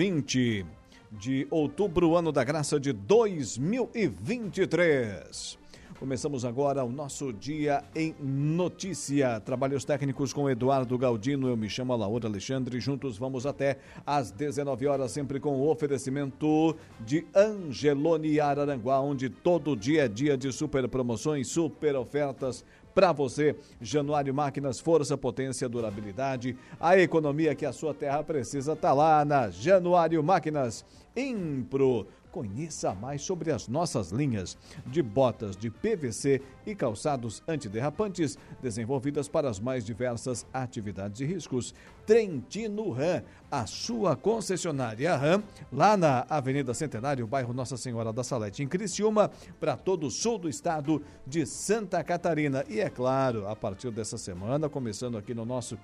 20 0.00 0.64
de 1.12 1.46
outubro, 1.50 2.16
ano 2.16 2.32
da 2.32 2.42
graça 2.42 2.80
de 2.80 2.90
2023. 2.90 5.58
Começamos 5.98 6.46
agora 6.46 6.82
o 6.82 6.90
nosso 6.90 7.30
dia 7.30 7.84
em 7.94 8.14
notícia. 8.18 9.38
Trabalhos 9.40 9.84
técnicos 9.84 10.32
com 10.32 10.48
Eduardo 10.48 10.96
Galdino. 10.96 11.46
Eu 11.46 11.56
me 11.58 11.68
chamo 11.68 11.94
Laura 11.94 12.26
Alexandre. 12.26 12.80
Juntos 12.80 13.18
vamos 13.18 13.44
até 13.44 13.76
às 14.06 14.30
19 14.30 14.86
horas, 14.86 15.10
sempre 15.10 15.38
com 15.38 15.60
o 15.60 15.68
oferecimento 15.68 16.74
de 17.00 17.26
Angelone 17.36 18.40
Araranguá, 18.40 19.02
onde 19.02 19.28
todo 19.28 19.76
dia 19.76 20.06
é 20.06 20.08
dia 20.08 20.38
de 20.38 20.50
super 20.50 20.88
promoções, 20.88 21.48
super 21.48 21.94
ofertas 21.94 22.64
para 22.94 23.12
você. 23.12 23.56
Januário 23.80 24.34
Máquinas, 24.34 24.80
força, 24.80 25.16
potência, 25.16 25.68
durabilidade. 25.68 26.56
A 26.78 26.98
economia 26.98 27.54
que 27.54 27.66
a 27.66 27.72
sua 27.72 27.94
terra 27.94 28.22
precisa 28.22 28.72
está 28.72 28.92
lá 28.92 29.24
na 29.24 29.50
Januário 29.50 30.22
Máquinas. 30.22 30.84
Impro 31.16 32.06
Conheça 32.30 32.94
mais 32.94 33.22
sobre 33.22 33.50
as 33.50 33.66
nossas 33.66 34.10
linhas 34.10 34.56
de 34.86 35.02
botas 35.02 35.56
de 35.56 35.70
PVC 35.70 36.40
e 36.64 36.74
calçados 36.74 37.42
antiderrapantes 37.48 38.38
desenvolvidas 38.62 39.28
para 39.28 39.48
as 39.48 39.58
mais 39.58 39.84
diversas 39.84 40.46
atividades 40.52 41.20
e 41.20 41.24
riscos. 41.24 41.74
Trentino 42.06 42.90
Ram, 42.90 43.22
a 43.50 43.66
sua 43.66 44.16
concessionária 44.16 45.16
Ram, 45.16 45.42
lá 45.72 45.96
na 45.96 46.26
Avenida 46.28 46.74
Centenário, 46.74 47.26
bairro 47.26 47.52
Nossa 47.52 47.76
Senhora 47.76 48.12
da 48.12 48.24
Salete, 48.24 48.62
em 48.62 48.68
Criciúma, 48.68 49.30
para 49.58 49.76
todo 49.76 50.06
o 50.06 50.10
sul 50.10 50.38
do 50.38 50.48
estado 50.48 51.02
de 51.26 51.46
Santa 51.46 52.02
Catarina. 52.02 52.64
E 52.68 52.80
é 52.80 52.90
claro, 52.90 53.48
a 53.48 53.56
partir 53.56 53.90
dessa 53.90 54.18
semana, 54.18 54.68
começando 54.68 55.18
aqui 55.18 55.34
no 55.34 55.44
nosso 55.44 55.78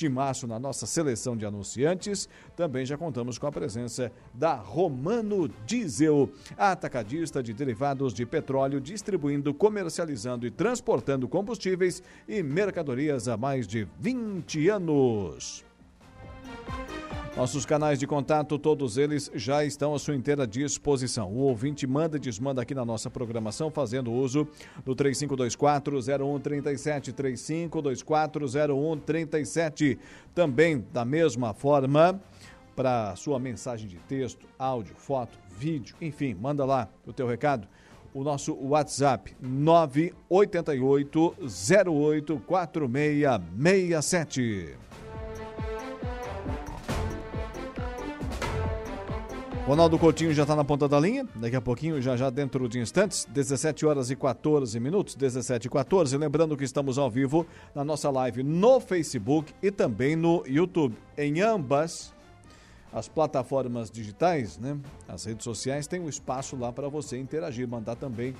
timaço 0.00 0.46
na 0.46 0.58
nossa 0.58 0.86
seleção 0.86 1.36
de 1.36 1.44
anunciantes. 1.44 2.26
Também 2.56 2.86
já 2.86 2.96
contamos 2.96 3.38
com 3.38 3.46
a 3.46 3.52
presença 3.52 4.10
da 4.32 4.54
Romano 4.54 5.48
Diesel, 5.66 6.30
atacadista 6.56 7.42
de 7.42 7.52
derivados 7.52 8.14
de 8.14 8.24
petróleo, 8.24 8.80
distribuindo, 8.80 9.52
comercializando 9.52 10.46
e 10.46 10.50
transportando 10.50 11.28
combustíveis 11.28 12.02
e 12.26 12.42
mercadorias 12.42 13.28
há 13.28 13.36
mais 13.36 13.66
de 13.66 13.86
20 13.98 14.68
anos. 14.70 15.64
Nossos 17.40 17.64
canais 17.64 17.98
de 17.98 18.06
contato, 18.06 18.58
todos 18.58 18.98
eles 18.98 19.30
já 19.34 19.64
estão 19.64 19.94
à 19.94 19.98
sua 19.98 20.14
inteira 20.14 20.46
disposição. 20.46 21.32
O 21.32 21.38
ouvinte 21.38 21.86
manda 21.86 22.18
e 22.18 22.20
desmanda 22.20 22.60
aqui 22.60 22.74
na 22.74 22.84
nossa 22.84 23.08
programação, 23.08 23.70
fazendo 23.70 24.12
uso 24.12 24.46
do 24.84 24.94
3524-0137, 24.94 27.14
3524-0137. 27.14 29.96
Também, 30.34 30.84
da 30.92 31.02
mesma 31.02 31.54
forma, 31.54 32.20
para 32.76 33.16
sua 33.16 33.38
mensagem 33.38 33.88
de 33.88 33.96
texto, 34.00 34.46
áudio, 34.58 34.94
foto, 34.94 35.38
vídeo, 35.58 35.96
enfim, 35.98 36.36
manda 36.38 36.66
lá 36.66 36.90
o 37.06 37.12
teu 37.14 37.26
recado. 37.26 37.66
O 38.12 38.22
nosso 38.22 38.54
WhatsApp 38.54 39.34
988 39.40 41.36
08 41.88 42.42
Ronaldo 49.70 50.00
Coutinho 50.00 50.34
já 50.34 50.42
está 50.42 50.56
na 50.56 50.64
ponta 50.64 50.88
da 50.88 50.98
linha, 50.98 51.24
daqui 51.36 51.54
a 51.54 51.60
pouquinho, 51.60 52.02
já 52.02 52.16
já 52.16 52.28
dentro 52.28 52.68
de 52.68 52.80
instantes, 52.80 53.24
17 53.26 53.86
horas 53.86 54.10
e 54.10 54.16
14 54.16 54.80
minutos, 54.80 55.14
17 55.14 55.68
e 55.68 55.70
14. 55.70 56.16
Lembrando 56.16 56.56
que 56.56 56.64
estamos 56.64 56.98
ao 56.98 57.08
vivo 57.08 57.46
na 57.72 57.84
nossa 57.84 58.10
live 58.10 58.42
no 58.42 58.80
Facebook 58.80 59.54
e 59.62 59.70
também 59.70 60.16
no 60.16 60.42
YouTube. 60.44 60.96
Em 61.16 61.40
ambas 61.40 62.12
as 62.92 63.06
plataformas 63.06 63.92
digitais, 63.92 64.58
né, 64.58 64.76
as 65.06 65.24
redes 65.24 65.44
sociais, 65.44 65.86
tem 65.86 66.00
um 66.00 66.08
espaço 66.08 66.56
lá 66.56 66.72
para 66.72 66.88
você 66.88 67.16
interagir, 67.16 67.68
mandar 67.68 67.94
também 67.94 68.34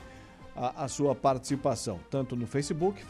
a, 0.56 0.82
a, 0.82 0.88
sua 0.88 1.14
participação, 1.14 2.00
tanto 2.10 2.34
no 2.34 2.44
Facebook, 2.44 3.04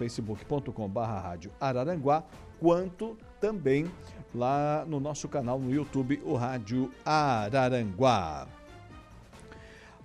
Araranguá, 1.58 2.22
quanto 2.58 3.16
também 3.40 3.90
lá 4.34 4.84
no 4.86 5.00
nosso 5.00 5.28
canal 5.28 5.58
no 5.58 5.72
YouTube, 5.72 6.20
o 6.24 6.34
Rádio 6.34 6.90
Araranguá. 7.04 8.46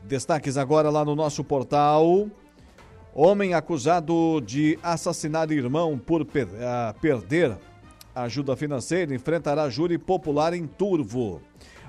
Destaques 0.03 0.57
agora 0.57 0.89
lá 0.89 1.03
no 1.03 1.15
nosso 1.15 1.43
portal. 1.43 2.27
Homem 3.13 3.53
acusado 3.53 4.41
de 4.41 4.77
assassinar 4.83 5.51
irmão 5.51 5.97
por 5.97 6.25
per 6.25 6.47
uh, 6.47 6.99
perder 6.99 7.57
ajuda 8.13 8.55
financeira 8.55 9.13
enfrentará 9.13 9.69
júri 9.69 9.97
popular 9.97 10.53
em 10.53 10.67
Turvo. 10.67 11.41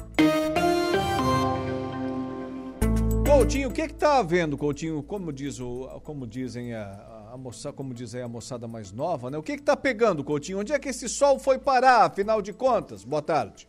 Coutinho, 3.23 3.69
o 3.69 3.71
que 3.71 3.81
está 3.81 4.17
havendo, 4.17 4.57
Coutinho? 4.57 5.03
Como, 5.03 5.31
diz 5.31 5.59
o, 5.59 6.01
como 6.03 6.25
dizem 6.25 6.73
a 6.73 7.16
a 7.31 7.37
moça, 7.37 7.73
como 7.73 7.93
diz 7.93 8.15
aí 8.15 8.21
a 8.21 8.27
moçada 8.27 8.67
mais 8.67 8.91
nova, 8.91 9.29
né? 9.29 9.37
O 9.37 9.43
que 9.43 9.53
está 9.53 9.75
pegando, 9.75 10.23
Coutinho? 10.23 10.59
Onde 10.59 10.73
é 10.73 10.79
que 10.79 10.89
esse 10.89 11.09
sol 11.09 11.39
foi 11.39 11.57
parar, 11.57 12.05
afinal 12.05 12.41
de 12.41 12.53
contas? 12.53 13.03
Boa 13.03 13.21
tarde. 13.21 13.67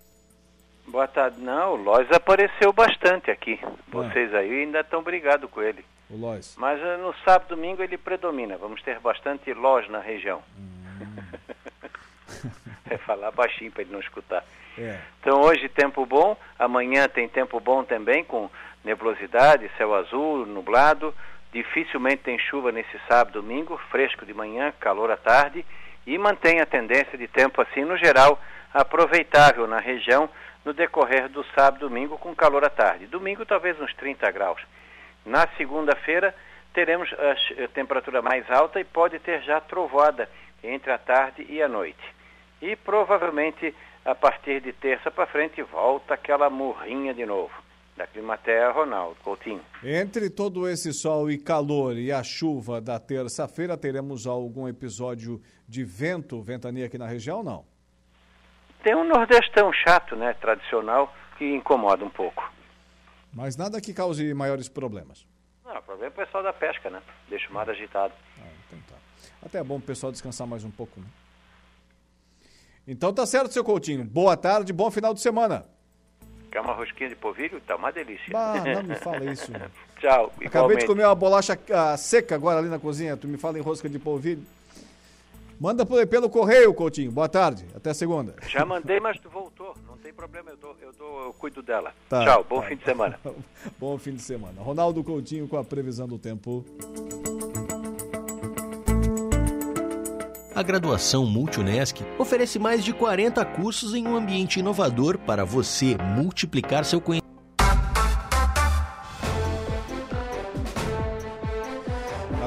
Boa 0.87 1.07
tarde. 1.07 1.41
Não, 1.41 1.75
o 1.75 1.77
Lois 1.77 2.11
apareceu 2.11 2.73
bastante 2.73 3.31
aqui. 3.31 3.61
Vocês 3.89 4.33
aí 4.35 4.63
ainda 4.63 4.81
estão 4.81 5.03
brigados 5.03 5.51
com 5.51 5.61
ele. 5.61 5.85
O 6.09 6.17
Lois. 6.17 6.55
Mas 6.57 6.81
uh, 6.81 6.99
no 7.03 7.15
sábado 7.25 7.55
domingo 7.55 7.83
ele 7.83 7.99
predomina. 7.99 8.57
Vamos 8.57 8.83
ter 8.83 8.99
bastante 9.01 9.53
Lois 9.53 9.89
na 9.91 10.01
região. 10.01 10.43
Hum. 10.59 10.79
é 12.89 12.97
falar 12.99 13.31
baixinho 13.33 13.71
para 13.71 13.83
ele 13.83 13.93
não 13.93 14.01
escutar. 14.01 14.45
É. 14.79 14.99
Então 15.21 15.41
hoje 15.43 15.69
tempo 15.69 16.07
bom, 16.07 16.37
amanhã 16.59 17.09
tem 17.09 17.29
tempo 17.29 17.61
bom 17.61 17.85
também, 17.85 18.25
com 18.25 18.49
nebulosidade, 18.85 19.71
céu 19.77 19.95
azul, 19.95 20.47
nublado. 20.47 21.13
Dificilmente 21.53 22.23
tem 22.23 22.39
chuva 22.39 22.71
nesse 22.71 22.99
sábado, 23.09 23.41
domingo, 23.41 23.79
fresco 23.91 24.27
de 24.27 24.35
manhã, 24.35 24.73
calor 24.79 25.11
à 25.11 25.17
tarde 25.17 25.65
e 26.07 26.19
mantém 26.19 26.61
a 26.61 26.67
tendência 26.67 27.17
de 27.17 27.27
tempo 27.27 27.63
assim 27.63 27.85
no 27.85 27.97
geral 27.97 28.39
aproveitável 28.73 29.67
na 29.67 29.79
região 29.79 30.29
no 30.65 30.75
decorrer 30.75 31.29
do 31.29 31.43
sábado, 31.55 31.89
domingo 31.89 32.19
com 32.19 32.35
calor 32.35 32.65
à 32.65 32.69
tarde. 32.69 33.07
Domingo 33.07 33.47
talvez 33.47 33.81
uns 33.81 33.95
30 33.95 34.31
graus. 34.31 34.61
Na 35.25 35.49
segunda-feira 35.57 36.35
teremos 36.75 37.11
a 37.15 37.69
temperatura 37.69 38.21
mais 38.21 38.49
alta 38.51 38.79
e 38.79 38.85
pode 38.85 39.19
ter 39.19 39.41
já 39.43 39.59
trovoada 39.61 40.29
entre 40.63 40.93
a 40.93 40.99
tarde 40.99 41.47
e 41.49 41.63
a 41.63 41.69
noite. 41.69 42.15
E 42.61 42.77
provavelmente 42.77 43.75
a 44.05 44.15
partir 44.15 44.61
de 44.61 44.73
terça 44.73 45.11
para 45.11 45.27
frente 45.27 45.63
volta 45.63 46.13
aquela 46.13 46.51
murrinha 46.51 47.15
de 47.15 47.25
novo 47.25 47.68
da 47.99 48.07
Climatea, 48.07 48.71
Ronaldo 48.71 49.17
Coutinho. 49.23 49.61
Entre 49.83 50.31
todo 50.31 50.69
esse 50.69 50.93
sol 50.93 51.29
e 51.31 51.37
calor 51.37 51.99
e 51.99 52.13
a 52.13 52.23
chuva 52.23 52.81
da 52.81 52.99
terça-feira, 52.99 53.77
teremos 53.77 54.27
algum 54.27 54.69
episódio 54.69 55.43
de 55.67 55.85
vento, 55.85 56.41
ventania 56.41 56.87
aqui 56.87 56.97
na 56.97 57.07
região 57.07 57.43
não? 57.43 57.67
Tem 58.85 58.95
um 58.95 59.05
nordestão 59.05 59.73
chato, 59.73 60.15
né, 60.15 60.33
tradicional, 60.35 61.13
que 61.37 61.45
incomoda 61.45 62.05
um 62.05 62.11
pouco. 62.11 62.51
Mas 63.35 63.57
nada 63.57 63.81
que 63.81 63.93
cause 63.93 64.33
maiores 64.33 64.69
problemas. 64.69 65.27
Não, 65.65 65.77
o 65.77 65.83
problema 65.83 66.07
é 66.07 66.23
o 66.23 66.25
pessoal 66.25 66.43
da 66.45 66.53
pesca, 66.53 66.89
né? 66.89 67.03
Deixa 67.29 67.51
o 67.51 67.53
mar 67.53 67.69
agitado. 67.69 68.15
Ah, 68.41 68.47
então 68.67 68.79
tá. 68.89 68.95
Até 69.43 69.59
é 69.59 69.65
bom 69.65 69.77
o 69.77 69.81
pessoal 69.81 70.13
descansar 70.13 70.47
mais 70.47 70.65
um 70.65 70.71
pouco, 70.71 71.01
né? 71.01 71.07
Então 72.87 73.13
tá 73.13 73.27
certo, 73.27 73.53
seu 73.53 73.65
Coutinho. 73.65 74.05
Boa 74.05 74.37
tarde, 74.37 74.73
bom 74.73 74.91
final 74.91 75.13
de 75.13 75.21
semana. 75.21 75.67
Quer 76.51 76.61
uma 76.61 76.73
rosquinha 76.73 77.09
de 77.09 77.17
polvilho? 77.17 77.61
Tá 77.61 77.77
uma 77.77 77.93
delícia. 77.93 78.33
Ah, 78.35 78.63
não 78.65 78.83
me 78.83 78.95
fala 79.01 79.25
isso. 79.25 79.53
Tchau. 80.01 80.27
Acabei 80.27 80.47
igualmente. 80.47 80.81
de 80.81 80.87
comer 80.87 81.05
uma 81.05 81.15
bolacha 81.15 81.55
uh, 81.55 81.99
seca 81.99 82.35
agora 82.35 82.59
ali 82.59 82.69
na 82.69 82.79
cozinha. 82.79 83.17
Tu 83.17 83.29
me 83.29 83.37
fala 83.37 83.59
em 83.59 83.63
rosca 83.63 83.89
de 83.89 83.99
polvilho. 83.99 84.43
Manda 85.61 85.85
pelo 85.85 86.31
correio, 86.31 86.73
Coutinho. 86.73 87.11
Boa 87.11 87.29
tarde. 87.29 87.67
Até 87.75 87.93
segunda. 87.93 88.35
Já 88.47 88.65
mandei, 88.65 89.01
mas 89.01 89.19
tu 89.19 89.29
voltou. 89.29 89.75
Não 89.89 89.97
tem 89.97 90.13
problema, 90.13 90.51
eu, 90.51 90.57
tô, 90.57 90.75
eu, 90.81 90.93
tô, 90.93 91.25
eu 91.25 91.33
cuido 91.33 91.63
dela. 91.63 91.93
Tá, 92.09 92.25
Tchau, 92.25 92.47
bom 92.49 92.61
tá, 92.61 92.69
fim 92.69 92.77
de 92.77 92.85
semana. 92.85 93.21
bom 93.79 93.99
fim 93.99 94.15
de 94.15 94.23
semana. 94.23 94.63
Ronaldo 94.63 95.03
Coutinho 95.03 95.49
com 95.49 95.57
a 95.57 95.65
previsão 95.65 96.07
do 96.07 96.17
tempo. 96.17 96.65
A 100.59 100.63
graduação 100.65 101.25
Multunesc 101.25 102.03
oferece 102.19 102.59
mais 102.59 102.85
de 102.85 102.93
40 102.93 103.45
cursos 103.45 103.95
em 103.95 104.09
um 104.09 104.17
ambiente 104.17 104.59
inovador 104.59 105.17
para 105.17 105.45
você 105.45 105.97
multiplicar 106.17 106.85
seu 106.85 107.01
conhecimento 107.01 107.29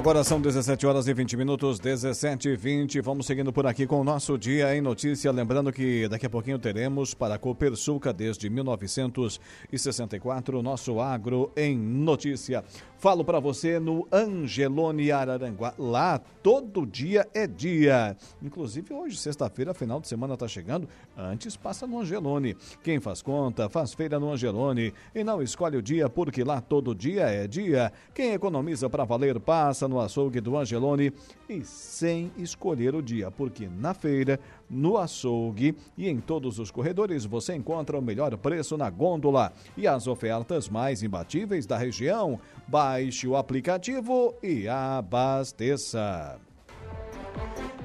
Agora 0.02 0.24
são 0.24 0.42
17 0.42 0.88
horas 0.88 1.08
e 1.08 1.14
20 1.14 1.38
minutos, 1.38 1.80
17 1.80 2.50
e 2.50 2.56
20. 2.56 3.00
Vamos 3.02 3.28
seguindo 3.28 3.54
por 3.54 3.68
aqui 3.68 3.86
com 3.86 4.02
o 4.02 4.04
nosso 4.04 4.36
Dia 4.36 4.76
em 4.76 4.82
Notícia. 4.82 5.32
Lembrando 5.32 5.72
que 5.72 6.08
daqui 6.08 6.26
a 6.26 6.30
pouquinho 6.30 6.58
teremos 6.58 7.14
para 7.14 7.36
a 7.36 7.38
Copersuca, 7.38 8.12
desde 8.12 8.50
1964, 8.50 10.64
nosso 10.64 11.00
Agro 11.00 11.52
em 11.56 11.78
Notícia. 11.78 12.64
Falo 13.02 13.26
para 13.26 13.40
você 13.40 13.80
no 13.80 14.08
Angelone 14.12 15.12
Araranguá. 15.12 15.74
Lá 15.76 16.22
todo 16.44 16.86
dia 16.86 17.28
é 17.34 17.48
dia. 17.48 18.16
Inclusive 18.44 18.94
hoje, 18.94 19.18
sexta-feira, 19.18 19.74
final 19.74 20.00
de 20.00 20.08
semana 20.08 20.36
está 20.36 20.48
chegando. 20.48 20.88
Antes 21.18 21.58
passa 21.58 21.88
no 21.88 22.00
Angelone. 22.00 22.56
Quem 22.84 23.00
faz 23.00 23.24
conta, 23.24 23.68
faz 23.68 23.96
feira 23.96 24.20
no 24.20 24.32
Angelone. 24.32 24.94
E 25.16 25.24
não 25.24 25.42
escolhe 25.42 25.78
o 25.78 25.82
dia 25.82 26.08
porque 26.08 26.44
lá 26.44 26.62
todo 26.62 26.94
dia 26.94 27.24
é 27.24 27.48
dia. 27.48 27.92
Quem 28.14 28.34
economiza 28.34 28.88
para 28.88 29.04
valer 29.04 29.40
passa 29.40 29.88
no 29.88 30.00
açougue 30.00 30.40
do 30.40 30.56
Angelone 30.56 31.12
e 31.52 31.66
sem 31.66 32.32
escolher 32.38 32.96
o 32.96 33.02
dia, 33.02 33.30
porque 33.30 33.68
na 33.68 33.94
feira, 33.94 34.40
no 34.70 34.98
açougue 34.98 35.76
e 35.98 36.08
em 36.08 36.20
todos 36.20 36.60
os 36.60 36.72
corredores 36.72 37.26
você 37.26 37.54
encontra 37.54 37.98
o 37.98 38.02
melhor 38.02 38.36
preço 38.38 38.78
na 38.78 38.90
gôndola 38.90 39.52
e 39.76 39.86
as 39.88 40.08
ofertas 40.08 40.70
mais 40.70 41.04
imbatíveis 41.04 41.66
da 41.66 41.78
região. 41.78 42.40
Baixe 42.68 43.28
o 43.28 43.36
aplicativo 43.36 44.34
e 44.42 44.68
abasteça. 44.68 46.40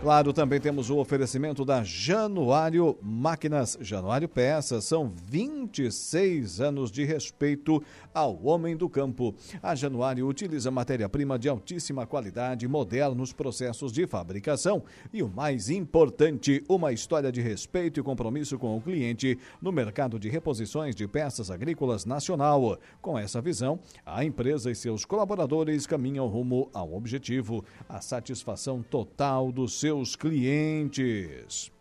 Claro, 0.06 0.32
também 0.32 0.60
temos 0.60 0.88
o 0.88 0.98
oferecimento 0.98 1.64
da 1.64 1.82
Januário 1.82 2.96
Máquinas. 3.02 3.76
Januário 3.80 4.28
Peças 4.28 4.84
são 4.84 5.12
26 5.28 6.60
anos 6.60 6.92
de 6.92 7.04
respeito 7.04 7.82
ao 8.14 8.40
homem 8.44 8.76
do 8.76 8.88
campo. 8.88 9.34
A 9.60 9.74
Januário 9.74 10.28
utiliza 10.28 10.70
matéria-prima 10.70 11.36
de 11.36 11.48
altíssima 11.48 12.06
qualidade, 12.06 12.68
modernos 12.68 13.32
processos 13.32 13.90
de 13.90 14.06
fabricação 14.06 14.84
e 15.12 15.24
o 15.24 15.28
mais 15.28 15.70
importante, 15.70 16.62
uma 16.68 16.92
história 16.92 17.32
de 17.32 17.40
respeito 17.40 17.98
e 17.98 18.02
compromisso 18.04 18.56
com 18.60 18.76
o 18.76 18.80
cliente 18.80 19.36
no 19.60 19.72
mercado 19.72 20.20
de 20.20 20.28
reposições 20.28 20.94
de 20.94 21.08
peças 21.08 21.50
agrícolas 21.50 22.04
nacional. 22.04 22.78
Com 23.02 23.18
essa 23.18 23.40
visão, 23.40 23.80
a 24.06 24.24
empresa 24.24 24.70
e 24.70 24.74
seus 24.76 25.04
colaboradores 25.04 25.84
caminham 25.84 26.28
rumo 26.28 26.70
ao 26.72 26.94
objetivo, 26.94 27.64
a 27.88 28.00
satisfação 28.00 28.84
total 28.84 29.50
dos 29.50 29.80
seus 29.96 30.14
clientes. 30.14 31.72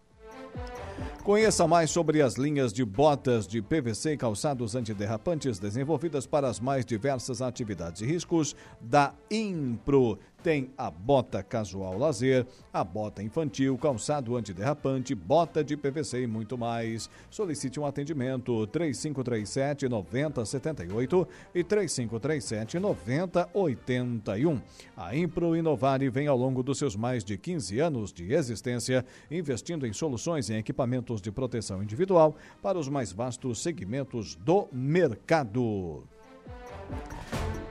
Conheça 1.23 1.67
mais 1.67 1.89
sobre 1.89 2.21
as 2.21 2.35
linhas 2.35 2.71
de 2.71 2.85
botas 2.85 3.45
de 3.45 3.61
PVC 3.61 4.13
e 4.13 4.17
calçados 4.17 4.75
antiderrapantes 4.75 5.59
desenvolvidas 5.59 6.25
para 6.25 6.47
as 6.47 6.59
mais 6.59 6.85
diversas 6.85 7.41
atividades 7.41 8.01
e 8.01 8.05
riscos 8.05 8.55
da 8.79 9.13
Impro 9.29 10.17
tem 10.45 10.69
a 10.77 10.91
bota 10.91 11.41
casual 11.41 11.97
lazer, 11.97 12.45
a 12.71 12.83
bota 12.83 13.23
infantil, 13.23 13.75
calçado 13.79 14.37
antiderrapante, 14.37 15.15
bota 15.15 15.63
de 15.63 15.75
PVC 15.75 16.21
e 16.21 16.27
muito 16.27 16.55
mais. 16.55 17.09
Solicite 17.31 17.79
um 17.79 17.85
atendimento 17.87 18.67
3537 18.67 19.89
9078 19.89 21.27
e 21.55 21.63
3537 21.63 22.77
9081. 22.77 24.61
A 24.95 25.15
Impro 25.15 25.55
Inovare 25.55 26.11
vem 26.11 26.27
ao 26.27 26.37
longo 26.37 26.61
dos 26.61 26.77
seus 26.77 26.95
mais 26.95 27.23
de 27.23 27.39
15 27.39 27.79
anos 27.79 28.13
de 28.13 28.31
existência 28.31 29.03
investindo 29.31 29.87
em 29.87 29.93
soluções 29.93 30.51
em 30.51 30.57
equipamentos 30.57 31.23
de 31.23 31.31
proteção 31.31 31.81
individual 31.81 32.35
para 32.61 32.77
os 32.77 32.87
mais 32.87 33.11
vastos 33.11 33.63
segmentos 33.63 34.35
do 34.35 34.67
mercado. 34.71 36.03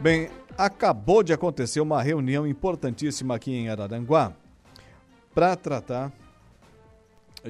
Bem, 0.00 0.28
acabou 0.56 1.22
de 1.22 1.32
acontecer 1.32 1.80
uma 1.80 2.02
reunião 2.02 2.46
importantíssima 2.46 3.34
aqui 3.34 3.52
em 3.52 3.68
Araranguá 3.68 4.32
para 5.34 5.56
tratar 5.56 6.12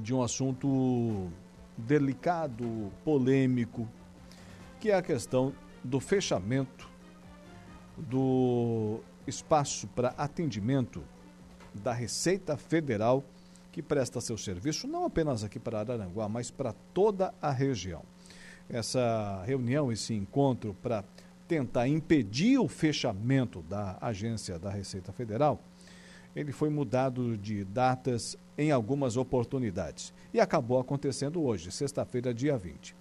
de 0.01 0.15
um 0.15 0.23
assunto 0.23 1.31
delicado, 1.77 2.91
polêmico, 3.05 3.89
que 4.81 4.91
é 4.91 4.95
a 4.95 5.03
questão 5.03 5.53
do 5.83 6.01
fechamento 6.01 6.89
do 7.97 9.01
espaço 9.27 9.87
para 9.89 10.15
atendimento 10.17 11.03
da 11.75 11.93
Receita 11.93 12.57
Federal 12.57 13.23
que 13.71 13.83
presta 13.83 14.21
seu 14.21 14.39
serviço 14.39 14.87
não 14.87 15.05
apenas 15.05 15.43
aqui 15.43 15.59
para 15.59 15.81
Araranguá, 15.81 16.29
mas 16.29 16.49
para 16.49 16.73
toda 16.95 17.35
a 17.43 17.51
região. 17.51 18.03
Essa 18.69 19.43
reunião, 19.45 19.91
esse 19.91 20.15
encontro 20.15 20.75
para 20.81 21.05
tentar 21.47 21.89
impedir 21.89 22.59
o 22.59 22.69
fechamento 22.69 23.63
da 23.63 23.99
agência 24.01 24.59
da 24.59 24.71
Receita 24.71 25.13
Federal, 25.13 25.63
ele 26.35 26.53
foi 26.53 26.69
mudado 26.69 27.37
de 27.37 27.65
datas 27.65 28.37
em 28.59 28.71
algumas 28.71 29.17
oportunidades 29.17 30.13
e 30.33 30.41
acabou 30.41 30.81
acontecendo 30.81 31.43
hoje, 31.43 31.71
sexta-feira, 31.71 32.35
dia 32.35 32.57
20. 32.57 32.97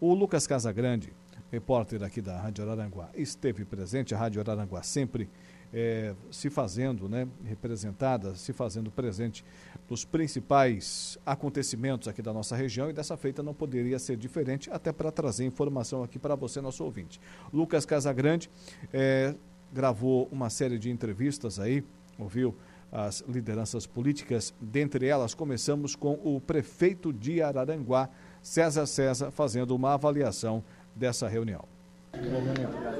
O 0.00 0.14
Lucas 0.14 0.46
Casagrande, 0.46 1.12
repórter 1.50 2.02
aqui 2.02 2.22
da 2.22 2.40
Rádio 2.40 2.64
Araranguá, 2.64 3.10
esteve 3.14 3.64
presente, 3.64 4.14
a 4.14 4.18
Rádio 4.18 4.40
Araranguá 4.40 4.82
sempre 4.82 5.28
é, 5.72 6.14
se 6.30 6.48
fazendo, 6.50 7.08
né, 7.08 7.28
representada, 7.44 8.34
se 8.34 8.52
fazendo 8.52 8.90
presente 8.90 9.44
nos 9.88 10.04
principais 10.04 11.18
acontecimentos 11.24 12.08
aqui 12.08 12.22
da 12.22 12.32
nossa 12.32 12.56
região 12.56 12.90
e 12.90 12.92
dessa 12.92 13.16
feita 13.16 13.42
não 13.42 13.54
poderia 13.54 13.98
ser 13.98 14.16
diferente, 14.16 14.70
até 14.70 14.92
para 14.92 15.10
trazer 15.10 15.44
informação 15.44 16.02
aqui 16.02 16.18
para 16.18 16.34
você, 16.34 16.60
nosso 16.60 16.84
ouvinte. 16.84 17.20
Lucas 17.52 17.86
Casagrande 17.86 18.50
é, 18.92 19.34
gravou 19.72 20.28
uma 20.30 20.50
série 20.50 20.78
de 20.78 20.90
entrevistas 20.90 21.58
aí, 21.58 21.84
ouviu 22.18 22.54
as 22.90 23.22
lideranças 23.28 23.86
políticas, 23.86 24.54
dentre 24.60 25.06
elas 25.06 25.34
começamos 25.34 25.94
com 25.94 26.18
o 26.24 26.40
prefeito 26.40 27.12
de 27.12 27.42
Araranguá, 27.42 28.08
César 28.42 28.86
César, 28.86 29.30
fazendo 29.30 29.76
uma 29.76 29.94
avaliação 29.94 30.64
dessa 30.94 31.28
reunião. 31.28 31.64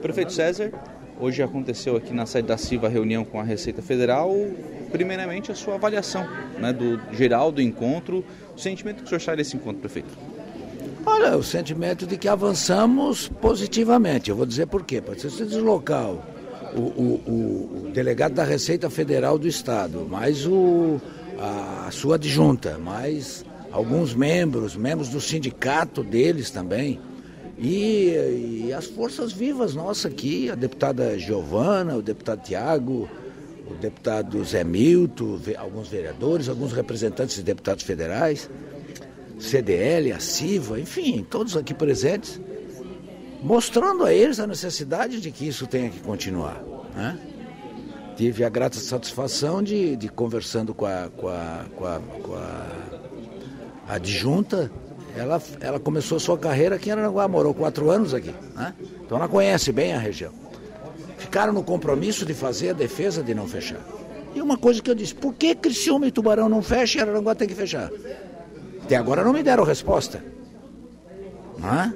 Prefeito 0.03 0.33
César, 0.33 0.71
Hoje 1.21 1.43
aconteceu 1.43 1.97
aqui 1.97 2.15
na 2.15 2.27
sede 2.27 2.47
da 2.47 2.57
Silva 2.57 2.87
a 2.87 2.91
reunião 2.91 3.25
com 3.25 3.41
a 3.41 3.43
Receita 3.43 3.83
Federal. 3.83 4.33
Primeiramente, 4.93 5.51
a 5.51 5.55
sua 5.55 5.75
avaliação 5.75 6.25
né, 6.61 6.73
do 6.73 7.01
geral 7.13 7.51
do 7.51 7.61
encontro. 7.61 8.25
O 8.57 8.61
sentimento 8.61 8.99
que 8.99 9.05
o 9.05 9.09
senhor 9.09 9.21
sai 9.21 9.37
desse 9.37 9.57
encontro, 9.57 9.81
prefeito? 9.81 10.17
Olha, 11.05 11.37
o 11.37 11.43
sentimento 11.43 12.07
de 12.07 12.17
que 12.17 12.29
avançamos 12.29 13.27
positivamente. 13.27 14.31
Eu 14.31 14.37
vou 14.37 14.47
dizer 14.47 14.67
por 14.67 14.85
quê. 14.85 15.01
Para 15.01 15.15
você 15.15 15.45
deslocar 15.45 16.09
o, 16.09 16.81
o, 16.81 17.87
o, 17.87 17.91
delegado 17.93 18.35
da 18.35 18.45
Receita 18.45 18.89
Federal 18.89 19.39
do 19.39 19.49
Estado, 19.49 20.07
mais 20.09 20.47
o, 20.47 21.01
a, 21.39 21.87
a 21.89 21.91
sua 21.91 22.15
adjunta, 22.15 22.79
mais 22.79 23.45
alguns 23.73 24.15
membros, 24.15 24.77
membros 24.77 25.09
do 25.09 25.21
sindicato 25.21 26.05
deles 26.05 26.51
também, 26.51 27.01
e, 27.59 28.67
e, 28.67 28.73
as 28.73 28.87
forças 28.87 29.33
vivas 29.33 29.75
nossas 29.75 30.13
aqui, 30.13 30.49
a 30.49 30.55
deputada 30.55 31.19
Giovana, 31.19 31.97
o 31.97 32.03
deputado 32.03 32.43
Tiago, 32.43 33.09
o 33.69 33.75
deputado 33.75 34.45
Zé 34.45 34.63
Milton, 34.63 35.41
alguns 35.57 35.89
vereadores, 35.89 36.49
alguns 36.49 36.73
representantes 36.73 37.35
de 37.35 37.43
deputados 37.43 37.83
federais, 37.83 38.49
CDL, 39.41 40.13
a 40.13 40.21
CIVA, 40.21 40.79
enfim, 40.79 41.27
todos 41.29 41.57
aqui 41.57 41.75
presentes, 41.75 42.41
mostrando 43.43 44.05
a 44.05 44.15
eles 44.15 44.39
a 44.39 44.47
necessidade 44.47 45.21
de 45.21 45.33
que 45.33 45.47
isso 45.47 45.67
tenha 45.67 45.91
que 45.91 45.99
continuar. 46.01 46.63
Né? 46.95 47.19
Tive 48.17 48.45
a 48.45 48.49
grata 48.49 48.79
satisfação 48.79 49.63
de, 49.63 49.97
de 49.97 50.09
conversando 50.09 50.73
com 50.73 50.87
a, 50.87 51.09
com 51.17 51.29
a, 51.29 51.65
com 51.77 51.87
a, 51.87 52.01
com 52.23 52.35
a 52.35 53.95
adjunta 53.95 54.71
ela, 55.19 55.43
ela 55.61 55.81
começou 55.81 56.19
sua 56.21 56.39
carreira 56.39 56.77
aqui 56.77 56.89
em 56.89 56.93
Aranaguá, 56.93 57.27
morou 57.27 57.53
quatro 57.53 57.91
anos 57.91 58.15
aqui. 58.15 58.35
Né? 58.55 58.75
Então 59.05 59.19
ela 59.19 59.29
conhece 59.29 59.73
bem 59.73 59.93
a 59.93 59.99
região. 59.99 60.33
Ficaram 61.19 61.53
no 61.53 61.63
compromisso 61.63 62.25
de 62.25 62.33
fazer 62.33 62.71
a 62.71 62.73
defesa 62.73 63.23
de 63.23 63.35
não 63.35 63.47
fechar. 63.47 63.81
E 64.35 64.41
uma 64.41 64.57
coisa 64.57 64.81
que 64.81 64.91
eu 64.91 64.95
disse, 64.95 65.15
por 65.15 65.35
que 65.35 65.55
Criciúma 65.55 66.07
e 66.07 66.13
Tubarão 66.13 66.49
não 66.49 66.63
fecham 66.63 67.01
e 67.01 67.03
Aranaguá 67.03 67.35
tem 67.35 67.49
que 67.49 67.55
fechar? 67.55 67.91
Até 68.83 68.97
agora 68.97 69.25
não 69.25 69.33
me 69.33 69.43
deram 69.43 69.65
resposta. 69.65 70.23
Não 71.59 71.75
é? 71.75 71.93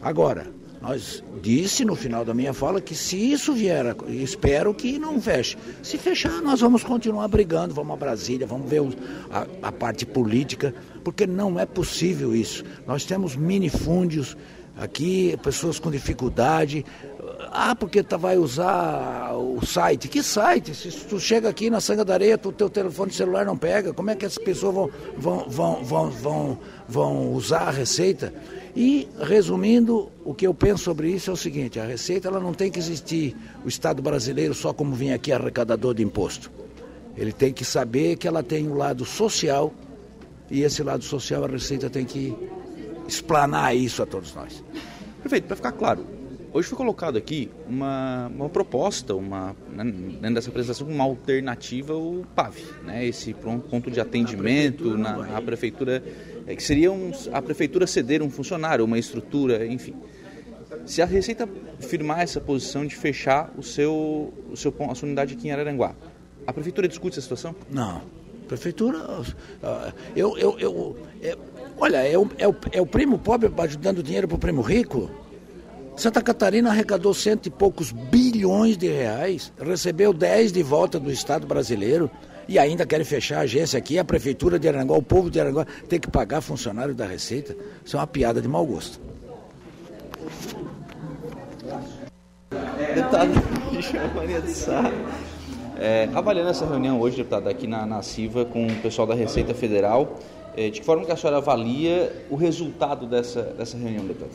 Agora, 0.00 0.46
nós 0.80 1.24
disse 1.40 1.82
no 1.82 1.96
final 1.96 2.26
da 2.26 2.34
minha 2.34 2.52
fala 2.52 2.78
que 2.78 2.94
se 2.94 3.16
isso 3.16 3.54
vier, 3.54 3.96
espero 4.06 4.74
que 4.74 4.98
não 4.98 5.18
feche. 5.18 5.56
Se 5.82 5.96
fechar, 5.96 6.42
nós 6.42 6.60
vamos 6.60 6.84
continuar 6.84 7.26
brigando, 7.26 7.72
vamos 7.72 7.94
a 7.94 7.96
Brasília, 7.96 8.46
vamos 8.46 8.68
ver 8.68 8.82
a, 9.30 9.46
a 9.62 9.72
parte 9.72 10.04
política, 10.04 10.74
porque 11.04 11.26
não 11.26 11.60
é 11.60 11.66
possível 11.66 12.34
isso. 12.34 12.64
Nós 12.86 13.04
temos 13.04 13.36
minifúndios 13.36 14.36
aqui, 14.76 15.38
pessoas 15.42 15.78
com 15.78 15.90
dificuldade. 15.90 16.84
Ah, 17.52 17.76
porque 17.76 18.02
tu 18.02 18.18
vai 18.18 18.36
usar 18.36 19.32
o 19.34 19.64
site. 19.64 20.08
Que 20.08 20.22
site? 20.22 20.74
Se 20.74 20.90
tu 21.04 21.20
chega 21.20 21.48
aqui 21.48 21.70
na 21.70 21.80
Sanga 21.80 22.04
da 22.04 22.14
Areia, 22.14 22.40
o 22.42 22.52
teu 22.52 22.68
telefone 22.68 23.12
celular 23.12 23.44
não 23.44 23.56
pega, 23.56 23.92
como 23.92 24.10
é 24.10 24.16
que 24.16 24.24
essas 24.24 24.42
pessoas 24.42 24.74
vão, 24.74 24.90
vão, 25.16 25.48
vão, 25.48 25.84
vão, 25.84 26.10
vão, 26.10 26.58
vão 26.88 27.32
usar 27.32 27.68
a 27.68 27.70
receita? 27.70 28.32
E, 28.76 29.08
resumindo, 29.20 30.10
o 30.24 30.34
que 30.34 30.46
eu 30.46 30.52
penso 30.52 30.82
sobre 30.82 31.08
isso 31.08 31.30
é 31.30 31.32
o 31.32 31.36
seguinte, 31.36 31.78
a 31.78 31.84
Receita 31.84 32.26
ela 32.26 32.40
não 32.40 32.52
tem 32.52 32.72
que 32.72 32.78
existir 32.78 33.36
o 33.64 33.68
Estado 33.68 34.02
brasileiro 34.02 34.52
só 34.52 34.72
como 34.72 34.96
vem 34.96 35.12
aqui 35.12 35.30
arrecadador 35.30 35.94
de 35.94 36.02
imposto. 36.02 36.50
Ele 37.16 37.32
tem 37.32 37.52
que 37.52 37.64
saber 37.64 38.16
que 38.16 38.26
ela 38.26 38.42
tem 38.42 38.66
o 38.66 38.72
um 38.72 38.76
lado 38.76 39.04
social 39.04 39.72
e 40.50 40.62
esse 40.62 40.82
lado 40.82 41.04
social 41.04 41.44
a 41.44 41.48
Receita 41.48 41.88
tem 41.88 42.04
que 42.04 42.36
explanar 43.06 43.74
isso 43.76 44.02
a 44.02 44.06
todos 44.06 44.34
nós. 44.34 44.62
Perfeito, 45.22 45.46
para 45.46 45.56
ficar 45.56 45.72
claro, 45.72 46.06
hoje 46.52 46.68
foi 46.68 46.76
colocado 46.76 47.16
aqui 47.16 47.50
uma, 47.68 48.30
uma 48.34 48.48
proposta, 48.48 49.14
uma, 49.14 49.56
né, 49.70 49.84
dentro 49.84 50.34
dessa 50.34 50.50
apresentação, 50.50 50.86
uma 50.86 51.04
alternativa 51.04 51.94
ao 51.94 52.24
PAV, 52.34 52.56
né, 52.84 53.06
esse 53.06 53.32
ponto 53.34 53.90
de 53.90 54.00
atendimento 54.00 54.96
na, 54.96 55.16
na 55.18 55.42
prefeitura 55.42 56.02
é 56.46 56.54
que 56.54 56.62
seria 56.62 56.92
um, 56.92 57.10
a 57.32 57.40
prefeitura 57.40 57.86
ceder 57.86 58.22
um 58.22 58.30
funcionário, 58.30 58.84
uma 58.84 58.98
estrutura, 58.98 59.66
enfim. 59.66 59.94
Se 60.84 61.00
a 61.00 61.06
Receita 61.06 61.48
firmar 61.80 62.20
essa 62.20 62.40
posição 62.40 62.86
de 62.86 62.94
fechar 62.94 63.50
o 63.56 63.62
seu, 63.62 64.32
o 64.50 64.56
seu, 64.56 64.74
a 64.90 64.94
sua 64.94 65.06
unidade 65.06 65.34
aqui 65.34 65.48
em 65.48 65.50
Araranguá, 65.50 65.94
a 66.46 66.52
prefeitura 66.52 66.86
discute 66.86 67.14
essa 67.14 67.22
situação? 67.22 67.54
Não. 67.70 68.02
Prefeitura. 68.48 68.98
Eu, 70.14 70.36
eu, 70.36 70.58
eu, 70.58 70.96
é, 71.22 71.36
olha, 71.78 71.96
é 71.96 72.18
o, 72.18 72.28
é, 72.38 72.48
o, 72.48 72.54
é 72.72 72.80
o 72.80 72.86
primo 72.86 73.18
pobre 73.18 73.50
ajudando 73.58 74.02
dinheiro 74.02 74.28
para 74.28 74.36
o 74.36 74.38
primo 74.38 74.62
rico. 74.62 75.10
Santa 75.96 76.20
Catarina 76.20 76.70
arrecadou 76.70 77.14
cento 77.14 77.46
e 77.46 77.50
poucos 77.50 77.92
bilhões 77.92 78.76
de 78.76 78.88
reais, 78.88 79.52
recebeu 79.60 80.12
10 80.12 80.50
de 80.50 80.62
volta 80.62 80.98
do 80.98 81.10
Estado 81.10 81.46
brasileiro 81.46 82.10
e 82.48 82.58
ainda 82.58 82.84
querem 82.84 83.04
fechar 83.04 83.38
a 83.38 83.42
agência 83.42 83.78
aqui, 83.78 83.98
a 83.98 84.04
prefeitura 84.04 84.58
de 84.58 84.68
Aranguá, 84.68 84.96
o 84.96 85.02
povo 85.02 85.30
de 85.30 85.40
Aranguá 85.40 85.66
tem 85.88 86.00
que 86.00 86.10
pagar 86.10 86.40
funcionário 86.40 86.94
da 86.94 87.06
Receita. 87.06 87.56
Isso 87.84 87.96
é 87.96 88.00
uma 88.00 88.06
piada 88.06 88.42
de 88.42 88.48
mau 88.48 88.66
gosto. 88.66 89.00
Deputado 92.94 93.30
Maria 94.14 94.40
de 94.40 94.50
Sá. 94.50 94.92
É, 95.78 96.08
avaliando 96.14 96.50
essa 96.50 96.64
reunião 96.64 97.00
hoje, 97.00 97.16
deputado, 97.16 97.48
aqui 97.48 97.66
na, 97.66 97.84
na 97.84 98.02
CIVA 98.02 98.44
com 98.44 98.66
o 98.66 98.76
pessoal 98.76 99.06
da 99.06 99.14
Receita 99.14 99.54
Federal, 99.54 100.18
é, 100.56 100.70
de 100.70 100.80
que 100.80 100.86
forma 100.86 101.04
que 101.04 101.10
a 101.10 101.16
senhora 101.16 101.38
avalia 101.38 102.26
o 102.30 102.36
resultado 102.36 103.06
dessa, 103.06 103.42
dessa 103.42 103.76
reunião, 103.76 104.04
deputado? 104.04 104.30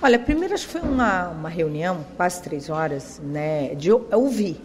Olha, 0.00 0.18
primeiro 0.18 0.54
acho 0.54 0.66
que 0.66 0.72
foi 0.72 0.82
uma, 0.82 1.30
uma 1.30 1.48
reunião, 1.48 2.04
quase 2.16 2.42
três 2.42 2.70
horas, 2.70 3.20
né, 3.24 3.74
de 3.74 3.90
ouvir 3.90 4.60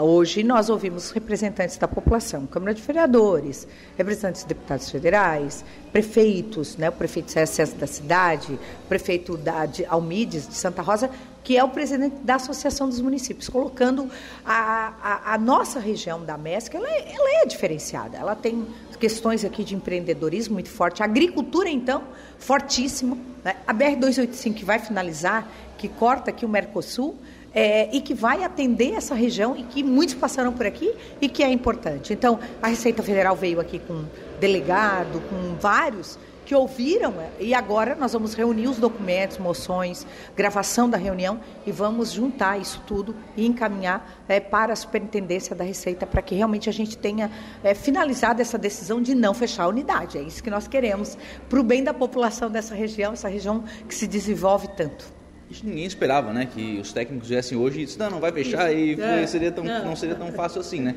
Hoje 0.00 0.44
nós 0.44 0.68
ouvimos 0.68 1.10
representantes 1.10 1.76
da 1.76 1.88
população, 1.88 2.46
Câmara 2.46 2.72
de 2.72 2.80
Vereadores, 2.80 3.66
representantes 3.96 4.42
de 4.42 4.48
deputados 4.48 4.88
federais, 4.90 5.64
prefeitos, 5.90 6.76
né, 6.76 6.88
o 6.88 6.92
prefeito 6.92 7.32
CSS 7.32 7.74
da 7.74 7.86
cidade, 7.86 8.58
prefeito 8.88 9.36
da, 9.36 9.66
de 9.66 9.84
Almides, 9.86 10.46
de 10.46 10.54
Santa 10.54 10.82
Rosa, 10.82 11.10
que 11.48 11.56
é 11.56 11.64
o 11.64 11.68
presidente 11.70 12.16
da 12.16 12.34
Associação 12.34 12.90
dos 12.90 13.00
Municípios, 13.00 13.48
colocando 13.48 14.10
a, 14.44 14.92
a, 15.02 15.32
a 15.32 15.38
nossa 15.38 15.80
região 15.80 16.22
da 16.22 16.36
MESC, 16.36 16.76
ela 16.76 16.86
é, 16.86 17.10
ela 17.10 17.42
é 17.42 17.46
diferenciada, 17.46 18.18
ela 18.18 18.36
tem 18.36 18.66
questões 19.00 19.46
aqui 19.46 19.64
de 19.64 19.74
empreendedorismo 19.74 20.52
muito 20.52 20.68
forte, 20.68 21.02
a 21.02 21.06
agricultura, 21.06 21.70
então, 21.70 22.02
fortíssima, 22.38 23.16
né? 23.42 23.56
a 23.66 23.72
BR-285 23.72 24.54
que 24.56 24.64
vai 24.66 24.78
finalizar, 24.78 25.48
que 25.78 25.88
corta 25.88 26.28
aqui 26.28 26.44
o 26.44 26.48
Mercosul, 26.50 27.16
é, 27.54 27.88
e 27.96 28.02
que 28.02 28.12
vai 28.12 28.44
atender 28.44 28.92
essa 28.92 29.14
região 29.14 29.56
e 29.56 29.62
que 29.62 29.82
muitos 29.82 30.16
passaram 30.16 30.52
por 30.52 30.66
aqui 30.66 30.92
e 31.18 31.30
que 31.30 31.42
é 31.42 31.50
importante. 31.50 32.12
Então, 32.12 32.38
a 32.60 32.68
Receita 32.68 33.02
Federal 33.02 33.34
veio 33.34 33.58
aqui 33.58 33.78
com 33.78 34.04
delegado, 34.38 35.22
com 35.30 35.54
vários 35.58 36.18
que 36.48 36.54
ouviram 36.54 37.20
é, 37.20 37.30
e 37.38 37.52
agora 37.52 37.94
nós 37.94 38.14
vamos 38.14 38.32
reunir 38.32 38.68
os 38.68 38.78
documentos, 38.78 39.36
moções, 39.36 40.06
gravação 40.34 40.88
da 40.88 40.96
reunião 40.96 41.42
e 41.66 41.70
vamos 41.70 42.10
juntar 42.10 42.58
isso 42.58 42.82
tudo 42.86 43.14
e 43.36 43.46
encaminhar 43.46 44.24
é, 44.26 44.40
para 44.40 44.72
a 44.72 44.76
superintendência 44.76 45.54
da 45.54 45.62
Receita 45.62 46.06
para 46.06 46.22
que 46.22 46.34
realmente 46.34 46.66
a 46.66 46.72
gente 46.72 46.96
tenha 46.96 47.30
é, 47.62 47.74
finalizado 47.74 48.40
essa 48.40 48.56
decisão 48.56 49.02
de 49.02 49.14
não 49.14 49.34
fechar 49.34 49.64
a 49.64 49.68
unidade. 49.68 50.16
É 50.16 50.22
isso 50.22 50.42
que 50.42 50.48
nós 50.48 50.66
queremos 50.66 51.18
para 51.50 51.60
o 51.60 51.62
bem 51.62 51.84
da 51.84 51.92
população 51.92 52.50
dessa 52.50 52.74
região, 52.74 53.12
essa 53.12 53.28
região 53.28 53.62
que 53.86 53.94
se 53.94 54.06
desenvolve 54.06 54.68
tanto. 54.68 55.04
Isso 55.50 55.66
ninguém 55.66 55.84
esperava, 55.84 56.32
né? 56.32 56.46
Que 56.46 56.78
os 56.80 56.94
técnicos 56.94 57.28
viessem 57.28 57.58
hoje 57.58 57.82
e 57.82 57.84
dissessem, 57.84 58.06
não, 58.06 58.12
não 58.12 58.20
vai 58.20 58.32
fechar 58.32 58.72
e 58.72 58.98
é. 58.98 59.26
seria 59.26 59.52
tão, 59.52 59.64
não 59.64 59.94
seria 59.94 60.14
tão 60.14 60.32
fácil 60.32 60.62
assim, 60.62 60.80
né? 60.80 60.94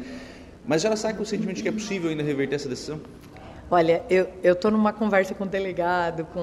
Mas 0.65 0.81
já 0.81 0.95
sabe 0.95 1.15
com 1.15 1.23
o 1.23 1.25
sentimento 1.25 1.57
de 1.57 1.63
que 1.63 1.69
é 1.69 1.73
possível 1.73 2.09
ainda 2.09 2.23
reverter 2.23 2.55
essa 2.55 2.69
decisão? 2.69 3.01
Olha, 3.73 4.03
eu 4.09 4.51
estou 4.51 4.69
numa 4.69 4.91
conversa 4.91 5.33
com 5.33 5.45
o 5.45 5.47
delegado, 5.47 6.25
com 6.25 6.41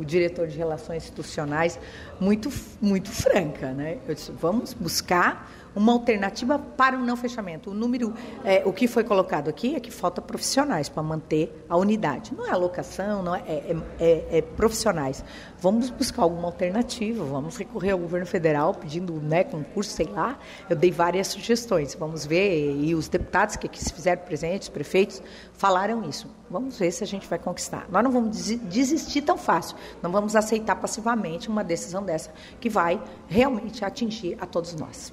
o 0.00 0.04
diretor 0.04 0.48
de 0.48 0.58
relações 0.58 1.04
institucionais, 1.04 1.78
muito, 2.18 2.50
muito 2.82 3.10
franca, 3.10 3.70
né? 3.70 3.98
Eu 4.08 4.14
disse, 4.16 4.32
vamos 4.32 4.74
buscar 4.74 5.48
uma 5.78 5.92
alternativa 5.92 6.58
para 6.58 6.98
o 6.98 7.00
não 7.00 7.16
fechamento. 7.16 7.70
O 7.70 7.74
número, 7.74 8.12
é, 8.44 8.62
o 8.66 8.72
que 8.72 8.88
foi 8.88 9.04
colocado 9.04 9.48
aqui 9.48 9.76
é 9.76 9.80
que 9.80 9.90
falta 9.90 10.20
profissionais 10.20 10.88
para 10.88 11.02
manter 11.02 11.64
a 11.68 11.76
unidade. 11.76 12.34
Não 12.36 12.44
é 12.46 12.50
alocação, 12.50 13.22
não 13.22 13.34
é, 13.34 13.42
é, 13.46 13.76
é, 14.00 14.38
é, 14.38 14.42
profissionais. 14.42 15.24
Vamos 15.60 15.88
buscar 15.88 16.22
alguma 16.22 16.48
alternativa, 16.48 17.24
vamos 17.24 17.56
recorrer 17.56 17.92
ao 17.92 17.98
governo 17.98 18.26
federal 18.26 18.74
pedindo 18.74 19.12
né, 19.14 19.44
concurso, 19.44 19.92
sei 19.92 20.06
lá. 20.06 20.36
Eu 20.68 20.74
dei 20.74 20.90
várias 20.90 21.28
sugestões, 21.28 21.94
vamos 21.94 22.26
ver. 22.26 22.74
E 22.76 22.94
os 22.94 23.08
deputados 23.08 23.54
que 23.54 23.66
aqui 23.66 23.82
se 23.82 23.92
fizeram 23.92 24.22
presentes, 24.22 24.68
prefeitos, 24.68 25.22
falaram 25.52 26.02
isso. 26.08 26.28
Vamos 26.50 26.78
ver 26.78 26.90
se 26.90 27.04
a 27.04 27.06
gente 27.06 27.28
vai 27.28 27.38
conquistar. 27.38 27.86
Nós 27.88 28.02
não 28.02 28.10
vamos 28.10 28.36
desistir 28.36 29.22
tão 29.22 29.38
fácil, 29.38 29.76
não 30.02 30.10
vamos 30.10 30.34
aceitar 30.34 30.74
passivamente 30.76 31.48
uma 31.48 31.62
decisão 31.62 32.02
dessa 32.02 32.32
que 32.58 32.68
vai 32.68 33.00
realmente 33.28 33.84
atingir 33.84 34.36
a 34.40 34.46
todos 34.46 34.74
nós 34.74 35.12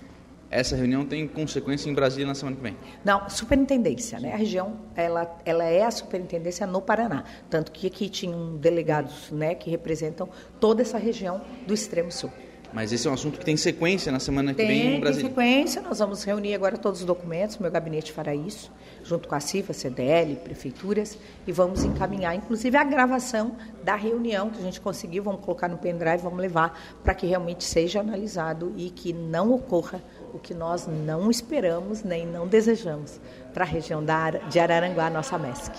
essa 0.59 0.75
reunião 0.75 1.05
tem 1.05 1.27
consequência 1.27 1.89
em 1.89 1.93
Brasília 1.93 2.27
na 2.27 2.35
semana 2.35 2.55
que 2.55 2.63
vem? 2.63 2.77
Não, 3.03 3.29
superintendência, 3.29 4.19
né? 4.19 4.33
A 4.33 4.37
região, 4.37 4.77
ela, 4.95 5.37
ela 5.45 5.65
é 5.65 5.83
a 5.83 5.91
superintendência 5.91 6.65
no 6.65 6.81
Paraná, 6.81 7.23
tanto 7.49 7.71
que 7.71 7.87
aqui 7.87 8.09
tinham 8.09 8.55
delegados, 8.57 9.31
né, 9.31 9.55
que 9.55 9.69
representam 9.69 10.29
toda 10.59 10.81
essa 10.81 10.97
região 10.97 11.41
do 11.67 11.73
extremo 11.73 12.11
sul. 12.11 12.31
Mas 12.75 12.91
esse 12.91 13.07
é 13.07 13.09
um 13.09 13.13
assunto 13.13 13.39
que 13.39 13.45
tem 13.45 13.55
sequência 13.55 14.11
na 14.11 14.19
semana 14.19 14.53
que 14.53 14.57
tem, 14.57 14.67
vem 14.67 14.97
em 14.97 14.99
Brasília? 14.99 15.29
Tem 15.29 15.29
sequência, 15.29 15.81
nós 15.81 15.99
vamos 15.99 16.25
reunir 16.25 16.53
agora 16.53 16.77
todos 16.77 16.99
os 16.99 17.05
documentos, 17.05 17.57
meu 17.57 17.71
gabinete 17.71 18.11
fará 18.11 18.35
isso, 18.35 18.69
junto 19.01 19.29
com 19.29 19.35
a 19.35 19.39
CIFA, 19.39 19.71
CDL, 19.71 20.35
prefeituras, 20.35 21.17
e 21.47 21.53
vamos 21.53 21.85
encaminhar, 21.85 22.35
inclusive, 22.35 22.75
a 22.75 22.83
gravação 22.83 23.55
da 23.81 23.95
reunião 23.95 24.49
que 24.49 24.59
a 24.59 24.61
gente 24.61 24.81
conseguiu, 24.81 25.23
vamos 25.23 25.39
colocar 25.39 25.69
no 25.69 25.77
pendrive, 25.77 26.17
vamos 26.17 26.39
levar 26.39 26.77
para 27.01 27.13
que 27.13 27.25
realmente 27.25 27.63
seja 27.63 28.01
analisado 28.01 28.73
e 28.75 28.89
que 28.89 29.13
não 29.13 29.53
ocorra 29.53 30.03
o 30.35 30.39
que 30.39 30.53
nós 30.53 30.87
não 30.87 31.31
esperamos 31.31 32.03
nem 32.03 32.27
não 32.27 32.47
desejamos 32.47 33.19
para 33.53 33.63
a 33.63 33.67
região 33.67 34.03
de 34.03 34.59
Araranguá, 34.59 35.09
nossa 35.09 35.37
MESC. 35.37 35.71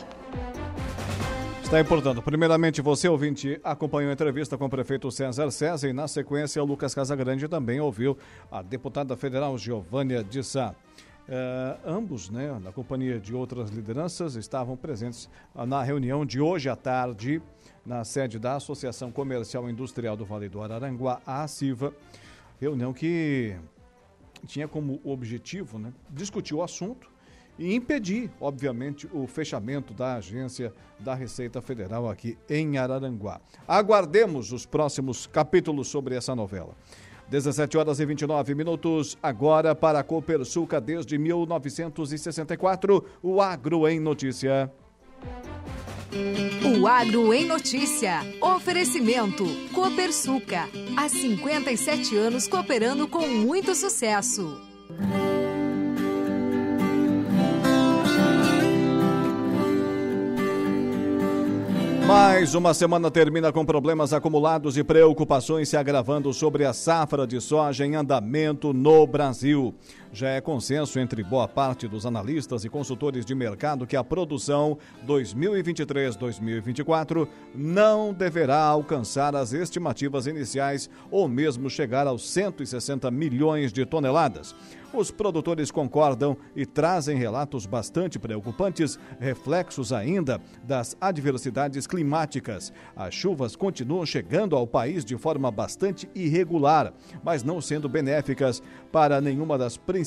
Está 1.62 1.80
importando. 1.80 2.22
Primeiramente, 2.22 2.80
você, 2.80 3.08
ouvinte, 3.08 3.60
acompanhou 3.62 4.10
a 4.10 4.12
entrevista 4.12 4.56
com 4.56 4.66
o 4.66 4.70
prefeito 4.70 5.10
César 5.10 5.50
César 5.50 5.88
e, 5.88 5.92
na 5.92 6.06
sequência, 6.06 6.62
o 6.62 6.66
Lucas 6.66 6.94
Casagrande 6.94 7.48
também 7.48 7.80
ouviu 7.80 8.16
a 8.50 8.62
deputada 8.62 9.16
federal 9.16 9.58
Giovânia 9.58 10.22
de 10.22 10.44
Sá. 10.44 10.74
Uh, 11.28 11.80
ambos, 11.84 12.30
né, 12.30 12.56
na 12.62 12.70
companhia 12.70 13.18
de 13.18 13.34
outras 13.34 13.68
lideranças, 13.70 14.36
estavam 14.36 14.76
presentes 14.76 15.28
na 15.66 15.82
reunião 15.82 16.24
de 16.24 16.40
hoje 16.40 16.68
à 16.68 16.76
tarde 16.76 17.42
na 17.84 18.04
sede 18.04 18.38
da 18.38 18.56
Associação 18.56 19.12
Comercial 19.12 19.68
e 19.68 19.72
Industrial 19.72 20.16
do 20.16 20.24
Vale 20.24 20.48
do 20.48 20.60
Araranguá, 20.60 21.20
a 21.24 21.42
ACIVA. 21.42 21.92
Reunião 22.60 22.92
que 22.92 23.54
tinha 24.46 24.68
como 24.68 25.00
objetivo 25.04 25.78
né, 25.78 25.92
discutir 26.10 26.54
o 26.54 26.62
assunto 26.62 27.10
e 27.58 27.74
impedir, 27.74 28.30
obviamente, 28.40 29.08
o 29.12 29.26
fechamento 29.26 29.94
da 29.94 30.16
agência 30.16 30.72
da 30.98 31.14
Receita 31.14 31.60
Federal 31.62 32.08
aqui 32.08 32.36
em 32.48 32.78
Araranguá. 32.78 33.40
Aguardemos 33.66 34.52
os 34.52 34.66
próximos 34.66 35.26
capítulos 35.26 35.88
sobre 35.88 36.14
essa 36.14 36.34
novela. 36.34 36.74
17 37.28 37.76
horas 37.76 37.98
e 37.98 38.06
29 38.06 38.54
minutos, 38.54 39.18
agora 39.20 39.74
para 39.74 39.98
a 39.98 40.04
Copersuca 40.04 40.80
desde 40.80 41.18
1964, 41.18 43.04
o 43.22 43.40
Agro 43.40 43.88
em 43.88 43.98
Notícia. 43.98 44.70
O 46.78 46.86
Agro 46.86 47.32
em 47.32 47.44
Notícia. 47.44 48.20
Oferecimento. 48.40 49.44
Copersuca. 49.72 50.68
Há 50.96 51.08
57 51.08 52.16
anos 52.16 52.46
cooperando 52.46 53.08
com 53.08 53.26
muito 53.26 53.74
sucesso. 53.74 54.60
Mais 62.06 62.54
uma 62.54 62.72
semana 62.72 63.10
termina 63.10 63.50
com 63.50 63.66
problemas 63.66 64.12
acumulados 64.12 64.76
e 64.76 64.84
preocupações 64.84 65.68
se 65.68 65.76
agravando 65.76 66.32
sobre 66.32 66.64
a 66.64 66.72
safra 66.72 67.26
de 67.26 67.40
soja 67.40 67.84
em 67.84 67.96
andamento 67.96 68.72
no 68.72 69.04
Brasil. 69.08 69.74
Já 70.16 70.30
é 70.30 70.40
consenso 70.40 70.98
entre 70.98 71.22
boa 71.22 71.46
parte 71.46 71.86
dos 71.86 72.06
analistas 72.06 72.64
e 72.64 72.70
consultores 72.70 73.26
de 73.26 73.34
mercado 73.34 73.86
que 73.86 73.96
a 73.96 74.02
produção 74.02 74.78
2023-2024 75.06 77.28
não 77.54 78.14
deverá 78.14 78.62
alcançar 78.62 79.36
as 79.36 79.52
estimativas 79.52 80.26
iniciais 80.26 80.88
ou 81.10 81.28
mesmo 81.28 81.68
chegar 81.68 82.06
aos 82.06 82.26
160 82.30 83.10
milhões 83.10 83.74
de 83.74 83.84
toneladas. 83.84 84.54
Os 84.94 85.10
produtores 85.10 85.70
concordam 85.70 86.34
e 86.54 86.64
trazem 86.64 87.18
relatos 87.18 87.66
bastante 87.66 88.18
preocupantes, 88.18 88.98
reflexos 89.20 89.92
ainda 89.92 90.40
das 90.62 90.96
adversidades 90.98 91.86
climáticas. 91.86 92.72
As 92.94 93.12
chuvas 93.12 93.54
continuam 93.54 94.06
chegando 94.06 94.56
ao 94.56 94.66
país 94.66 95.04
de 95.04 95.18
forma 95.18 95.50
bastante 95.50 96.08
irregular, 96.14 96.94
mas 97.22 97.42
não 97.42 97.60
sendo 97.60 97.90
benéficas 97.90 98.62
para 98.90 99.20
nenhuma 99.20 99.58
das 99.58 99.76
principais 99.76 100.05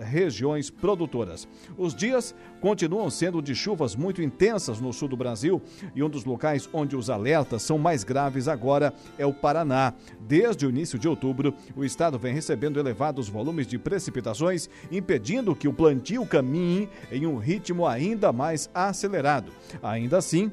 regiões 0.00 0.70
produtoras. 0.70 1.46
Os 1.76 1.94
dias 1.94 2.34
continuam 2.60 3.08
sendo 3.08 3.40
de 3.40 3.54
chuvas 3.54 3.94
muito 3.94 4.20
intensas 4.20 4.80
no 4.80 4.92
sul 4.92 5.08
do 5.08 5.16
Brasil 5.16 5.62
e 5.94 6.02
um 6.02 6.08
dos 6.10 6.24
locais 6.24 6.68
onde 6.72 6.96
os 6.96 7.08
alertas 7.08 7.62
são 7.62 7.78
mais 7.78 8.04
graves 8.04 8.48
agora 8.48 8.92
é 9.16 9.24
o 9.24 9.32
Paraná. 9.32 9.92
Desde 10.20 10.66
o 10.66 10.70
início 10.70 10.98
de 10.98 11.08
outubro, 11.08 11.54
o 11.76 11.84
estado 11.84 12.18
vem 12.18 12.34
recebendo 12.34 12.78
elevados 12.78 13.28
volumes 13.28 13.66
de 13.66 13.78
precipitações, 13.78 14.68
impedindo 14.90 15.54
que 15.54 15.68
o 15.68 15.72
plantio 15.72 16.26
caminhe 16.26 16.88
em 17.10 17.26
um 17.26 17.36
ritmo 17.36 17.86
ainda 17.86 18.32
mais 18.32 18.68
acelerado. 18.74 19.52
Ainda 19.82 20.18
assim, 20.18 20.50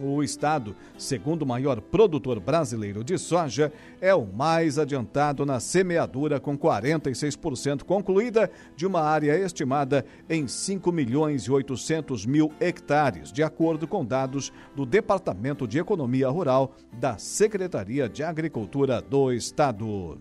o 0.00 0.22
estado, 0.22 0.74
segundo 0.96 1.46
maior 1.46 1.80
produtor 1.80 2.40
brasileiro 2.40 3.02
de 3.02 3.18
soja, 3.18 3.72
é 4.00 4.14
o 4.14 4.26
mais 4.26 4.78
adiantado 4.78 5.44
na 5.46 5.60
semeadura, 5.60 6.38
com 6.38 6.56
46% 6.56 7.84
concluída, 7.84 8.50
de 8.74 8.86
uma 8.86 9.00
área 9.00 9.38
estimada 9.38 10.04
em 10.28 10.46
5 10.46 10.90
milhões 10.92 11.44
e 11.44 11.50
800 11.50 12.26
mil 12.26 12.52
hectares, 12.60 13.32
de 13.32 13.42
acordo 13.42 13.86
com 13.86 14.04
dados 14.04 14.52
do 14.74 14.84
Departamento 14.84 15.66
de 15.66 15.78
Economia 15.78 16.28
Rural 16.28 16.74
da 16.92 17.18
Secretaria 17.18 18.08
de 18.08 18.22
Agricultura 18.22 19.00
do 19.00 19.32
Estado. 19.32 20.18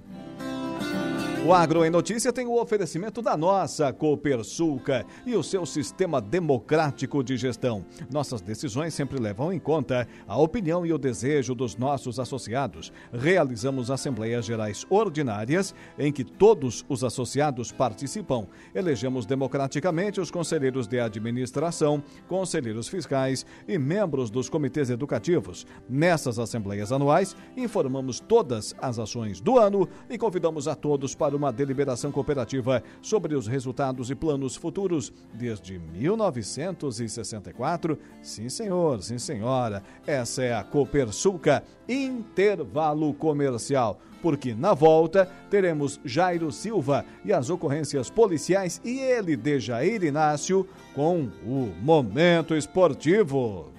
O 1.45 1.53
Agro 1.53 1.85
em 1.85 1.91
Notícia 1.91 2.33
tem 2.33 2.47
o 2.47 2.59
oferecimento 2.59 3.21
da 3.21 3.37
nossa 3.37 3.93
Copersulca 3.93 5.05
e 5.27 5.35
o 5.35 5.43
seu 5.43 5.63
sistema 5.63 6.19
democrático 6.19 7.23
de 7.23 7.37
gestão. 7.37 7.85
Nossas 8.11 8.41
decisões 8.41 8.95
sempre 8.95 9.19
levam 9.19 9.53
em 9.53 9.59
conta 9.59 10.07
a 10.27 10.39
opinião 10.39 10.83
e 10.87 10.91
o 10.91 10.97
desejo 10.97 11.53
dos 11.53 11.77
nossos 11.77 12.19
associados. 12.19 12.91
Realizamos 13.13 13.91
assembleias 13.91 14.43
gerais 14.43 14.87
ordinárias 14.89 15.75
em 15.99 16.11
que 16.11 16.23
todos 16.23 16.83
os 16.89 17.03
associados 17.03 17.71
participam. 17.71 18.47
Elegemos 18.73 19.27
democraticamente 19.27 20.19
os 20.19 20.31
conselheiros 20.31 20.87
de 20.87 20.99
administração, 20.99 22.01
conselheiros 22.27 22.87
fiscais 22.87 23.45
e 23.67 23.77
membros 23.77 24.31
dos 24.31 24.49
comitês 24.49 24.89
educativos. 24.89 25.67
Nessas 25.87 26.39
assembleias 26.39 26.91
anuais, 26.91 27.35
informamos 27.55 28.19
todas 28.19 28.73
as 28.81 28.97
ações 28.97 29.39
do 29.39 29.59
ano 29.59 29.87
e 30.09 30.17
convidamos 30.17 30.67
a 30.67 30.73
todos 30.73 31.13
para 31.13 31.34
uma 31.35 31.51
deliberação 31.51 32.11
cooperativa 32.11 32.81
sobre 33.01 33.35
os 33.35 33.48
resultados 33.48 34.09
e 34.09 34.15
planos 34.15 34.55
futuros 34.55 35.11
desde 35.33 35.77
1964. 35.77 38.00
Sim, 38.21 38.48
senhor, 38.50 39.03
sim, 39.03 39.17
senhora. 39.17 39.83
Essa 40.07 40.43
é 40.43 40.53
a 40.53 40.63
Copersuca 40.63 41.63
Intervalo 41.87 43.13
Comercial. 43.13 44.00
Porque 44.21 44.55
na 44.55 44.74
volta 44.74 45.29
teremos 45.50 46.00
Jairo 46.03 46.51
Silva 46.51 47.05
e 47.24 47.31
as 47.31 47.50
ocorrências 47.50 48.09
policiais 48.09 48.81
e 48.83 49.00
ele 49.00 49.35
de 49.35 49.59
Jair 49.59 50.03
Inácio 50.03 50.67
com 50.95 51.29
o 51.45 51.71
Momento 51.81 52.55
Esportivo. 52.55 53.71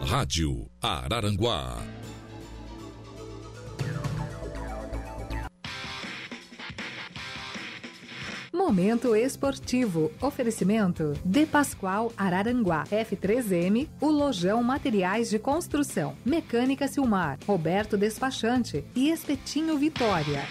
Rádio 0.00 0.66
Araranguá 0.80 1.95
Momento 8.56 9.14
esportivo. 9.14 10.10
Oferecimento 10.18 11.12
De 11.22 11.44
Pascoal 11.44 12.10
Araranguá. 12.16 12.84
F3M, 12.84 13.86
o 14.00 14.08
Lojão 14.08 14.62
Materiais 14.62 15.28
de 15.28 15.38
Construção. 15.38 16.14
Mecânica 16.24 16.88
Silmar. 16.88 17.38
Roberto 17.46 17.98
Despachante 17.98 18.82
e 18.94 19.10
Espetinho 19.10 19.76
Vitória. 19.76 20.42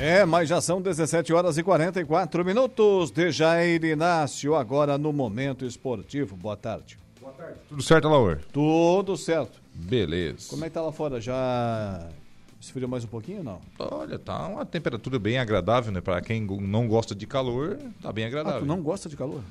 É, 0.00 0.24
mas 0.24 0.48
já 0.48 0.62
são 0.62 0.80
17 0.80 1.30
horas 1.34 1.58
e 1.58 1.62
44 1.62 2.42
minutos 2.46 3.10
de 3.10 3.30
Jair 3.30 3.84
Inácio, 3.84 4.54
agora 4.54 4.96
no 4.96 5.12
Momento 5.12 5.66
Esportivo. 5.66 6.34
Boa 6.34 6.56
tarde. 6.56 6.96
Boa 7.20 7.32
tarde. 7.34 7.58
Tudo 7.68 7.82
certo, 7.82 8.08
Laur? 8.08 8.38
Tudo 8.50 9.18
certo. 9.18 9.60
Beleza. 9.74 10.48
Como 10.48 10.64
é 10.64 10.68
que 10.68 10.74
tá 10.74 10.80
lá 10.80 10.90
fora? 10.90 11.20
Já 11.20 12.08
Esfriou 12.60 12.88
mais 12.88 13.04
um 13.04 13.08
pouquinho 13.08 13.38
ou 13.38 13.44
não? 13.44 13.60
Olha, 13.78 14.18
tá 14.18 14.48
uma 14.48 14.66
temperatura 14.66 15.18
bem 15.18 15.38
agradável, 15.38 15.92
né? 15.92 16.00
Para 16.00 16.20
quem 16.20 16.40
não 16.42 16.88
gosta 16.88 17.14
de 17.14 17.26
calor, 17.26 17.78
tá 18.02 18.12
bem 18.12 18.24
agradável. 18.24 18.58
Ah, 18.58 18.62
tu 18.62 18.66
não 18.66 18.82
gosta 18.82 19.08
de 19.08 19.16
calor? 19.16 19.42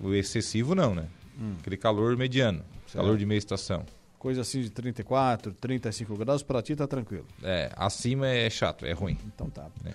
O 0.00 0.12
excessivo 0.12 0.74
não, 0.74 0.94
né? 0.94 1.06
Hum. 1.40 1.54
Aquele 1.60 1.76
calor 1.76 2.16
mediano, 2.16 2.62
calor 2.92 3.16
de 3.16 3.24
meia 3.24 3.38
estação. 3.38 3.84
Coisa 4.18 4.40
assim 4.40 4.60
de 4.60 4.70
34, 4.70 5.52
35 5.52 6.16
graus, 6.16 6.42
para 6.42 6.60
ti 6.60 6.74
tá 6.74 6.88
tranquilo. 6.88 7.24
É, 7.44 7.70
acima 7.76 8.26
é 8.26 8.50
chato, 8.50 8.84
é 8.84 8.92
ruim. 8.92 9.16
Então 9.24 9.48
tá. 9.48 9.66
É. 9.84 9.92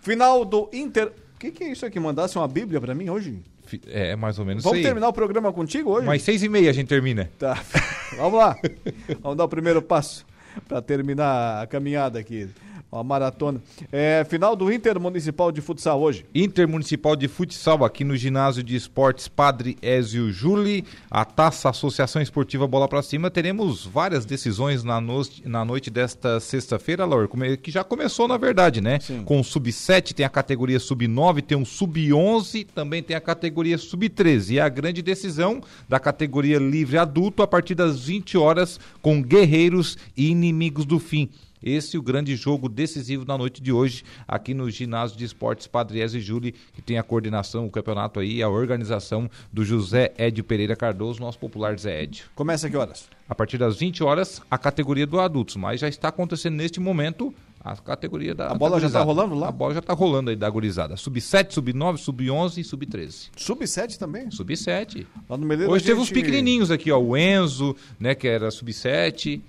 Final 0.00 0.44
do 0.44 0.70
Inter... 0.72 1.12
O 1.34 1.40
que, 1.40 1.50
que 1.50 1.64
é 1.64 1.72
isso 1.72 1.84
aqui? 1.86 1.98
Mandasse 1.98 2.36
uma 2.36 2.46
bíblia 2.46 2.80
para 2.80 2.94
mim 2.94 3.08
hoje? 3.08 3.42
É, 3.86 4.14
mais 4.14 4.38
ou 4.38 4.44
menos 4.44 4.62
Vamos 4.62 4.82
terminar 4.82 5.08
o 5.08 5.12
programa 5.12 5.52
contigo 5.52 5.90
hoje? 5.90 6.06
Mais 6.06 6.22
seis 6.22 6.42
e 6.42 6.48
meia 6.48 6.68
a 6.68 6.72
gente 6.72 6.88
termina. 6.88 7.30
Tá. 7.38 7.54
Vamos 8.16 8.38
lá. 8.38 8.56
Vamos 9.22 9.38
dar 9.38 9.44
o 9.44 9.48
primeiro 9.48 9.80
passo 9.80 10.26
para 10.68 10.80
terminar 10.82 11.62
a 11.62 11.66
caminhada 11.66 12.18
aqui. 12.18 12.48
Uma 12.92 13.04
maratona. 13.04 13.62
É, 13.92 14.26
final 14.28 14.56
do 14.56 14.72
Intermunicipal 14.72 15.52
de 15.52 15.60
Futsal 15.60 16.00
hoje. 16.00 16.26
Intermunicipal 16.34 17.14
de 17.14 17.28
Futsal 17.28 17.84
aqui 17.84 18.02
no 18.02 18.16
Ginásio 18.16 18.64
de 18.64 18.74
Esportes 18.74 19.28
Padre 19.28 19.78
Ézio 19.80 20.32
Juli, 20.32 20.84
a 21.08 21.24
Taça 21.24 21.70
Associação 21.70 22.20
Esportiva 22.20 22.66
Bola 22.66 22.88
para 22.88 23.00
Cima. 23.00 23.30
Teremos 23.30 23.86
várias 23.86 24.24
decisões 24.24 24.82
na, 24.82 25.00
no... 25.00 25.22
na 25.44 25.64
noite 25.64 25.88
desta 25.88 26.40
sexta-feira, 26.40 27.04
Laura, 27.04 27.28
que 27.62 27.70
já 27.70 27.84
começou 27.84 28.26
na 28.26 28.36
verdade, 28.36 28.80
né? 28.80 28.98
Sim. 28.98 29.22
Com 29.22 29.38
o 29.38 29.44
Sub-7, 29.44 30.12
tem 30.12 30.26
a 30.26 30.28
categoria 30.28 30.80
Sub-9, 30.80 31.42
tem 31.42 31.56
o 31.56 31.64
Sub-11, 31.64 32.66
também 32.74 33.04
tem 33.04 33.14
a 33.14 33.20
categoria 33.20 33.78
Sub-13. 33.78 34.54
E 34.54 34.60
a 34.60 34.68
grande 34.68 35.00
decisão 35.00 35.62
da 35.88 36.00
categoria 36.00 36.58
Livre 36.58 36.98
Adulto 36.98 37.40
a 37.40 37.46
partir 37.46 37.76
das 37.76 38.04
20 38.04 38.36
horas 38.36 38.80
com 39.00 39.22
Guerreiros 39.22 39.96
e 40.16 40.34
Inimigos 40.40 40.86
do 40.86 40.98
Fim. 40.98 41.28
Esse 41.62 41.94
é 41.94 42.00
o 42.00 42.02
grande 42.02 42.34
jogo 42.34 42.70
decisivo 42.70 43.22
da 43.22 43.36
noite 43.36 43.62
de 43.62 43.70
hoje, 43.70 44.02
aqui 44.26 44.54
no 44.54 44.70
Ginásio 44.70 45.18
de 45.18 45.26
Esportes 45.26 45.66
Padriese 45.66 46.16
e 46.16 46.20
Júli, 46.20 46.54
que 46.72 46.80
tem 46.80 46.96
a 46.96 47.02
coordenação, 47.02 47.66
o 47.66 47.70
campeonato 47.70 48.18
aí, 48.18 48.42
a 48.42 48.48
organização 48.48 49.30
do 49.52 49.62
José 49.62 50.14
Edio 50.16 50.42
Pereira 50.42 50.74
Cardoso, 50.74 51.20
nosso 51.20 51.38
popular 51.38 51.78
Zé 51.78 52.04
Edio. 52.04 52.24
Começa 52.34 52.70
que 52.70 52.76
horas? 52.78 53.10
A 53.28 53.34
partir 53.34 53.58
das 53.58 53.76
20 53.76 54.02
horas, 54.02 54.40
a 54.50 54.56
categoria 54.56 55.06
do 55.06 55.20
adultos, 55.20 55.56
mas 55.56 55.80
já 55.80 55.88
está 55.88 56.08
acontecendo 56.08 56.54
neste 56.54 56.80
momento 56.80 57.34
a 57.62 57.76
categoria 57.76 58.34
da. 58.34 58.52
A 58.52 58.54
bola 58.54 58.76
da 58.76 58.80
já 58.80 58.86
está 58.86 59.02
rolando 59.02 59.34
lá? 59.34 59.48
A 59.48 59.52
bola 59.52 59.74
já 59.74 59.80
está 59.80 59.92
rolando 59.92 60.30
aí 60.30 60.36
da 60.36 60.48
gurizada. 60.48 60.96
Sub-7, 60.96 61.52
sub-9, 61.52 61.98
sub-11 61.98 62.56
e 62.56 62.64
sub-13. 62.64 63.28
Sub-7 63.36 63.98
também? 63.98 64.30
Sub-7. 64.30 65.06
Lá 65.28 65.36
no 65.36 65.46
Hoje 65.46 65.58
gente... 65.60 65.84
teve 65.84 66.00
os 66.00 66.10
pequenininhos 66.10 66.70
aqui, 66.70 66.90
ó. 66.90 66.98
O 66.98 67.14
Enzo, 67.14 67.76
né, 67.98 68.14
que 68.14 68.26
era 68.26 68.50
sub-7 68.50 69.42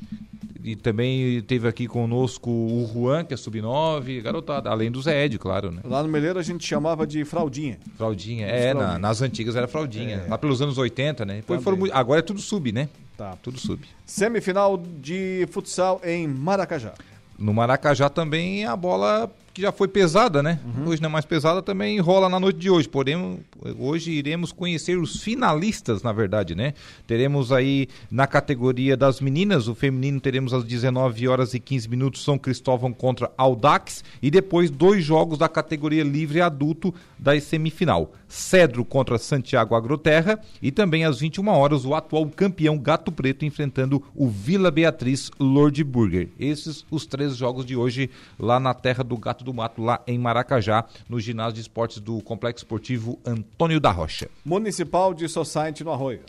e 0.63 0.75
também 0.75 1.41
teve 1.41 1.67
aqui 1.67 1.87
conosco 1.87 2.49
o 2.49 2.89
Juan, 2.93 3.23
que 3.25 3.33
é 3.33 3.37
sub-9, 3.37 4.21
garotada, 4.21 4.69
além 4.69 4.91
do 4.91 5.01
Zé 5.01 5.25
Ed, 5.25 5.37
claro, 5.39 5.71
né? 5.71 5.81
Lá 5.83 6.03
no 6.03 6.09
Meleiro 6.09 6.39
a 6.39 6.43
gente 6.43 6.65
chamava 6.65 7.05
de 7.07 7.25
fraldinha. 7.25 7.79
Fraldinha, 7.97 8.47
é, 8.47 8.73
na, 8.73 8.99
nas 8.99 9.21
antigas 9.21 9.55
era 9.55 9.67
fraldinha, 9.67 10.23
é. 10.25 10.29
lá 10.29 10.37
pelos 10.37 10.61
anos 10.61 10.77
80, 10.77 11.25
né? 11.25 11.35
Depois 11.37 11.63
foram, 11.63 11.77
agora 11.91 12.19
é 12.19 12.23
tudo 12.23 12.39
sub, 12.39 12.71
né? 12.71 12.89
Tá. 13.17 13.37
Tudo 13.41 13.59
sub. 13.59 13.83
Semifinal 14.05 14.77
de 14.77 15.47
futsal 15.51 16.01
em 16.03 16.27
Maracajá. 16.27 16.93
No 17.37 17.53
Maracajá 17.53 18.09
também 18.09 18.65
a 18.65 18.75
bola 18.75 19.31
que 19.53 19.61
já 19.61 19.71
foi 19.71 19.87
pesada, 19.87 20.41
né? 20.41 20.59
Uhum. 20.63 20.89
Hoje 20.89 21.01
não 21.01 21.09
é 21.09 21.11
mais 21.11 21.25
pesada, 21.25 21.61
também 21.61 21.99
rola 21.99 22.29
na 22.29 22.39
noite 22.39 22.59
de 22.59 22.69
hoje. 22.69 22.87
Porém, 22.87 23.39
hoje 23.77 24.11
iremos 24.11 24.51
conhecer 24.51 24.97
os 24.97 25.21
finalistas, 25.21 26.01
na 26.01 26.11
verdade, 26.13 26.55
né? 26.55 26.73
Teremos 27.05 27.51
aí 27.51 27.87
na 28.09 28.27
categoria 28.27 28.95
das 28.95 29.19
meninas, 29.19 29.67
o 29.67 29.75
feminino 29.75 30.19
teremos 30.19 30.53
às 30.53 30.63
19 30.63 31.27
horas 31.27 31.53
e 31.53 31.59
15 31.59 31.89
minutos 31.89 32.23
São 32.23 32.37
Cristóvão 32.37 32.93
contra 32.93 33.31
Audax 33.37 34.03
e 34.21 34.31
depois 34.31 34.69
dois 34.69 35.03
jogos 35.03 35.37
da 35.37 35.49
categoria 35.49 36.03
livre 36.03 36.41
adulto 36.41 36.93
da 37.19 37.39
semifinal. 37.39 38.13
Cedro 38.31 38.85
contra 38.85 39.17
Santiago 39.17 39.75
Agroterra 39.75 40.39
e 40.61 40.71
também 40.71 41.03
às 41.03 41.19
21 41.19 41.47
horas 41.49 41.83
o 41.83 41.93
atual 41.93 42.25
campeão 42.27 42.77
Gato 42.77 43.11
Preto 43.11 43.43
enfrentando 43.43 44.01
o 44.15 44.29
Vila 44.29 44.71
Beatriz 44.71 45.29
Lord 45.37 45.83
Burger. 45.83 46.29
Esses 46.39 46.85
os 46.89 47.05
três 47.05 47.35
jogos 47.35 47.65
de 47.65 47.75
hoje 47.75 48.09
lá 48.39 48.59
na 48.59 48.73
terra 48.73 49.03
do 49.03 49.17
Gato 49.17 49.43
do 49.43 49.53
Mato, 49.53 49.81
lá 49.81 50.01
em 50.07 50.17
Maracajá, 50.17 50.85
no 51.09 51.19
ginásio 51.19 51.55
de 51.55 51.61
esportes 51.61 51.99
do 51.99 52.21
Complexo 52.21 52.63
Esportivo 52.63 53.19
Antônio 53.25 53.79
da 53.79 53.91
Rocha. 53.91 54.29
Municipal 54.45 55.13
de 55.13 55.27
Society 55.27 55.83
no 55.83 55.91
Arroio 55.91 56.21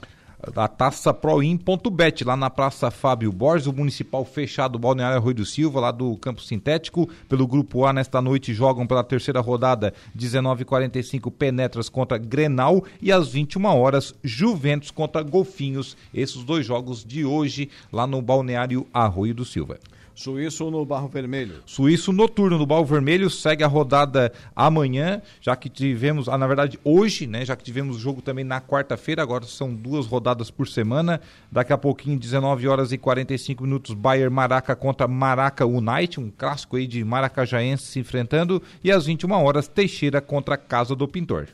a 0.57 0.67
taça 0.67 1.15
Proin.bet, 1.15 2.25
lá 2.25 2.37
na 2.37 2.51
Praça 2.51 2.91
Fábio 2.91 3.31
Borges, 3.31 3.69
o 3.69 3.73
municipal 3.73 4.25
fechado 4.25 4.79
Balneário 4.79 5.21
Rui 5.21 5.35
do 5.35 5.47
Silva, 5.47 5.79
lá 5.81 5.91
do 5.93 6.17
Campo 6.17 6.43
Sintético. 6.43 7.09
Pelo 7.29 7.47
grupo 7.47 7.85
A, 7.85 7.93
nesta 7.93 8.21
noite, 8.21 8.53
jogam 8.53 8.87
pela 8.87 9.05
terceira 9.05 9.41
rodada, 9.41 9.95
19h45, 10.19 11.31
Penetras 11.31 11.89
contra 11.89 12.19
Grenal 12.19 12.85
e 13.01 13.13
às 13.13 13.29
21 13.29 13.65
horas 13.67 14.15
Juventus 14.23 14.91
contra 14.91 15.23
Golfinhos. 15.23 15.97
Esses 16.13 16.43
dois 16.43 16.67
jogos 16.67 17.05
de 17.05 17.25
hoje, 17.25 17.71
lá 17.93 18.07
no 18.07 18.21
Balneário 18.21 18.87
Arroio 18.93 19.35
do 19.35 19.45
Silva. 19.45 19.79
Suíço 20.15 20.71
no 20.71 20.85
Barro 20.85 21.09
Vermelho. 21.09 21.63
Suíço 21.65 22.13
noturno 22.13 22.59
no 22.59 22.67
Barro 22.67 22.85
Vermelho 22.85 23.31
segue 23.31 23.65
a 23.65 23.67
rodada 23.67 24.33
amanhã, 24.55 25.23
já 25.41 25.57
que 25.57 25.69
tivemos, 25.69 26.29
ah, 26.29 26.37
na 26.37 26.47
verdade 26.47 26.79
hoje, 26.85 27.27
né, 27.27 27.45
já 27.45 27.57
que 27.57 27.65
tivemos 27.65 27.97
jogo 27.97 28.21
também 28.21 28.45
na 28.45 28.61
quarta-feira, 28.61 29.23
agora 29.23 29.45
são 29.45 29.75
duas 29.75 30.07
rodadas 30.07 30.51
por 30.51 30.69
semana. 30.69 31.21
Daqui 31.51 31.73
a 31.73 31.79
pouquinho, 31.79 32.19
19 32.19 32.69
horas 32.69 32.93
e 32.93 32.99
45 32.99 33.63
minutos, 33.65 33.95
Bayern 33.95 34.35
Maraca 34.35 34.77
contra 34.77 35.09
Maraca 35.09 35.67
United, 35.67 36.21
um 36.21 36.31
clássico 36.31 36.77
aí 36.77 36.87
de 36.87 37.03
maracajaense 37.05 37.85
se 37.85 37.99
enfrentando, 37.99 38.63
e 38.85 38.91
às 38.91 39.07
21 39.07 39.33
horas 39.33 39.69
Teixeira 39.69 40.21
contra 40.21 40.57
Casa 40.57 40.95
do 40.95 41.09
Pintor. 41.09 41.49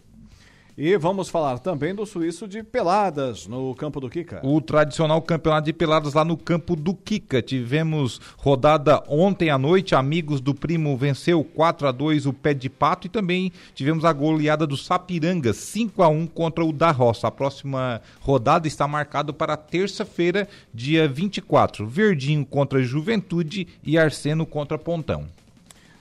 E 0.81 0.97
vamos 0.97 1.29
falar 1.29 1.59
também 1.59 1.93
do 1.93 2.07
suíço 2.07 2.47
de 2.47 2.63
peladas 2.63 3.49
no 3.49 3.75
campo 3.75 3.99
do 3.99 4.09
Kika. 4.09 4.41
O 4.45 4.61
tradicional 4.61 5.21
campeonato 5.21 5.65
de 5.65 5.73
peladas 5.73 6.15
lá 6.15 6.25
no 6.25 6.37
campo 6.37 6.77
do 6.77 6.95
Kika. 6.95 7.43
Tivemos 7.43 8.21
rodada 8.37 9.03
ontem 9.09 9.51
à 9.51 9.59
noite, 9.59 9.97
Amigos 9.97 10.41
do 10.41 10.55
Primo 10.55 10.97
venceu 10.97 11.43
4 11.43 11.89
a 11.89 11.91
2 11.91 12.27
o 12.27 12.33
Pé 12.33 12.55
de 12.55 12.71
Pato 12.71 13.09
e 13.09 13.11
também 13.11 13.51
tivemos 13.75 14.05
a 14.05 14.13
goleada 14.13 14.69
do 14.69 14.77
Sapiranga 14.77 15.53
5 15.53 16.01
a 16.01 16.07
1 16.07 16.29
contra 16.29 16.65
o 16.65 16.73
da 16.73 16.93
Roça. 16.93 17.27
A 17.27 17.33
próxima 17.33 18.01
rodada 18.21 18.69
está 18.69 18.87
marcada 18.87 19.33
para 19.33 19.57
terça-feira, 19.57 20.47
dia 20.73 21.09
24. 21.09 21.89
Verdinho 21.89 22.47
contra 22.47 22.81
Juventude 22.81 23.67
e 23.83 23.99
Arseno 23.99 24.47
contra 24.47 24.79
Pontão. 24.79 25.27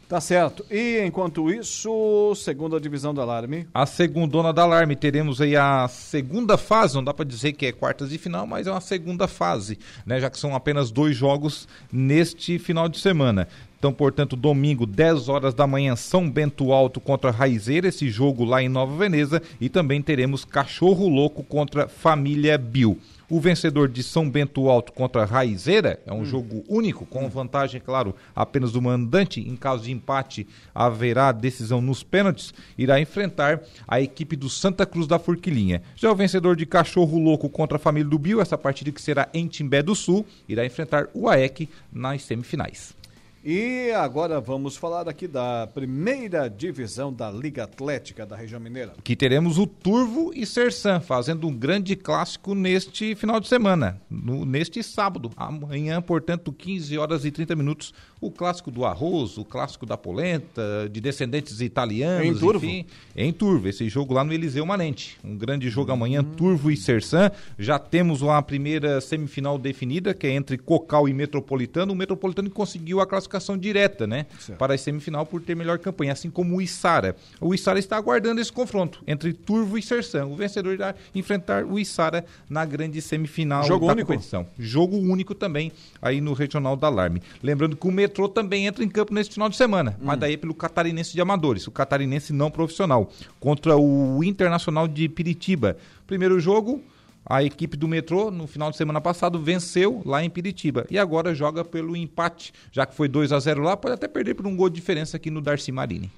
Tá 0.08 0.22
certo. 0.22 0.65
E 0.72 1.04
enquanto 1.06 1.52
isso, 1.52 2.34
segunda 2.36 2.80
divisão 2.80 3.13
do 3.13 3.20
Alarme. 3.20 3.67
A 3.74 3.86
segundona 3.86 4.54
da 4.54 4.62
Alarme, 4.62 4.96
teremos 4.96 5.41
aí 5.41 5.54
a 5.54 5.86
segunda 5.89 6.58
fase, 6.58 6.96
não 6.96 7.04
dá 7.04 7.13
para 7.13 7.26
dizer 7.26 7.52
que 7.52 7.65
é 7.65 7.74
quartas 7.74 8.10
de 8.10 8.17
final, 8.17 8.48
mas 8.48 8.67
é 8.67 8.72
uma 8.72 8.80
segunda 8.80 9.28
fase, 9.28 9.78
né? 10.06 10.22
Já 10.22 10.30
que 10.30 10.39
são 10.39 10.56
apenas 10.56 10.91
dois 10.91 11.13
jogos 11.13 11.67
neste 11.91 12.58
final 12.58 12.88
de 12.88 13.00
semana. 13.00 13.50
Então, 13.78 13.91
portanto, 13.91 14.38
domingo, 14.38 14.86
10 14.86 15.28
horas 15.28 15.54
da 15.54 15.67
manhã, 15.67 15.96
São 15.96 16.28
Bento 16.30 16.72
Alto 16.72 17.02
contra 17.02 17.30
Raizeira, 17.30 17.89
esse 17.89 18.10
jogo 18.10 18.46
lá 18.46 18.63
em 18.63 18.70
Nova 18.70 18.96
Veneza. 18.98 19.41
E 19.60 19.67
também 19.67 20.02
teremos 20.02 20.46
Cachorro 20.46 21.10
Louco 21.10 21.43
contra 21.43 21.88
Família 21.88 22.58
Bill. 22.58 22.98
O 23.30 23.42
vencedor 23.42 23.90
de 23.90 24.04
São 24.04 24.30
Bento 24.30 24.70
Alto 24.70 24.94
contra 24.94 25.26
Raizeira 25.26 26.00
é 26.06 26.13
um 26.13 26.22
hum. 26.22 26.26
jogo 26.26 26.63
único, 26.66 27.06
com 27.06 27.28
vantagem, 27.28 27.82
claro, 27.82 28.16
apenas 28.34 28.72
do 28.72 28.82
mandante. 28.82 29.42
Em 29.42 29.58
caso 29.58 29.84
de 29.84 29.92
empate, 29.92 30.48
haverá 30.74 31.34
decisão 31.34 31.82
nos 31.82 32.04
pênaltis. 32.04 32.54
Irá 32.78 33.02
enfrentar 33.02 33.62
a 33.86 34.00
equipe 34.00 34.38
do 34.38 34.50
Santa 34.50 34.86
Cruz 34.86 35.08
da 35.08 35.20
Forquilinha. 35.20 35.82
Já 35.98 36.10
o 36.10 36.16
vencedor 36.16 36.56
de 36.56 36.66
Cachorro 36.66 37.20
Louco 37.20 37.50
contra 37.50 37.76
a 37.76 37.80
família 37.80 38.10
do 38.10 38.18
Bio, 38.18 38.40
essa 38.40 38.58
partida 38.58 38.94
que 38.94 39.02
será 39.02 39.28
em 39.34 39.46
Timbé 39.46 39.84
do 39.84 39.94
Sul, 39.94 40.26
irá 40.48 40.66
enfrentar 40.66 41.10
o 41.13 41.28
AEC 41.28 41.68
nas 41.92 42.22
semifinais. 42.22 42.96
E 43.43 43.91
agora 43.91 44.41
vamos 44.41 44.76
falar 44.76 45.08
aqui 45.08 45.28
da 45.28 45.67
primeira 45.67 46.50
divisão 46.50 47.13
da 47.13 47.32
Liga 47.32 47.63
Atlética 47.63 48.26
da 48.26 48.36
região 48.36 48.60
mineira. 48.60 48.93
Que 49.04 49.15
teremos 49.15 49.58
o 49.58 49.67
Turvo 49.67 50.32
e 50.34 50.45
Sersan 50.45 51.00
fazendo 51.00 51.47
um 51.47 51.56
grande 51.56 51.95
clássico 51.95 52.56
neste 52.56 53.15
final 53.15 53.39
de 53.39 53.47
semana, 53.47 54.02
no, 54.10 54.43
neste 54.43 54.82
sábado. 54.82 55.32
Amanhã, 55.38 56.02
portanto, 56.02 56.52
15 56.52 56.97
horas 56.97 57.26
e 57.26 57.32
30 57.32 57.56
minutos, 57.56 57.93
o 58.19 58.32
clássico 58.32 58.71
do 58.71 58.86
arroz, 58.86 59.38
o 59.38 59.45
clássico 59.45 59.86
da 59.86 59.97
polenta, 59.97 60.89
de 60.91 60.99
descendentes 60.99 61.62
italianos, 61.62 62.25
em 62.25 62.34
Turvo. 62.34 62.65
enfim, 62.65 62.86
em 63.15 63.32
Turvo. 63.32 63.67
Esse 63.67 63.88
jogo 63.89 64.13
lá 64.13 64.23
no 64.23 64.34
Eliseu 64.34 64.65
Manente. 64.65 65.17
Um 65.23 65.38
grande 65.38 65.69
jogo 65.69 65.91
amanhã, 65.91 66.21
hum. 66.21 66.36
Turvo 66.36 66.71
e 66.71 66.77
Sersan. 66.77 67.32
Já 67.58 67.77
temos 67.77 68.21
uma 68.21 68.41
primeira 68.41 68.99
semifinal 69.01 69.58
definida, 69.58 70.13
que 70.13 70.25
é 70.27 70.32
entre 70.32 70.58
Cocal 70.58 71.08
e 71.08 71.13
Metropolitano. 71.13 71.93
O 71.93 71.95
Metropolitano 71.95 72.49
conseguiu 72.49 72.99
a 72.99 73.06
classificação 73.08 73.58
direta, 73.58 74.08
né? 74.08 74.25
Certo. 74.39 74.58
Para 74.58 74.73
a 74.73 74.77
semifinal 74.77 75.25
por 75.25 75.41
ter 75.41 75.56
melhor 75.56 75.77
campanha, 75.80 76.13
assim 76.13 76.30
como 76.30 76.58
o 76.58 76.62
Isara. 76.62 77.15
O 77.39 77.53
Isara 77.53 77.80
está 77.80 77.97
aguardando 77.97 78.41
esse 78.41 78.51
confronto 78.51 79.03
entre 79.06 79.34
Turvo 79.34 79.77
e 79.77 79.82
Sersan. 79.82 80.25
O 80.25 80.36
vencedor 80.36 80.73
irá 80.73 80.95
enfrentar 81.13 81.65
o 81.65 81.77
Isara 81.77 82.25
na 82.49 82.65
grande 82.65 83.01
semifinal 83.01 83.63
Jogo 83.63 83.86
da 83.86 83.93
único. 83.93 84.08
competição. 84.12 84.47
Jogo 84.58 84.97
único 84.97 85.36
também 85.36 85.71
aí 86.01 86.21
no 86.21 86.34
Regional 86.34 86.75
da 86.75 86.88
Alarme. 86.88 87.21
Lembrando 87.41 87.75
que 87.75 87.88
o 87.88 87.91
Metrô 88.08 88.30
também 88.30 88.65
entra 88.65 88.86
em 88.86 88.88
campo 88.88 89.13
nesse 89.13 89.32
final 89.32 89.50
de 89.50 89.58
semana, 89.58 89.98
hum. 90.00 90.06
mas 90.06 90.17
daí 90.17 90.36
é 90.36 90.38
pelo 90.38 90.54
Catarinense 90.54 91.13
de 91.13 91.20
Amadores, 91.20 91.67
o 91.67 91.72
Catarinense 91.72 92.32
não 92.32 92.50
profissional, 92.50 93.12
contra 93.38 93.76
o 93.76 94.24
Internacional 94.24 94.88
de 94.88 95.10
Piritiba. 95.10 95.76
Primeiro 96.08 96.39
jogo, 96.39 96.82
a 97.26 97.43
equipe 97.43 97.76
do 97.76 97.86
metrô, 97.86 98.32
no 98.32 98.48
final 98.48 98.72
de 98.72 98.78
semana 98.78 99.02
passado, 99.02 99.38
venceu 99.41 100.02
lá 100.06 100.24
em 100.24 100.30
Piritiba. 100.30 100.88
E 100.89 100.98
agora 100.98 101.36
joga 101.36 101.65
pelo 101.65 101.98
empate. 101.98 102.54
Já 102.72 102.86
que 102.86 102.96
foi 102.96 103.10
2 103.10 103.34
a 103.34 103.39
0 103.39 103.62
lá, 103.62 103.76
pode 103.76 103.96
até 103.96 104.08
perder 104.08 104.36
por 104.36 104.48
um 104.48 104.56
gol 104.56 104.70
de 104.70 104.76
diferença 104.76 105.17
aqui 105.17 105.30
no 105.30 105.41
Darcy 105.41 105.74
Marini. 105.74 106.10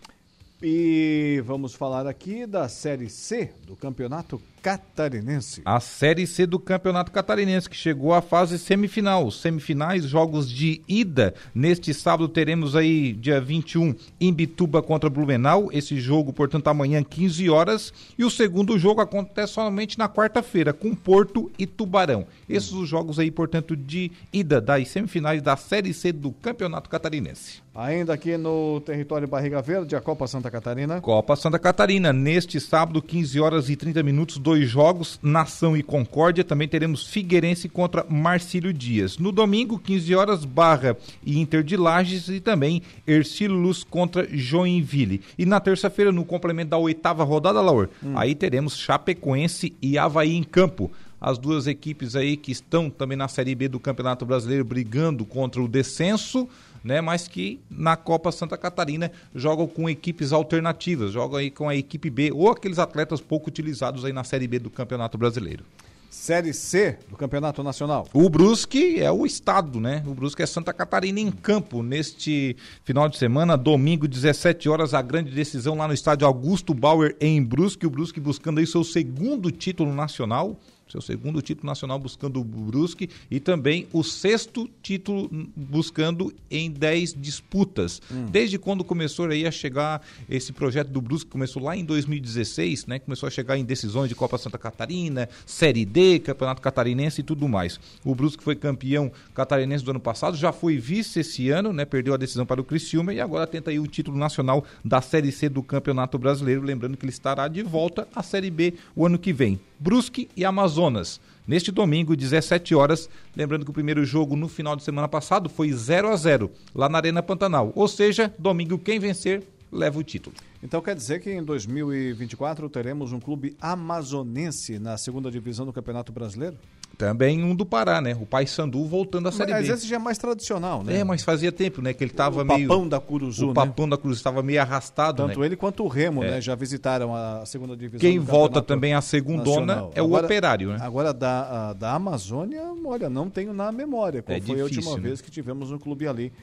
E 0.61 1.41
vamos 1.45 1.73
falar 1.73 2.05
aqui 2.05 2.45
da 2.45 2.67
Série 2.67 3.09
C 3.09 3.49
do 3.65 3.77
Campeonato 3.77 4.41
Catarinense. 4.61 5.61
A 5.63 5.79
Série 5.79 6.27
C 6.27 6.45
do 6.45 6.59
Campeonato 6.59 7.13
Catarinense, 7.13 7.69
que 7.69 7.77
chegou 7.77 8.13
à 8.13 8.21
fase 8.21 8.59
semifinal. 8.59 9.31
Semifinais, 9.31 10.03
jogos 10.03 10.51
de 10.51 10.81
ida. 10.85 11.33
Neste 11.55 11.93
sábado 11.93 12.27
teremos 12.27 12.75
aí, 12.75 13.13
dia 13.13 13.39
21, 13.39 13.95
Imbituba 14.19 14.81
contra 14.81 15.09
Blumenau. 15.09 15.69
Esse 15.71 15.97
jogo, 15.97 16.33
portanto, 16.33 16.67
amanhã, 16.67 17.01
15 17.01 17.49
horas. 17.49 17.93
E 18.17 18.25
o 18.25 18.29
segundo 18.29 18.77
jogo 18.77 18.99
acontece 18.99 19.53
somente 19.53 19.97
na 19.97 20.09
quarta-feira, 20.09 20.73
com 20.73 20.93
Porto 20.93 21.49
e 21.57 21.65
Tubarão. 21.65 22.27
Esses 22.49 22.73
os 22.73 22.89
jogos 22.89 23.17
aí, 23.17 23.31
portanto, 23.31 23.77
de 23.77 24.11
ida 24.33 24.59
das 24.59 24.89
semifinais 24.89 25.41
da 25.41 25.55
Série 25.55 25.93
C 25.93 26.11
do 26.11 26.33
Campeonato 26.33 26.89
Catarinense. 26.89 27.61
Ainda 27.73 28.13
aqui 28.13 28.35
no 28.35 28.81
território 28.81 29.27
Barriga 29.27 29.61
Verde, 29.61 29.95
a 29.95 30.01
Copa 30.01 30.25
Santa 30.27 30.49
Catarina. 30.49 30.99
Copa 30.99 31.35
Santa 31.35 31.59
Catarina, 31.59 32.11
neste 32.11 32.59
sábado, 32.59 33.01
15 33.01 33.39
horas 33.39 33.69
e 33.69 33.75
30 33.75 34.01
minutos, 34.01 34.37
dois 34.37 34.67
jogos, 34.67 35.19
Nação 35.21 35.77
e 35.77 35.83
Concórdia. 35.83 36.43
Também 36.43 36.67
teremos 36.67 37.07
Figueirense 37.07 37.69
contra 37.69 38.05
Marcílio 38.09 38.73
Dias. 38.73 39.17
No 39.17 39.31
domingo, 39.31 39.77
15 39.77 40.15
horas, 40.15 40.45
Barra 40.45 40.97
e 41.23 41.39
Inter 41.39 41.63
de 41.63 41.77
Lages 41.77 42.27
e 42.27 42.39
também 42.39 42.81
Ercílio 43.05 43.55
Luz 43.55 43.83
contra 43.83 44.27
Joinville. 44.29 45.21
E 45.37 45.45
na 45.45 45.59
terça-feira, 45.59 46.11
no 46.11 46.25
complemento 46.25 46.71
da 46.71 46.77
oitava 46.77 47.23
rodada, 47.23 47.61
Laur, 47.61 47.87
hum. 48.03 48.17
aí 48.17 48.33
teremos 48.33 48.77
Chapecoense 48.77 49.75
e 49.81 49.97
Havaí 49.97 50.35
em 50.35 50.43
campo 50.43 50.91
as 51.21 51.37
duas 51.37 51.67
equipes 51.67 52.15
aí 52.15 52.37
que 52.37 52.51
estão 52.51 52.89
também 52.89 53.17
na 53.17 53.27
Série 53.27 53.53
B 53.53 53.67
do 53.67 53.79
Campeonato 53.79 54.25
Brasileiro 54.25 54.63
brigando 54.63 55.25
contra 55.25 55.61
o 55.61 55.67
descenso 55.67 56.47
né? 56.83 57.01
Mas 57.01 57.27
que 57.27 57.59
na 57.69 57.95
Copa 57.95 58.31
Santa 58.31 58.57
Catarina 58.57 59.11
jogam 59.33 59.67
com 59.67 59.89
equipes 59.89 60.31
alternativas, 60.31 61.11
jogam 61.11 61.37
aí 61.37 61.51
com 61.51 61.69
a 61.69 61.75
equipe 61.75 62.09
B 62.09 62.31
ou 62.31 62.49
aqueles 62.49 62.79
atletas 62.79 63.21
pouco 63.21 63.49
utilizados 63.49 64.05
aí 64.05 64.13
na 64.13 64.23
Série 64.23 64.47
B 64.47 64.59
do 64.59 64.69
Campeonato 64.69 65.17
Brasileiro. 65.17 65.63
Série 66.09 66.53
C 66.53 66.97
do 67.07 67.15
Campeonato 67.15 67.61
Nacional. 67.61 68.07
O 68.13 68.27
Brusque 68.29 68.99
é 68.99 69.11
o 69.11 69.27
estado, 69.27 69.79
né? 69.79 70.03
O 70.07 70.13
Brusque 70.15 70.41
é 70.41 70.45
Santa 70.47 70.73
Catarina 70.73 71.19
em 71.19 71.29
campo 71.29 71.83
neste 71.83 72.57
final 72.83 73.07
de 73.07 73.15
semana, 73.15 73.55
domingo, 73.55 74.07
17 74.07 74.67
horas, 74.67 74.95
a 74.95 75.03
grande 75.03 75.31
decisão 75.31 75.75
lá 75.75 75.87
no 75.87 75.93
estádio 75.93 76.25
Augusto 76.25 76.73
Bauer 76.73 77.15
em 77.21 77.43
Brusque. 77.43 77.85
O 77.85 77.91
Brusque 77.91 78.19
buscando 78.19 78.59
aí 78.59 78.65
seu 78.65 78.83
segundo 78.83 79.51
título 79.51 79.93
nacional 79.93 80.59
seu 80.89 81.01
segundo 81.01 81.41
título 81.41 81.67
nacional 81.67 81.99
buscando 81.99 82.39
o 82.39 82.43
Brusque 82.43 83.09
e 83.29 83.39
também 83.39 83.87
o 83.93 84.03
sexto 84.03 84.69
título 84.81 85.29
buscando 85.55 86.33
em 86.49 86.71
10 86.71 87.13
disputas. 87.13 88.01
Hum. 88.11 88.25
Desde 88.31 88.57
quando 88.57 88.83
começou 88.83 89.27
aí 89.27 89.45
a 89.45 89.51
chegar 89.51 90.01
esse 90.29 90.51
projeto 90.51 90.89
do 90.89 91.01
Brusque, 91.01 91.29
começou 91.29 91.61
lá 91.61 91.75
em 91.75 91.85
2016, 91.85 92.87
né? 92.87 92.99
Começou 92.99 93.27
a 93.27 93.29
chegar 93.29 93.57
em 93.57 93.63
decisões 93.63 94.09
de 94.09 94.15
Copa 94.15 94.37
Santa 94.37 94.57
Catarina, 94.57 95.29
Série 95.45 95.85
D, 95.85 96.19
Campeonato 96.19 96.61
Catarinense 96.61 97.21
e 97.21 97.23
tudo 97.23 97.47
mais. 97.47 97.79
O 98.03 98.15
Brusque 98.15 98.43
foi 98.43 98.55
campeão 98.55 99.11
catarinense 99.33 99.83
do 99.83 99.91
ano 99.91 99.99
passado, 99.99 100.35
já 100.35 100.51
foi 100.51 100.77
vice 100.77 101.19
esse 101.19 101.49
ano, 101.49 101.71
né? 101.71 101.85
Perdeu 101.85 102.13
a 102.13 102.17
decisão 102.17 102.45
para 102.45 102.61
o 102.61 102.63
Criciúma 102.63 103.13
e 103.13 103.19
agora 103.19 103.45
tenta 103.45 103.69
aí 103.69 103.79
o 103.79 103.87
título 103.87 104.17
nacional 104.17 104.65
da 104.83 105.01
Série 105.01 105.31
C 105.31 105.49
do 105.49 105.61
Campeonato 105.61 106.17
Brasileiro, 106.17 106.61
lembrando 106.61 106.97
que 106.97 107.05
ele 107.05 107.11
estará 107.11 107.47
de 107.47 107.61
volta 107.61 108.07
à 108.15 108.23
Série 108.23 108.49
B 108.49 108.73
o 108.95 109.05
ano 109.05 109.17
que 109.17 109.31
vem. 109.31 109.59
Brusque 109.79 110.29
e 110.35 110.43
Amazonas. 110.43 111.21
Neste 111.47 111.71
domingo, 111.71 112.15
17 112.15 112.75
horas, 112.75 113.09
lembrando 113.35 113.63
que 113.63 113.71
o 113.71 113.73
primeiro 113.73 114.05
jogo 114.05 114.35
no 114.35 114.47
final 114.47 114.75
de 114.75 114.83
semana 114.83 115.07
passado 115.07 115.49
foi 115.49 115.71
0 115.71 116.09
a 116.09 116.15
0 116.15 116.51
lá 116.75 116.89
na 116.89 116.97
Arena 116.97 117.23
Pantanal. 117.23 117.71
Ou 117.75 117.87
seja, 117.87 118.33
domingo 118.37 118.77
quem 118.77 118.99
vencer 118.99 119.43
leva 119.71 119.97
o 119.97 120.03
título. 120.03 120.35
Então 120.61 120.81
quer 120.81 120.95
dizer 120.95 121.21
que 121.21 121.31
em 121.31 121.43
2024 121.43 122.69
teremos 122.69 123.13
um 123.13 123.19
clube 123.19 123.55
amazonense 123.61 124.77
na 124.77 124.97
segunda 124.97 125.31
divisão 125.31 125.65
do 125.65 125.73
Campeonato 125.73 126.11
Brasileiro? 126.11 126.57
Também 126.99 127.41
um 127.41 127.55
do 127.55 127.65
Pará, 127.65 128.01
né? 128.01 128.13
O 128.19 128.25
Pai 128.25 128.45
Sandu 128.45 128.83
voltando 128.83 129.29
à 129.29 129.31
Série 129.31 129.53
mas 129.53 129.61
B. 129.63 129.69
Mas 129.71 129.79
esse 129.79 129.87
já 129.89 129.95
é 129.95 129.99
mais 129.99 130.17
tradicional, 130.17 130.83
né? 130.83 130.97
É, 130.97 131.03
mas 131.05 131.23
fazia 131.23 131.49
tempo, 131.49 131.81
né? 131.81 131.93
Que 131.93 132.03
ele 132.03 132.11
estava 132.11 132.43
meio... 132.43 132.65
O 132.65 132.67
Papão 132.67 132.87
da 132.89 132.99
Curuzu, 132.99 133.45
O 133.45 133.47
né? 133.47 133.53
Papão 133.53 133.87
da 133.87 133.95
Curuzu 133.97 134.19
estava 134.19 134.43
meio 134.43 134.59
arrastado, 134.61 135.25
Tanto 135.25 135.39
né? 135.39 135.45
ele 135.45 135.55
quanto 135.55 135.81
o 135.85 135.87
Remo, 135.87 136.21
É. 136.25 136.31
né? 136.31 136.41
Já 136.41 136.55
visitaram 136.55 137.15
a 137.15 137.45
segunda 137.45 137.73
divisão 137.77 138.01
Quem 138.01 138.19
volta 138.19 138.61
também 138.61 138.93
à 138.93 138.99
segundona 138.99 139.65
Nacional. 139.65 139.91
é 139.95 140.01
o 140.01 140.05
Agora- 140.07 140.25
Operário, 140.25 140.69
né? 140.73 140.77
Agora, 140.81 141.13
da, 141.13 141.69
a- 141.69 141.73
da 141.73 141.93
Amazônia, 141.93 142.63
olha, 142.83 143.09
não 143.09 143.29
tenho 143.29 143.53
na 143.53 143.71
memória 143.71 144.21
qual 144.21 144.37
É 144.37 144.41
foi 144.41 144.55
a 144.59 144.63
difícil, 144.65 144.81
última 144.91 144.95
né? 144.97 145.07
vez 145.07 145.21
que 145.21 145.31
tivemos 145.31 145.71
um 145.71 145.77
clube 145.79 146.05
ali 146.05 146.33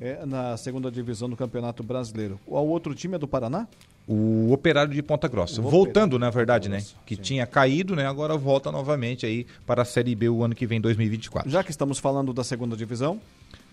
é, 0.00 0.24
na 0.24 0.56
segunda 0.56 0.90
divisão 0.90 1.28
do 1.28 1.36
Campeonato 1.36 1.82
Brasileiro. 1.82 2.40
O 2.46 2.54
outro 2.56 2.94
time 2.94 3.16
é 3.16 3.18
do 3.18 3.28
Paraná? 3.28 3.68
O 4.08 4.52
Operário 4.52 4.92
de 4.92 5.02
Ponta 5.02 5.26
Grossa. 5.26 5.60
O 5.60 5.68
Voltando, 5.68 6.18
na 6.18 6.30
verdade, 6.30 6.64
de 6.64 6.68
né? 6.70 6.76
Grossa, 6.78 6.94
Que 7.04 7.16
sim. 7.16 7.22
tinha 7.22 7.46
caído, 7.46 7.96
né? 7.96 8.06
Agora 8.06 8.36
volta 8.36 8.70
novamente 8.70 9.26
aí 9.26 9.46
para 9.66 9.82
a 9.82 9.84
Série 9.84 10.14
B 10.14 10.28
o 10.28 10.44
ano 10.44 10.54
que 10.54 10.64
vem, 10.66 10.80
2024. 10.80 11.50
Já 11.50 11.64
que 11.64 11.70
estamos 11.72 11.98
falando 11.98 12.32
da 12.32 12.44
segunda 12.44 12.76
divisão, 12.76 13.20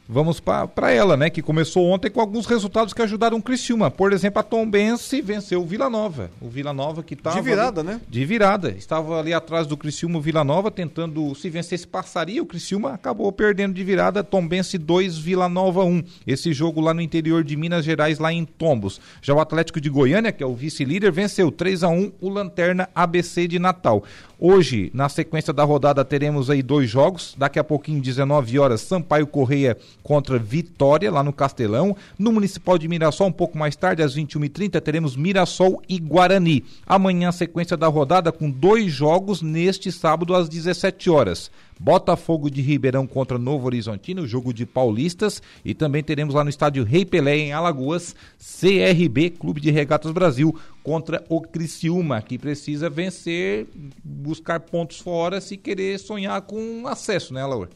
Vamos 0.08 0.42
para 0.42 0.92
ela, 0.92 1.16
né? 1.16 1.30
Que 1.30 1.42
começou 1.42 1.86
ontem 1.88 2.12
com 2.12 2.20
alguns 2.20 2.46
resultados 2.46 2.94
que 2.94 3.02
ajudaram 3.02 3.38
o 3.38 3.42
Criciúma. 3.42 3.90
Por 3.90 4.12
exemplo, 4.12 4.40
a 4.40 4.44
Tombense 4.44 5.22
venceu 5.22 5.62
o 5.62 5.66
Vila 5.66 5.90
Nova. 5.90 6.30
O 6.42 6.50
Vila 6.50 6.74
Nova 6.74 7.02
que 7.02 7.14
estava... 7.14 7.38
de 7.38 7.42
virada, 7.42 7.82
né? 7.82 8.02
De 8.10 8.26
virada. 8.26 8.72
Estava 8.72 9.18
ali 9.20 9.34
atrás 9.34 9.66
do 9.66 9.78
Criciúma, 9.78 10.20
o 10.20 10.22
Vila 10.22 10.44
Nova, 10.44 10.70
tentando 10.70 11.34
se 11.36 11.50
vencesse 11.50 11.88
passaria. 11.88 12.44
O 12.44 12.46
Criciúma 12.46 12.94
acabou 12.94 13.32
perdendo 13.32 13.74
de 13.74 13.84
virada. 13.84 14.24
Tombense 14.24 14.78
2, 14.78 15.18
Vila 15.18 15.48
Nova 15.48 15.86
1. 15.86 16.04
Esse 16.28 16.52
jogo 16.52 16.82
lá 16.82 16.94
no 16.94 17.02
interior 17.02 17.42
de 17.42 17.56
Minas 17.56 17.86
Gerais, 17.86 18.20
lá 18.20 18.34
em 18.34 18.44
Tombos. 18.44 19.00
Já 19.22 19.34
o 19.34 19.40
Atlético 19.40 19.80
de 19.80 19.90
Goiânia, 19.90 20.34
que 20.34 20.44
é 20.44 20.46
o 20.46 20.54
vice-líder, 20.54 21.14
venceu 21.14 21.50
3 21.50 21.82
a 21.82 21.88
1 21.88 22.12
o 22.20 22.30
Lanterna 22.30 22.90
ABC 22.94 23.48
de 23.48 23.58
Natal. 23.58 24.04
Hoje, 24.46 24.92
na 24.94 25.08
sequência 25.08 25.54
da 25.54 25.64
rodada, 25.64 26.04
teremos 26.04 26.50
aí 26.50 26.62
dois 26.62 26.90
jogos. 26.90 27.34
Daqui 27.38 27.58
a 27.58 27.64
pouquinho, 27.64 28.02
19 28.02 28.60
horas, 28.60 28.82
Sampaio 28.82 29.26
Correia 29.26 29.78
contra 30.04 30.38
Vitória, 30.38 31.10
lá 31.10 31.24
no 31.24 31.32
Castelão. 31.32 31.96
No 32.20 32.30
Municipal 32.30 32.78
de 32.78 32.90
Mirassol, 32.90 33.28
um 33.28 33.32
pouco 33.32 33.58
mais 33.58 33.78
tarde, 33.78 34.04
às 34.04 34.18
21h30, 34.18 34.82
teremos 34.82 35.16
Mirassol 35.16 35.82
e 35.88 35.98
Guarani. 35.98 36.66
Amanhã, 36.86 37.32
sequência 37.32 37.78
da 37.78 37.88
rodada, 37.88 38.34
com 38.34 38.50
dois 38.52 38.92
jogos 38.92 39.42
neste 39.42 39.90
sábado, 39.94 40.36
às 40.36 40.50
17 40.50 41.10
horas. 41.10 41.50
Botafogo 41.80 42.50
de 42.50 42.62
Ribeirão 42.62 43.06
contra 43.06 43.38
Novo 43.38 43.66
Horizontino, 43.66 44.28
jogo 44.28 44.54
de 44.54 44.66
paulistas. 44.66 45.42
E 45.64 45.74
também 45.74 46.04
teremos 46.04 46.34
lá 46.34 46.44
no 46.44 46.50
estádio 46.50 46.84
Rei 46.84 47.06
Pelé, 47.06 47.38
em 47.38 47.54
Alagoas, 47.54 48.16
CRB, 48.38 49.32
Clube 49.32 49.60
de 49.60 49.72
Regatas 49.72 50.12
Brasil, 50.12 50.58
contra 50.84 51.24
o 51.30 51.42
Criciúma, 51.42 52.22
que 52.22 52.38
precisa 52.38 52.90
vencer, 52.90 53.68
buscar 54.04 54.60
pontos 54.60 55.00
fora, 55.00 55.42
se 55.42 55.58
querer 55.58 56.00
sonhar 56.00 56.42
com 56.42 56.88
acesso, 56.88 57.34
né, 57.34 57.46
Laura? 57.46 57.70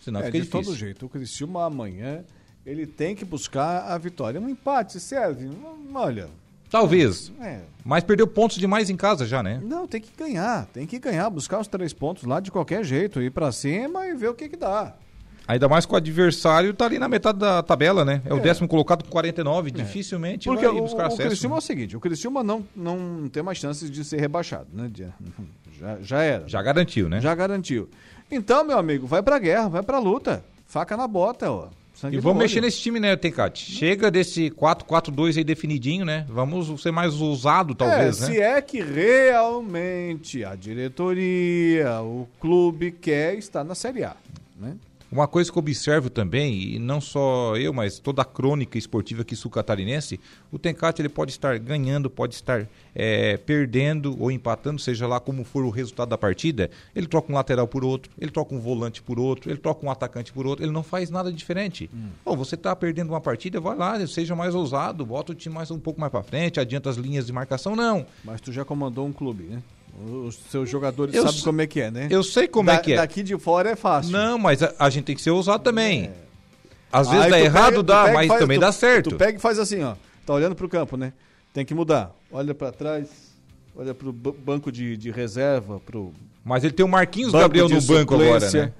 Senão 0.00 0.20
é, 0.20 0.26
fica 0.26 0.38
de 0.38 0.44
difícil. 0.44 0.64
todo 0.64 0.76
jeito. 0.76 1.06
O 1.06 1.08
Criciúma 1.08 1.64
amanhã, 1.64 2.24
ele 2.64 2.86
tem 2.86 3.14
que 3.14 3.24
buscar 3.24 3.90
a 3.90 3.98
vitória. 3.98 4.40
Um 4.40 4.48
empate 4.48 5.00
serve. 5.00 5.46
Hum, 5.46 5.90
Olha, 5.94 6.28
Talvez. 6.70 7.32
é, 7.40 7.60
Mas 7.84 8.02
perdeu 8.04 8.26
pontos 8.26 8.56
demais 8.58 8.90
em 8.90 8.96
casa 8.96 9.24
já, 9.24 9.42
né? 9.42 9.60
Não, 9.62 9.86
tem 9.86 10.00
que 10.00 10.10
ganhar, 10.16 10.66
tem 10.66 10.86
que 10.86 10.98
ganhar, 10.98 11.30
buscar 11.30 11.60
os 11.60 11.68
três 11.68 11.92
pontos 11.92 12.24
lá 12.24 12.40
de 12.40 12.50
qualquer 12.50 12.84
jeito, 12.84 13.22
ir 13.22 13.30
pra 13.30 13.52
cima 13.52 14.06
e 14.06 14.14
ver 14.14 14.28
o 14.30 14.34
que 14.34 14.48
que 14.48 14.56
dá. 14.56 14.94
Ainda 15.48 15.68
mais 15.68 15.86
com 15.86 15.94
o 15.94 15.96
adversário 15.96 16.74
tá 16.74 16.86
ali 16.86 16.98
na 16.98 17.06
metade 17.08 17.38
da 17.38 17.62
tabela, 17.62 18.04
né? 18.04 18.20
É, 18.24 18.34
o 18.34 18.38
É. 18.38 18.40
décimo 18.40 18.66
colocado 18.66 19.04
com 19.04 19.10
49, 19.10 19.70
dificilmente 19.70 20.48
Porque 20.48 20.66
vai 20.66 20.74
o, 20.74 20.80
buscar 20.82 21.04
o 21.04 21.06
acesso. 21.06 21.28
Criciúma 21.28 21.54
é 21.54 21.56
né? 21.56 21.58
o 21.58 21.62
seguinte, 21.62 21.96
o 21.96 22.00
Criciúma 22.00 22.42
não, 22.42 22.64
não 22.74 23.28
tem 23.28 23.44
mais 23.44 23.56
chances 23.58 23.88
de 23.88 24.04
ser 24.04 24.18
rebaixado, 24.18 24.66
né? 24.72 24.90
Já, 25.78 25.98
já 26.00 26.22
era, 26.22 26.48
Já 26.48 26.62
garantiu, 26.62 27.06
né? 27.08 27.20
já 27.20 27.34
garantiu. 27.34 27.88
Então, 28.30 28.64
meu 28.64 28.78
amigo, 28.78 29.06
vai 29.06 29.22
pra 29.22 29.38
guerra, 29.38 29.68
vai 29.68 29.82
pra 29.82 29.98
luta, 29.98 30.42
faca 30.66 30.96
na 30.96 31.06
bota, 31.06 31.50
ó. 31.52 31.68
Sangue 31.96 32.18
E 32.18 32.20
vamos 32.20 32.42
mexer 32.42 32.60
nesse 32.60 32.78
time, 32.78 33.00
né, 33.00 33.16
Tencate? 33.16 33.72
Chega 33.72 34.10
desse 34.10 34.50
4-4-2 34.50 35.38
aí 35.38 35.44
definidinho, 35.44 36.04
né? 36.04 36.26
Vamos 36.28 36.82
ser 36.82 36.90
mais 36.90 37.20
ousado, 37.22 37.74
talvez, 37.74 38.20
é, 38.20 38.26
né? 38.26 38.32
Se 38.34 38.40
é 38.40 38.60
que 38.60 38.82
realmente 38.82 40.44
a 40.44 40.54
diretoria, 40.54 42.02
o 42.02 42.28
clube 42.38 42.92
quer 42.92 43.38
estar 43.38 43.64
na 43.64 43.74
Série 43.74 44.04
A, 44.04 44.14
né? 44.60 44.76
Uma 45.10 45.28
coisa 45.28 45.50
que 45.50 45.56
eu 45.56 45.60
observo 45.60 46.10
também, 46.10 46.74
e 46.74 46.78
não 46.78 47.00
só 47.00 47.56
eu, 47.56 47.72
mas 47.72 47.98
toda 47.98 48.22
a 48.22 48.24
crônica 48.24 48.76
esportiva 48.76 49.22
aqui 49.22 49.36
sul-catarinense, 49.36 50.18
o 50.50 50.58
Tencate 50.58 51.00
ele 51.00 51.08
pode 51.08 51.30
estar 51.30 51.58
ganhando, 51.58 52.10
pode 52.10 52.34
estar 52.34 52.66
é, 52.94 53.36
perdendo 53.36 54.20
ou 54.20 54.32
empatando, 54.32 54.80
seja 54.80 55.06
lá 55.06 55.20
como 55.20 55.44
for 55.44 55.64
o 55.64 55.70
resultado 55.70 56.08
da 56.08 56.18
partida, 56.18 56.70
ele 56.94 57.06
troca 57.06 57.30
um 57.30 57.36
lateral 57.36 57.68
por 57.68 57.84
outro, 57.84 58.10
ele 58.18 58.32
troca 58.32 58.54
um 58.54 58.58
volante 58.58 59.00
por 59.00 59.18
outro, 59.20 59.48
ele 59.48 59.58
troca 59.58 59.86
um 59.86 59.90
atacante 59.90 60.32
por 60.32 60.44
outro, 60.44 60.64
ele 60.64 60.72
não 60.72 60.82
faz 60.82 61.08
nada 61.08 61.32
diferente. 61.32 61.88
Pô, 62.24 62.34
você 62.34 62.56
está 62.56 62.74
perdendo 62.74 63.10
uma 63.10 63.20
partida, 63.20 63.60
vai 63.60 63.76
lá, 63.76 64.04
seja 64.08 64.34
mais 64.34 64.54
ousado, 64.56 65.06
bota 65.06 65.32
o 65.32 65.34
time 65.34 65.54
mais 65.54 65.70
um 65.70 65.78
pouco 65.78 66.00
mais 66.00 66.10
para 66.10 66.22
frente, 66.22 66.58
adianta 66.58 66.90
as 66.90 66.96
linhas 66.96 67.26
de 67.26 67.32
marcação, 67.32 67.76
não. 67.76 68.04
Mas 68.24 68.40
tu 68.40 68.52
já 68.52 68.64
comandou 68.64 69.06
um 69.06 69.12
clube, 69.12 69.44
né? 69.44 69.62
Os 69.98 70.36
seus 70.50 70.68
jogadores 70.68 71.14
Eu 71.14 71.24
sabem 71.26 71.40
como 71.42 71.60
é 71.62 71.66
que 71.66 71.80
é, 71.80 71.90
né? 71.90 72.08
Eu 72.10 72.22
sei 72.22 72.46
como 72.46 72.70
é 72.70 72.74
Da- 72.76 72.80
que 72.80 72.92
é. 72.92 72.96
Daqui 72.96 73.22
de 73.22 73.36
fora 73.38 73.70
é 73.70 73.76
fácil. 73.76 74.12
Não, 74.12 74.38
mas 74.38 74.62
a, 74.62 74.74
a 74.78 74.90
gente 74.90 75.04
tem 75.04 75.16
que 75.16 75.22
ser 75.22 75.30
ousado 75.30 75.62
também. 75.62 76.10
Às 76.92 77.08
vezes 77.08 77.24
Aí 77.24 77.30
dá 77.30 77.40
errado, 77.40 77.70
pega- 77.70 77.82
dá, 77.82 78.12
mas 78.12 78.28
faz- 78.28 78.40
também 78.40 78.58
tu- 78.58 78.60
dá 78.60 78.72
certo. 78.72 79.10
Tu 79.10 79.16
pega 79.16 79.38
e 79.38 79.40
faz 79.40 79.58
assim, 79.58 79.82
ó. 79.82 79.94
Tá 80.26 80.34
olhando 80.34 80.54
pro 80.54 80.68
campo, 80.68 80.96
né? 80.96 81.12
Tem 81.52 81.64
que 81.64 81.72
mudar. 81.74 82.14
Olha 82.30 82.54
pra 82.54 82.70
trás, 82.70 83.08
olha 83.74 83.94
pro 83.94 84.12
ba- 84.12 84.32
banco 84.44 84.70
de, 84.70 84.96
de 84.96 85.10
reserva, 85.10 85.80
pro 85.80 86.12
Mas 86.44 86.62
ele 86.64 86.72
tem 86.74 86.84
o 86.84 86.88
Marquinhos 86.88 87.32
Gabriel 87.32 87.68
no 87.68 87.80
banco 87.80 88.14
agora, 88.14 88.50
né? 88.50 88.72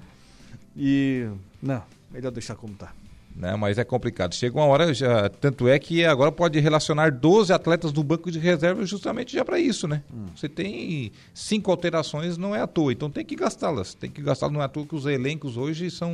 E. 0.75 1.27
Não, 1.61 1.81
melhor 2.11 2.31
deixar 2.31 2.55
como 2.55 2.73
tá. 2.75 2.91
Né? 3.37 3.55
Mas 3.55 3.77
é 3.77 3.83
complicado. 3.83 4.33
Chega 4.33 4.57
uma 4.57 4.65
hora, 4.65 4.93
já, 4.93 5.29
tanto 5.29 5.67
é 5.67 5.77
que 5.77 6.03
agora 6.03 6.31
pode 6.31 6.59
relacionar 6.59 7.11
12 7.11 7.53
atletas 7.53 7.91
do 7.91 8.03
banco 8.03 8.31
de 8.31 8.39
reserva 8.39 8.83
justamente 8.85 9.33
já 9.33 9.45
para 9.45 9.59
isso, 9.59 9.87
né? 9.87 10.01
Hum. 10.13 10.25
Você 10.35 10.49
tem 10.49 11.11
cinco 11.33 11.69
alterações, 11.71 12.37
não 12.37 12.55
é 12.55 12.61
à 12.61 12.67
toa. 12.67 12.91
Então 12.91 13.09
tem 13.09 13.23
que 13.23 13.35
gastá-las. 13.35 13.93
Tem 13.93 14.09
que 14.09 14.21
gastá-las, 14.21 14.53
não 14.53 14.61
é 14.61 14.65
à 14.65 14.67
toa 14.67 14.85
que 14.85 14.95
os 14.95 15.05
elencos 15.05 15.55
hoje 15.55 15.91
são 15.91 16.11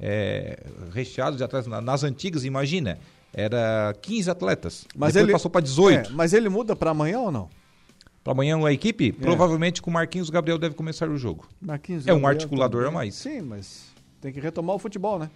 é, 0.00 0.58
recheados 0.92 1.36
de 1.38 1.44
atletas. 1.44 1.66
Na- 1.68 1.80
Nas 1.80 2.02
antigas, 2.04 2.44
imagina, 2.44 2.98
era 3.34 3.94
15 4.00 4.30
atletas. 4.30 4.86
Mas 4.96 5.12
Depois 5.12 5.24
ele 5.28 5.32
passou 5.32 5.50
para 5.50 5.60
18. 5.60 6.08
É, 6.10 6.12
mas 6.12 6.32
ele 6.32 6.48
muda 6.48 6.74
pra 6.74 6.90
amanhã 6.92 7.20
ou 7.20 7.30
não? 7.30 7.48
Para 8.24 8.32
amanhã 8.32 8.56
a 8.64 8.70
É. 8.70 8.72
equipe, 8.72 9.12
provavelmente 9.12 9.80
com 9.80 9.88
o 9.88 9.92
Marquinhos 9.92 10.30
Gabriel 10.30 10.58
deve 10.58 10.74
começar 10.74 11.08
o 11.08 11.16
jogo. 11.16 11.46
Marquinhos 11.60 12.06
É 12.06 12.12
um 12.12 12.16
Gabriel 12.16 12.30
articulador 12.30 12.80
também. 12.82 12.92
a 12.94 12.98
mais. 12.98 13.14
Sim, 13.14 13.40
mas 13.42 13.86
tem 14.20 14.32
que 14.32 14.40
retomar 14.40 14.74
o 14.74 14.78
futebol, 14.80 15.16
né? 15.18 15.30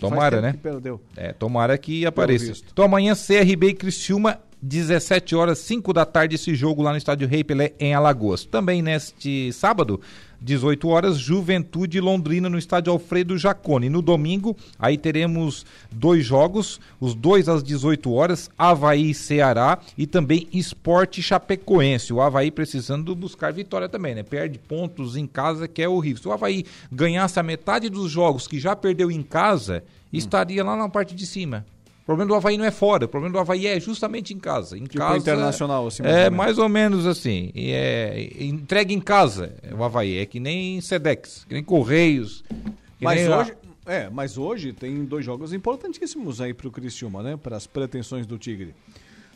Tomara, 0.00 0.40
né? 0.40 0.54
Perdeu. 0.62 1.00
É, 1.16 1.32
tomara 1.32 1.76
que 1.76 2.06
apareça. 2.06 2.52
Então 2.72 2.84
amanhã 2.84 3.14
CRB 3.14 3.68
e 3.68 3.74
Criciúma, 3.74 4.40
17 4.60 5.36
horas, 5.36 5.58
5 5.60 5.92
da 5.92 6.04
tarde, 6.04 6.34
esse 6.34 6.54
jogo 6.54 6.82
lá 6.82 6.90
no 6.90 6.98
estádio 6.98 7.28
Rei 7.28 7.44
Pelé, 7.44 7.72
em 7.78 7.94
Alagoas. 7.94 8.44
Também 8.44 8.82
neste 8.82 9.52
sábado, 9.52 10.00
18 10.40 10.88
horas, 10.88 11.18
Juventude 11.18 12.00
Londrina 12.00 12.48
no 12.48 12.58
estádio 12.58 12.92
Alfredo 12.92 13.36
Jacone. 13.36 13.88
No 13.88 14.00
domingo, 14.00 14.56
aí 14.78 14.96
teremos 14.96 15.66
dois 15.90 16.24
jogos, 16.24 16.80
os 17.00 17.14
dois 17.14 17.48
às 17.48 17.62
18 17.62 18.12
horas, 18.12 18.50
Havaí 18.56 19.12
Ceará 19.14 19.78
e 19.96 20.06
também 20.06 20.48
Esporte 20.52 21.22
Chapecoense. 21.22 22.12
O 22.12 22.20
Havaí 22.20 22.50
precisando 22.50 23.14
buscar 23.14 23.52
vitória 23.52 23.88
também, 23.88 24.14
né? 24.14 24.22
Perde 24.22 24.58
pontos 24.58 25.16
em 25.16 25.26
casa, 25.26 25.66
que 25.66 25.82
é 25.82 25.88
horrível. 25.88 26.22
Se 26.22 26.28
o 26.28 26.32
Havaí 26.32 26.64
ganhasse 26.90 27.38
a 27.38 27.42
metade 27.42 27.88
dos 27.88 28.10
jogos 28.10 28.46
que 28.46 28.58
já 28.60 28.76
perdeu 28.76 29.10
em 29.10 29.22
casa, 29.22 29.82
estaria 30.12 30.64
lá 30.64 30.76
na 30.76 30.88
parte 30.88 31.14
de 31.14 31.26
cima. 31.26 31.66
Problema 32.08 32.30
do 32.30 32.34
Havaí 32.34 32.56
não 32.56 32.64
é 32.64 32.70
fora, 32.70 33.04
o 33.04 33.08
problema 33.08 33.34
do 33.34 33.38
Havaí 33.38 33.66
é 33.66 33.78
justamente 33.78 34.32
em 34.32 34.38
casa. 34.38 34.78
Em 34.78 34.84
tipo 34.84 34.96
casa 34.96 35.18
internacional, 35.18 35.86
assim. 35.86 36.02
É 36.06 36.30
mais 36.30 36.56
ou 36.56 36.66
menos 36.66 37.06
assim. 37.06 37.52
É, 37.54 38.30
entrega 38.40 38.94
em 38.94 39.00
casa 39.00 39.54
o 39.76 39.84
Havaí. 39.84 40.16
É 40.16 40.24
que 40.24 40.40
nem 40.40 40.80
Sedex, 40.80 41.44
que 41.46 41.52
nem 41.52 41.62
Correios. 41.62 42.42
Que 42.48 43.04
mas 43.04 43.20
nem 43.20 43.30
hoje. 43.30 43.52
É, 43.84 44.08
mas 44.08 44.38
hoje 44.38 44.72
tem 44.72 45.04
dois 45.04 45.22
jogos 45.22 45.52
importantíssimos 45.52 46.40
aí 46.40 46.54
para 46.54 46.66
o 46.68 46.70
Criciúma, 46.70 47.22
né? 47.22 47.36
Para 47.36 47.58
as 47.58 47.66
pretensões 47.66 48.26
do 48.26 48.38
Tigre. 48.38 48.74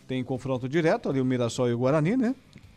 Tem 0.08 0.24
confronto 0.24 0.66
direto 0.66 1.10
ali 1.10 1.20
o 1.20 1.26
Mirassol 1.26 1.68
e 1.68 1.74
o 1.74 1.78
Guarani, 1.78 2.16
né? 2.16 2.34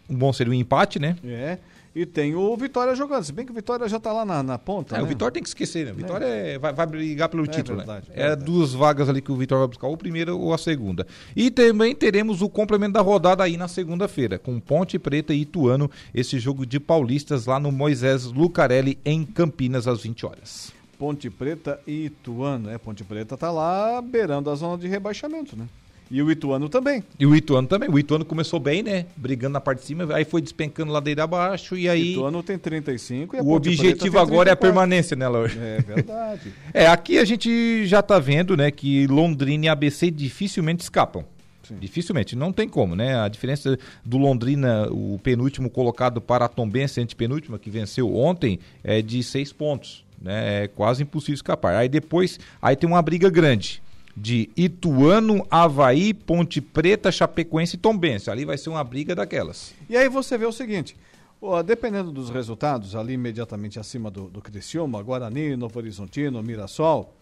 Um 0.09 0.15
bom 0.17 0.33
seria 0.33 0.51
um 0.51 0.55
empate, 0.55 0.99
né? 0.99 1.15
É. 1.23 1.57
E 1.95 2.05
tem 2.05 2.35
o 2.35 2.57
Vitória 2.57 2.93
jogando. 2.93 3.23
Se 3.23 3.31
bem 3.31 3.45
que 3.45 3.53
o 3.53 3.55
Vitória 3.55 3.87
já 3.87 3.95
está 3.95 4.11
lá 4.11 4.25
na, 4.25 4.43
na 4.43 4.57
ponta. 4.59 4.95
É, 4.95 4.97
né? 4.97 5.03
o 5.03 5.07
Vitória 5.07 5.31
tem 5.31 5.41
que 5.41 5.47
esquecer, 5.47 5.85
né? 5.85 5.93
O 5.93 5.95
Vitória 5.95 6.25
é. 6.25 6.55
É, 6.55 6.59
vai, 6.59 6.73
vai, 6.73 6.85
brigar 6.85 7.29
pelo 7.29 7.45
é 7.45 7.47
título, 7.47 7.77
verdade, 7.77 8.09
né? 8.09 8.15
É 8.17 8.35
duas 8.35 8.73
vagas 8.73 9.07
ali 9.07 9.21
que 9.21 9.31
o 9.31 9.35
Vitória 9.37 9.61
vai 9.61 9.69
buscar, 9.69 9.87
ou 9.87 9.93
a 9.93 9.97
primeira 9.97 10.35
ou 10.35 10.53
a 10.53 10.57
segunda. 10.57 11.07
E 11.33 11.49
também 11.49 11.95
teremos 11.95 12.41
o 12.41 12.49
complemento 12.49 12.91
da 12.91 13.01
rodada 13.01 13.43
aí 13.43 13.55
na 13.55 13.69
segunda-feira, 13.69 14.37
com 14.37 14.59
Ponte 14.59 14.99
Preta 14.99 15.33
e 15.33 15.41
Ituano, 15.41 15.89
esse 16.13 16.37
jogo 16.37 16.65
de 16.65 16.81
paulistas 16.81 17.45
lá 17.45 17.61
no 17.61 17.71
Moisés 17.71 18.25
Lucarelli, 18.25 18.99
em 19.05 19.23
Campinas, 19.23 19.87
às 19.87 20.03
20 20.03 20.25
horas. 20.25 20.73
Ponte 20.99 21.29
Preta 21.29 21.79
e 21.87 22.07
Ituano. 22.07 22.69
É, 22.69 22.77
Ponte 22.77 23.05
Preta 23.05 23.35
está 23.35 23.49
lá 23.49 24.01
beirando 24.01 24.49
a 24.49 24.55
zona 24.55 24.77
de 24.77 24.87
rebaixamento, 24.87 25.55
né? 25.55 25.65
E 26.09 26.21
o 26.21 26.31
Ituano 26.31 26.69
também. 26.69 27.03
E 27.19 27.25
o 27.25 27.35
Ituano 27.35 27.67
também. 27.67 27.89
O 27.89 27.97
Ituano 27.97 28.23
começou 28.23 28.59
bem, 28.59 28.83
né? 28.83 29.05
Brigando 29.15 29.53
na 29.53 29.61
parte 29.61 29.79
de 29.79 29.85
cima, 29.85 30.13
aí 30.13 30.23
foi 30.23 30.41
despencando 30.41 30.91
ladeira 30.91 31.23
abaixo 31.23 31.75
e 31.75 31.89
aí. 31.89 32.09
O 32.09 32.11
Ituano 32.11 32.43
tem 32.43 32.57
35 32.57 33.35
e 33.35 33.39
a 33.39 33.41
O 33.43 33.51
objetivo 33.51 34.19
agora 34.19 34.49
é 34.49 34.53
a 34.53 34.55
permanência, 34.55 35.15
né, 35.15 35.27
Laura? 35.27 35.51
É 35.51 35.81
verdade. 35.81 36.53
é, 36.73 36.87
aqui 36.87 37.17
a 37.17 37.25
gente 37.25 37.85
já 37.85 38.01
tá 38.01 38.19
vendo, 38.19 38.55
né, 38.55 38.69
que 38.69 39.07
Londrina 39.07 39.65
e 39.65 39.69
ABC 39.69 40.11
dificilmente 40.11 40.83
escapam. 40.83 41.25
Sim. 41.67 41.77
Dificilmente, 41.79 42.35
não 42.35 42.53
tem 42.53 42.69
como, 42.69 42.95
né? 42.95 43.19
A 43.19 43.27
diferença 43.27 43.75
do 44.03 44.19
Londrina, 44.19 44.87
o 44.91 45.19
penúltimo 45.23 45.67
colocado 45.67 46.21
para 46.21 46.45
a 46.45 46.47
Tombense, 46.47 47.01
antepenúltima, 47.01 47.57
que 47.57 47.71
venceu 47.71 48.15
ontem, 48.15 48.59
é 48.83 49.01
de 49.01 49.23
seis 49.23 49.51
pontos. 49.51 50.05
Né? 50.21 50.63
É 50.63 50.67
quase 50.67 51.01
impossível 51.01 51.33
escapar. 51.33 51.75
Aí 51.75 51.89
depois, 51.89 52.39
aí 52.61 52.75
tem 52.75 52.87
uma 52.87 53.01
briga 53.01 53.31
grande 53.31 53.81
de 54.15 54.49
Ituano, 54.55 55.45
Havaí, 55.51 56.13
Ponte 56.13 56.61
Preta, 56.61 57.11
Chapecoense 57.11 57.75
e 57.75 57.79
Tombense. 57.79 58.31
Ali 58.31 58.45
vai 58.45 58.57
ser 58.57 58.69
uma 58.69 58.83
briga 58.83 59.13
daquelas. 59.13 59.73
E 59.89 59.97
aí 59.97 60.07
você 60.07 60.37
vê 60.37 60.45
o 60.45 60.51
seguinte, 60.51 60.95
dependendo 61.65 62.11
dos 62.11 62.29
resultados, 62.29 62.95
ali 62.95 63.13
imediatamente 63.13 63.79
acima 63.79 64.09
do, 64.09 64.29
do 64.29 64.41
Criciúma, 64.41 65.01
Guarani, 65.03 65.55
Novo 65.55 65.77
Horizontino, 65.77 66.41
Mirassol, 66.41 67.13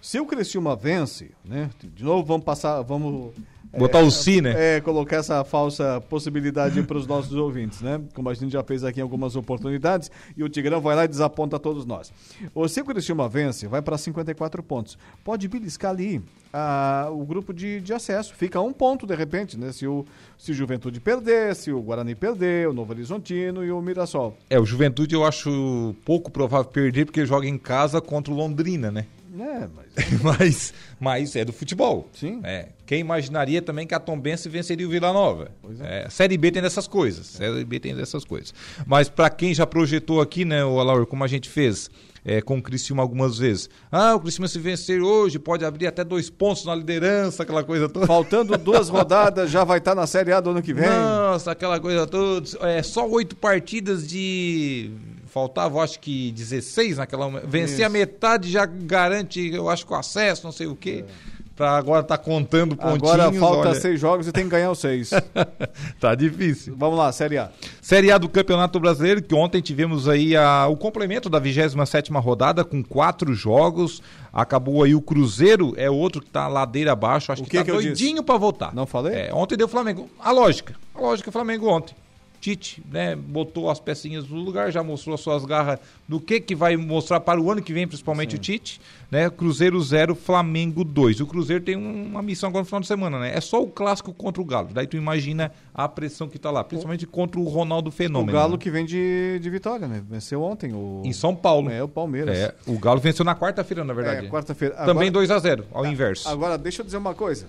se 0.00 0.18
o 0.18 0.26
Criciúma 0.26 0.74
vence, 0.74 1.30
né? 1.44 1.70
De 1.94 2.02
novo 2.04 2.24
vamos 2.24 2.44
passar, 2.44 2.82
vamos 2.82 3.32
Botar 3.76 4.00
é, 4.00 4.02
o 4.02 4.10
si, 4.10 4.40
né? 4.40 4.76
É, 4.76 4.80
colocar 4.80 5.16
essa 5.16 5.44
falsa 5.44 6.00
possibilidade 6.08 6.82
para 6.84 6.96
os 6.96 7.06
nossos 7.06 7.32
ouvintes, 7.34 7.80
né? 7.80 8.00
Como 8.14 8.28
a 8.28 8.34
gente 8.34 8.52
já 8.52 8.64
fez 8.64 8.82
aqui 8.82 8.98
em 8.98 9.02
algumas 9.02 9.36
oportunidades, 9.36 10.10
e 10.36 10.42
o 10.42 10.48
Tigrão 10.48 10.80
vai 10.80 10.96
lá 10.96 11.04
e 11.04 11.08
desaponta 11.08 11.58
todos 11.58 11.86
nós. 11.86 12.12
O 12.54 12.66
se 12.66 12.80
o 12.80 12.84
Criciúma 12.84 13.28
vence, 13.28 13.68
vai 13.68 13.80
para 13.80 13.96
54 13.96 14.62
pontos. 14.62 14.98
Pode 15.22 15.46
beliscar 15.46 15.92
ali 15.92 16.20
a, 16.52 17.08
o 17.12 17.24
grupo 17.24 17.52
de, 17.52 17.80
de 17.80 17.92
acesso. 17.92 18.34
Fica 18.34 18.60
um 18.60 18.72
ponto, 18.72 19.06
de 19.06 19.14
repente, 19.14 19.56
né? 19.56 19.70
Se 19.70 19.86
o, 19.86 20.04
se 20.36 20.50
o 20.50 20.54
Juventude 20.54 20.98
perder, 20.98 21.54
se 21.54 21.70
o 21.70 21.80
Guarani 21.80 22.16
perder, 22.16 22.68
o 22.68 22.72
Novo 22.72 22.92
Horizontino 22.92 23.64
e 23.64 23.70
o 23.70 23.80
Mirassol. 23.80 24.36
É, 24.48 24.58
o 24.58 24.66
Juventude 24.66 25.14
eu 25.14 25.24
acho 25.24 25.94
pouco 26.04 26.28
provável 26.30 26.70
perder, 26.70 27.04
porque 27.04 27.24
joga 27.24 27.46
em 27.46 27.56
casa 27.56 28.00
contra 28.00 28.32
o 28.32 28.36
Londrina, 28.36 28.90
né? 28.90 29.06
É, 29.38 29.68
mas... 29.74 30.20
mas, 30.22 30.74
mas 30.98 31.36
é 31.36 31.44
do 31.44 31.52
futebol. 31.52 32.08
Sim. 32.12 32.40
É. 32.42 32.68
Quem 32.86 33.00
imaginaria 33.00 33.62
também 33.62 33.86
que 33.86 33.94
a 33.94 34.00
Tombense 34.00 34.48
venceria 34.48 34.86
o 34.86 34.90
Vila 34.90 35.12
Nova? 35.12 35.50
É. 35.80 36.04
É, 36.06 36.10
Série 36.10 36.36
B 36.36 36.50
tem 36.50 36.62
dessas 36.62 36.86
coisas. 36.86 37.26
Série 37.26 37.64
B 37.64 37.78
tem 37.78 37.94
dessas 37.94 38.24
coisas. 38.24 38.52
Mas 38.86 39.08
para 39.08 39.30
quem 39.30 39.54
já 39.54 39.66
projetou 39.66 40.20
aqui, 40.20 40.44
né, 40.44 40.64
o 40.64 40.80
Alaur, 40.80 41.06
como 41.06 41.22
a 41.22 41.28
gente 41.28 41.48
fez 41.48 41.88
é, 42.24 42.40
com 42.40 42.58
o 42.58 42.62
Criciúma 42.62 43.02
algumas 43.02 43.38
vezes. 43.38 43.70
Ah, 43.90 44.14
o 44.14 44.20
Criciúma 44.20 44.48
se 44.48 44.58
vencer 44.58 45.00
hoje 45.02 45.38
pode 45.38 45.64
abrir 45.64 45.86
até 45.86 46.04
dois 46.04 46.28
pontos 46.28 46.64
na 46.64 46.74
liderança, 46.74 47.42
aquela 47.42 47.64
coisa 47.64 47.88
toda. 47.88 48.06
Faltando 48.06 48.56
duas 48.58 48.88
rodadas, 48.90 49.50
já 49.50 49.64
vai 49.64 49.78
estar 49.78 49.92
tá 49.92 50.00
na 50.00 50.06
Série 50.06 50.32
A 50.32 50.40
do 50.40 50.50
ano 50.50 50.62
que 50.62 50.74
vem. 50.74 50.88
Nossa, 50.88 51.52
aquela 51.52 51.80
coisa 51.80 52.06
toda. 52.06 52.46
É 52.68 52.82
só 52.82 53.08
oito 53.08 53.36
partidas 53.36 54.06
de 54.06 54.90
faltava 55.30 55.80
acho 55.80 55.98
que 56.00 56.32
16 56.32 56.98
naquela. 56.98 57.28
Vencer 57.40 57.84
a 57.84 57.88
metade 57.88 58.50
já 58.50 58.66
garante, 58.66 59.40
eu 59.52 59.68
acho 59.68 59.86
que 59.86 59.92
o 59.92 59.96
acesso, 59.96 60.44
não 60.44 60.52
sei 60.52 60.66
o 60.66 60.76
quê. 60.76 61.04
É. 61.06 61.40
Pra 61.60 61.76
agora 61.76 62.02
tá 62.02 62.16
contando 62.16 62.74
pontinhos. 62.74 63.12
Agora 63.12 63.30
falta 63.34 63.68
olha... 63.68 63.78
seis 63.78 64.00
jogos 64.00 64.26
e 64.26 64.32
tem 64.32 64.44
que 64.44 64.48
ganhar 64.48 64.70
os 64.70 64.78
seis. 64.78 65.10
tá 66.00 66.14
difícil. 66.14 66.74
Vamos 66.74 66.98
lá, 66.98 67.12
Série 67.12 67.36
A. 67.36 67.50
Série 67.82 68.10
A 68.10 68.16
do 68.16 68.30
Campeonato 68.30 68.80
Brasileiro, 68.80 69.22
que 69.22 69.34
ontem 69.34 69.60
tivemos 69.60 70.08
aí 70.08 70.34
a, 70.34 70.66
o 70.68 70.76
complemento 70.76 71.28
da 71.28 71.38
27 71.38 72.10
rodada 72.14 72.64
com 72.64 72.82
quatro 72.82 73.34
jogos. 73.34 74.02
Acabou 74.32 74.82
aí 74.82 74.94
o 74.94 75.02
Cruzeiro, 75.02 75.74
é 75.76 75.90
outro 75.90 76.22
que 76.22 76.30
tá 76.30 76.48
ladeira 76.48 76.92
abaixo. 76.92 77.30
Acho 77.30 77.42
o 77.42 77.44
que, 77.44 77.50
que 77.50 77.58
tá 77.58 77.64
que 77.64 77.72
doidinho 77.72 78.22
para 78.22 78.38
voltar. 78.38 78.74
Não 78.74 78.86
falei? 78.86 79.14
É, 79.14 79.34
ontem 79.34 79.54
deu 79.54 79.68
Flamengo. 79.68 80.08
A 80.18 80.30
lógica. 80.30 80.74
A 80.94 81.00
lógica 81.00 81.28
é 81.28 81.32
Flamengo 81.32 81.68
ontem. 81.68 81.94
Tite, 82.40 82.82
né, 82.90 83.14
botou 83.14 83.68
as 83.68 83.78
pecinhas 83.78 84.26
no 84.26 84.36
lugar, 84.36 84.72
já 84.72 84.82
mostrou 84.82 85.14
as 85.14 85.20
suas 85.20 85.44
garras 85.44 85.78
do 86.08 86.18
que 86.18 86.40
que 86.40 86.54
vai 86.54 86.74
mostrar 86.74 87.20
para 87.20 87.38
o 87.38 87.50
ano 87.50 87.60
que 87.60 87.72
vem, 87.72 87.86
principalmente 87.86 88.30
Sim. 88.30 88.36
o 88.36 88.40
Tite, 88.40 88.80
né? 89.10 89.28
Cruzeiro 89.28 89.78
0, 89.78 90.14
Flamengo 90.14 90.82
2. 90.82 91.20
O 91.20 91.26
Cruzeiro 91.26 91.62
tem 91.62 91.76
uma 91.76 92.22
missão 92.22 92.48
agora 92.48 92.62
no 92.62 92.66
final 92.66 92.80
de 92.80 92.86
semana, 92.86 93.18
né? 93.18 93.36
É 93.36 93.40
só 93.42 93.62
o 93.62 93.66
clássico 93.66 94.14
contra 94.14 94.40
o 94.40 94.44
Galo. 94.44 94.70
Daí 94.72 94.86
tu 94.86 94.96
imagina 94.96 95.52
a 95.74 95.86
pressão 95.86 96.28
que 96.28 96.38
tá 96.38 96.50
lá, 96.50 96.64
principalmente 96.64 97.06
contra 97.06 97.38
o 97.38 97.44
Ronaldo 97.44 97.90
Fenômeno. 97.90 98.32
O 98.32 98.40
Galo 98.40 98.52
né? 98.52 98.58
que 98.58 98.70
vem 98.70 98.86
de, 98.86 99.38
de 99.38 99.50
vitória, 99.50 99.86
né? 99.86 100.02
Venceu 100.08 100.42
ontem 100.42 100.72
o 100.72 101.02
Em 101.04 101.12
São 101.12 101.36
Paulo. 101.36 101.70
É, 101.70 101.82
o 101.82 101.88
Palmeiras. 101.88 102.38
É, 102.38 102.54
o 102.66 102.78
Galo 102.78 103.00
venceu 103.00 103.24
na 103.24 103.34
quarta-feira, 103.34 103.84
na 103.84 103.92
verdade. 103.92 104.26
É, 104.26 104.30
quarta-feira. 104.30 104.74
Também 104.86 105.12
2 105.12 105.30
a 105.30 105.38
0, 105.38 105.66
ao 105.72 105.84
inverso. 105.84 106.26
Agora 106.26 106.56
deixa 106.56 106.80
eu 106.80 106.86
dizer 106.86 106.96
uma 106.96 107.14
coisa. 107.14 107.46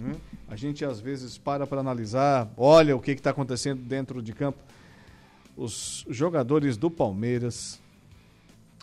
Hum? 0.00 0.14
A 0.54 0.56
gente 0.56 0.84
às 0.84 1.00
vezes 1.00 1.36
para 1.36 1.66
para 1.66 1.80
analisar, 1.80 2.48
olha 2.56 2.94
o 2.94 3.00
que 3.00 3.10
está 3.10 3.30
acontecendo 3.30 3.82
dentro 3.82 4.22
de 4.22 4.32
campo 4.32 4.58
os 5.56 6.04
jogadores 6.08 6.76
do 6.76 6.90
Palmeiras. 6.90 7.80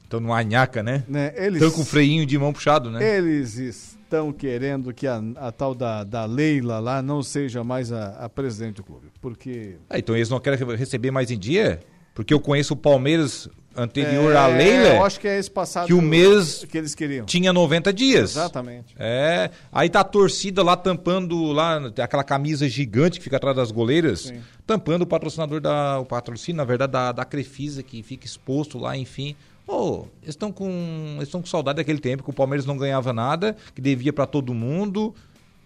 Estão 0.04 0.20
no 0.20 0.34
anhaca, 0.34 0.84
né? 0.84 1.06
né? 1.08 1.34
Estão 1.48 1.72
com 1.72 1.82
o 1.82 1.86
freinho 1.86 2.26
de 2.26 2.38
mão 2.38 2.52
puxado, 2.52 2.92
né? 2.92 3.18
Eles 3.18 3.58
estão 3.58 4.34
querendo 4.34 4.94
que 4.94 5.08
a, 5.08 5.24
a 5.38 5.52
tal 5.54 5.74
da, 5.74 6.04
da 6.04 6.26
Leila 6.26 6.80
lá 6.80 7.02
não 7.02 7.24
seja 7.24 7.64
mais 7.64 7.94
a, 7.94 8.10
a 8.18 8.28
presidente 8.28 8.76
do 8.76 8.84
clube. 8.84 9.08
Porque. 9.22 9.78
Ah, 9.90 9.98
então 9.98 10.14
eles 10.14 10.30
não 10.30 10.40
querem 10.40 10.60
receber 10.76 11.12
mais 11.12 11.32
em 11.32 11.40
dia? 11.40 11.80
Porque 12.14 12.34
eu 12.34 12.42
conheço 12.42 12.74
o 12.74 12.78
Palmeiras 12.78 13.48
anterior 13.76 14.34
é, 14.34 14.38
à 14.38 14.48
Leila. 14.48 14.96
Eu 14.96 15.06
acho 15.06 15.20
que 15.20 15.28
é 15.28 15.38
esse 15.40 15.50
passado 15.50 15.88
que 15.88 15.94
o 15.94 16.02
mês 16.02 16.66
que 16.66 16.78
eles 16.78 16.94
queriam. 16.96 17.26
Tinha 17.26 17.54
90 17.54 17.94
dias. 17.94 18.32
Exatamente. 18.32 18.96
É. 18.98 19.50
Aí 19.72 19.90
tá 19.90 20.02
a 20.02 20.04
torcida 20.04 20.64
lá 20.64 20.76
tampando 20.76 21.52
lá 21.52 21.78
aquela 22.02 22.24
camisa 22.24 22.68
gigante 22.68 23.18
que 23.20 23.24
fica 23.24 23.38
atrás 23.38 23.56
das 23.56 23.72
goleiras, 23.72 24.22
Sim. 24.22 24.42
tampando 24.66 25.04
o 25.04 25.08
patrocinador 25.08 25.60
da 25.62 26.00
o 26.00 26.06
patrocínio, 26.06 26.58
na 26.58 26.66
verdade 26.66 26.92
da, 26.92 27.12
da 27.12 27.26
Crefisa 27.26 27.82
que 27.84 28.04
fica 28.04 28.26
exposto 28.26 28.78
lá, 28.78 28.96
enfim. 28.98 29.36
Oh, 29.68 30.06
eles 30.22 30.36
estão 30.36 30.52
com 30.52 31.18
estão 31.22 31.42
com 31.42 31.48
saudade 31.48 31.78
daquele 31.78 32.00
tempo 32.00 32.24
que 32.24 32.30
o 32.30 32.34
Palmeiras 32.34 32.66
não 32.66 32.78
ganhava 32.78 33.14
nada, 33.14 33.56
que 33.74 33.82
devia 33.82 34.12
para 34.12 34.26
todo 34.26 34.54
mundo. 34.54 35.16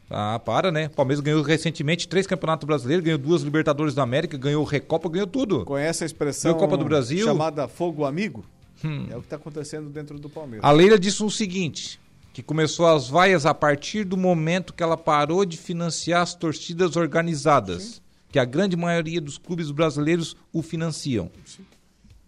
Ah, 0.10 0.39
para, 0.39 0.72
né? 0.72 0.86
O 0.88 0.89
Palmeiras 0.91 1.20
ganhou 1.20 1.41
recentemente 1.41 2.08
três 2.08 2.28
campeonatos 2.28 2.65
brasileiros, 2.65 3.04
ganhou 3.04 3.18
duas 3.18 3.41
Libertadores 3.41 3.96
da 3.96 4.04
América, 4.04 4.38
ganhou 4.38 4.63
Recopa, 4.63 5.10
ganhou 5.10 5.28
tudo. 5.28 5.65
Conhece 5.65 6.04
a 6.04 6.06
expressão 6.06 6.52
ganhou 6.54 6.68
Copa 6.68 6.78
do 6.78 6.86
Brasil. 6.86 7.26
chamada 7.26 7.68
fogo 7.68 8.06
amigo? 8.06 8.46
Hum. 8.84 9.08
É 9.10 9.15
o 9.15 9.20
que 9.20 9.26
está 9.26 9.36
acontecendo 9.36 9.89
dentro 9.89 10.20
do 10.20 10.30
Palmeiras. 10.30 10.63
A 10.63 10.72
Leila 10.72 11.00
disse 11.00 11.24
o 11.24 11.30
seguinte: 11.30 12.00
que 12.36 12.44
começou 12.44 12.86
as 12.86 13.08
vaias 13.08 13.46
a 13.46 13.54
partir 13.54 14.04
do 14.04 14.18
momento 14.18 14.74
que 14.74 14.84
ela 14.84 14.98
parou 14.98 15.46
de 15.46 15.58
financiar 15.58 16.22
as 16.22 16.36
torcidas 16.36 16.98
organizadas, 16.98 17.84
Sim. 17.84 18.02
que 18.30 18.38
a 18.38 18.44
grande 18.44 18.76
maioria 18.76 19.22
dos 19.22 19.38
clubes 19.38 19.72
brasileiros 19.72 20.36
o 20.52 20.62
financiam. 20.62 21.32
Sim. 21.46 21.63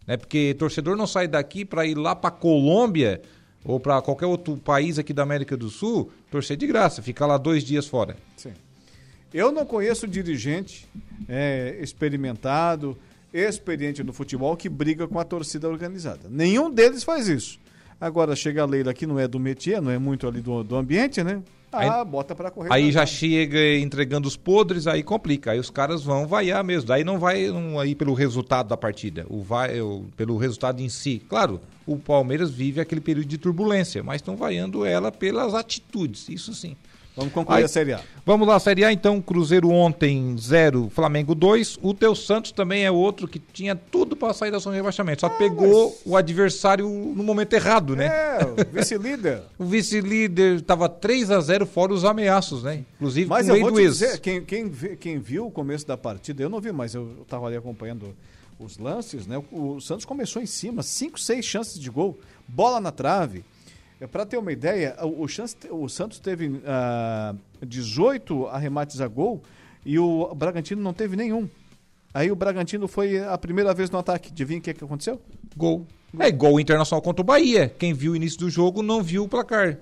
Né? 0.07 0.15
Porque 0.15 0.55
torcedor 0.57 0.95
não 0.95 1.05
sai 1.05 1.27
daqui 1.27 1.65
para 1.65 1.85
ir 1.85 1.97
lá 1.97 2.15
para 2.15 2.31
Colômbia 2.31 3.21
ou 3.67 3.79
para 3.81 4.01
qualquer 4.01 4.25
outro 4.25 4.55
país 4.55 4.97
aqui 4.97 5.11
da 5.11 5.23
América 5.23 5.57
do 5.57 5.69
Sul, 5.69 6.09
torcer 6.31 6.55
de 6.55 6.65
graça, 6.65 7.01
ficar 7.01 7.27
lá 7.27 7.37
dois 7.37 7.63
dias 7.63 7.85
fora. 7.85 8.15
Sim. 8.37 8.53
Eu 9.33 9.51
não 9.51 9.65
conheço 9.65 10.07
dirigente 10.07 10.87
é, 11.27 11.77
experimentado, 11.81 12.97
experiente 13.33 14.01
no 14.03 14.13
futebol 14.13 14.55
que 14.55 14.69
briga 14.69 15.05
com 15.05 15.19
a 15.19 15.25
torcida 15.25 15.67
organizada. 15.67 16.21
Nenhum 16.29 16.71
deles 16.71 17.03
faz 17.03 17.27
isso. 17.27 17.59
Agora 17.99 18.35
chega 18.37 18.61
a 18.61 18.65
Leila 18.65 18.93
que 18.93 19.05
não 19.05 19.19
é 19.19 19.27
do 19.27 19.39
métier, 19.39 19.81
não 19.81 19.91
é 19.91 19.97
muito 19.97 20.25
ali 20.27 20.39
do, 20.39 20.63
do 20.63 20.75
ambiente, 20.77 21.21
né? 21.21 21.43
Ah, 21.77 22.01
aí, 22.01 22.05
bota 22.05 22.35
para 22.35 22.51
correr. 22.51 22.71
Aí 22.71 22.91
já 22.91 23.05
chega 23.05 23.77
entregando 23.77 24.27
os 24.27 24.35
podres, 24.35 24.87
aí 24.87 25.03
complica. 25.03 25.51
Aí 25.51 25.59
os 25.59 25.69
caras 25.69 26.03
vão 26.03 26.27
vaiar 26.27 26.63
mesmo. 26.63 26.87
Daí 26.87 27.03
não 27.03 27.19
vai 27.19 27.47
não, 27.47 27.79
aí 27.79 27.95
pelo 27.95 28.13
resultado 28.13 28.67
da 28.67 28.77
partida, 28.77 29.25
o 29.29 29.41
vai, 29.41 29.79
o, 29.81 30.05
pelo 30.15 30.37
resultado 30.37 30.81
em 30.81 30.89
si. 30.89 31.21
Claro, 31.27 31.61
o 31.85 31.97
Palmeiras 31.97 32.51
vive 32.51 32.81
aquele 32.81 33.01
período 33.01 33.27
de 33.27 33.37
turbulência, 33.37 34.03
mas 34.03 34.17
estão 34.17 34.35
vaiando 34.35 34.85
ela 34.85 35.11
pelas 35.11 35.53
atitudes, 35.53 36.27
isso 36.29 36.53
sim. 36.53 36.75
Vamos 37.17 37.33
concluir 37.33 37.57
Aí, 37.57 37.63
a 37.63 37.67
Série 37.67 37.93
A. 37.93 38.01
Vamos 38.23 38.47
lá, 38.47 38.59
Série 38.59 38.85
A 38.85 38.93
então, 38.93 39.19
Cruzeiro 39.19 39.71
ontem 39.71 40.35
0, 40.37 40.91
Flamengo 40.93 41.33
2. 41.33 41.79
O 41.81 41.91
teu 41.91 42.13
Santos 42.13 42.51
também 42.51 42.85
é 42.85 42.91
outro 42.91 43.27
que 43.27 43.39
tinha 43.39 43.75
tudo 43.75 44.15
para 44.15 44.35
sair 44.35 44.51
da 44.51 44.59
zona 44.59 44.75
de 44.75 44.81
rebaixamento, 44.81 45.21
só 45.21 45.27
é, 45.27 45.29
pegou 45.31 45.89
mas... 45.89 46.01
o 46.05 46.15
adversário 46.15 46.87
no 46.87 47.23
momento 47.23 47.53
errado, 47.53 47.95
né? 47.95 48.05
É, 48.05 48.39
o 48.45 48.71
vice-líder. 48.71 49.41
o 49.57 49.65
vice-líder 49.65 50.57
estava 50.57 50.87
3 50.87 51.31
a 51.31 51.41
0 51.41 51.65
fora 51.65 51.91
os 51.91 52.05
ameaços, 52.05 52.61
né? 52.61 52.85
Inclusive 52.97 53.27
mas 53.27 53.47
com 53.47 53.55
eu 53.55 53.61
vou 53.61 53.71
te 53.71 53.81
dizer, 53.81 54.19
quem, 54.19 54.45
quem, 54.45 54.69
quem 54.69 55.17
viu 55.17 55.47
o 55.47 55.51
começo 55.51 55.87
da 55.87 55.97
partida, 55.97 56.43
eu 56.43 56.49
não 56.49 56.61
vi, 56.61 56.71
mas 56.71 56.93
eu 56.93 57.17
estava 57.23 57.47
ali 57.47 57.57
acompanhando 57.57 58.15
os 58.59 58.77
lances, 58.77 59.25
né? 59.25 59.41
O, 59.51 59.77
o 59.77 59.81
Santos 59.81 60.05
começou 60.05 60.39
em 60.39 60.45
cima, 60.45 60.83
5, 60.83 61.19
6 61.19 61.43
chances 61.43 61.79
de 61.79 61.89
gol, 61.89 62.19
bola 62.47 62.79
na 62.79 62.91
trave. 62.91 63.43
É, 63.99 64.07
Para 64.07 64.25
ter 64.25 64.37
uma 64.37 64.51
ideia, 64.51 64.95
o, 65.03 65.27
chance, 65.27 65.55
o 65.69 65.87
Santos 65.89 66.19
teve 66.19 66.47
uh, 66.47 66.61
ah, 66.65 67.35
18 67.65 68.47
arremates 68.47 69.01
a 69.01 69.07
gol 69.07 69.41
e 69.85 69.97
o 69.97 70.33
Bragantino 70.35 70.81
não 70.81 70.93
teve 70.93 71.15
nenhum. 71.15 71.49
Aí 72.13 72.31
o 72.31 72.35
Bragantino 72.35 72.87
foi 72.87 73.23
a 73.23 73.37
primeira 73.37 73.73
vez 73.73 73.89
no 73.89 73.99
ataque. 73.99 74.29
Adivinha 74.31 74.59
o 74.59 74.61
que, 74.61 74.73
que 74.73 74.83
aconteceu? 74.83 75.21
Gol. 75.55 75.85
gol. 76.13 76.25
É 76.25 76.27
igual 76.27 76.53
o 76.53 76.59
Internacional 76.59 77.01
contra 77.01 77.21
o 77.21 77.25
Bahia. 77.25 77.69
Quem 77.77 77.93
viu 77.93 78.13
o 78.13 78.15
início 78.15 78.39
do 78.39 78.49
jogo 78.49 78.81
não 78.81 79.01
viu 79.01 79.23
o 79.23 79.27
placar. 79.27 79.77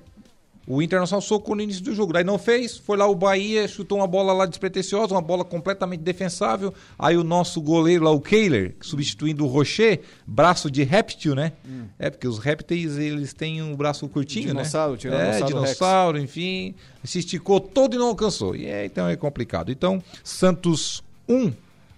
O 0.67 0.81
Internacional 0.81 1.21
socou 1.21 1.55
no 1.55 1.61
início 1.61 1.83
do 1.83 1.93
jogo, 1.93 2.11
daí 2.11 2.23
não 2.23 2.39
fez, 2.39 2.77
foi 2.77 2.97
lá 2.97 3.07
o 3.07 3.13
Bahia, 3.13 3.67
chutou 3.67 3.99
uma 3.99 4.07
bola 4.07 4.33
lá 4.33 4.45
despretensiosa, 4.45 5.13
uma 5.13 5.21
bola 5.21 5.45
completamente 5.45 6.01
defensável. 6.01 6.73
Aí 6.97 7.15
o 7.15 7.23
nosso 7.23 7.61
goleiro 7.61 8.03
lá, 8.03 8.11
o 8.11 8.19
Kehler, 8.19 8.75
substituindo 8.81 9.45
o 9.45 9.47
Rocher, 9.47 10.01
braço 10.25 10.71
de 10.71 10.83
réptil, 10.83 11.35
né? 11.35 11.51
Hum. 11.67 11.85
É, 11.99 12.09
porque 12.09 12.27
os 12.27 12.39
répteis, 12.39 12.97
eles 12.97 13.33
têm 13.33 13.61
um 13.61 13.75
braço 13.75 14.07
curtinho, 14.07 14.47
dinossauro, 14.47 14.93
né? 14.93 14.97
Tiranossauro, 14.97 15.43
é, 15.43 15.47
dinossauro, 15.47 16.17
Rex. 16.17 16.29
enfim. 16.31 16.75
Se 17.03 17.19
esticou 17.19 17.59
todo 17.59 17.95
e 17.95 17.99
não 17.99 18.07
alcançou. 18.07 18.55
E 18.55 18.65
é, 18.65 18.85
então 18.85 19.07
é 19.07 19.15
complicado. 19.15 19.71
Então, 19.71 20.01
Santos 20.23 21.03
1, 21.29 21.53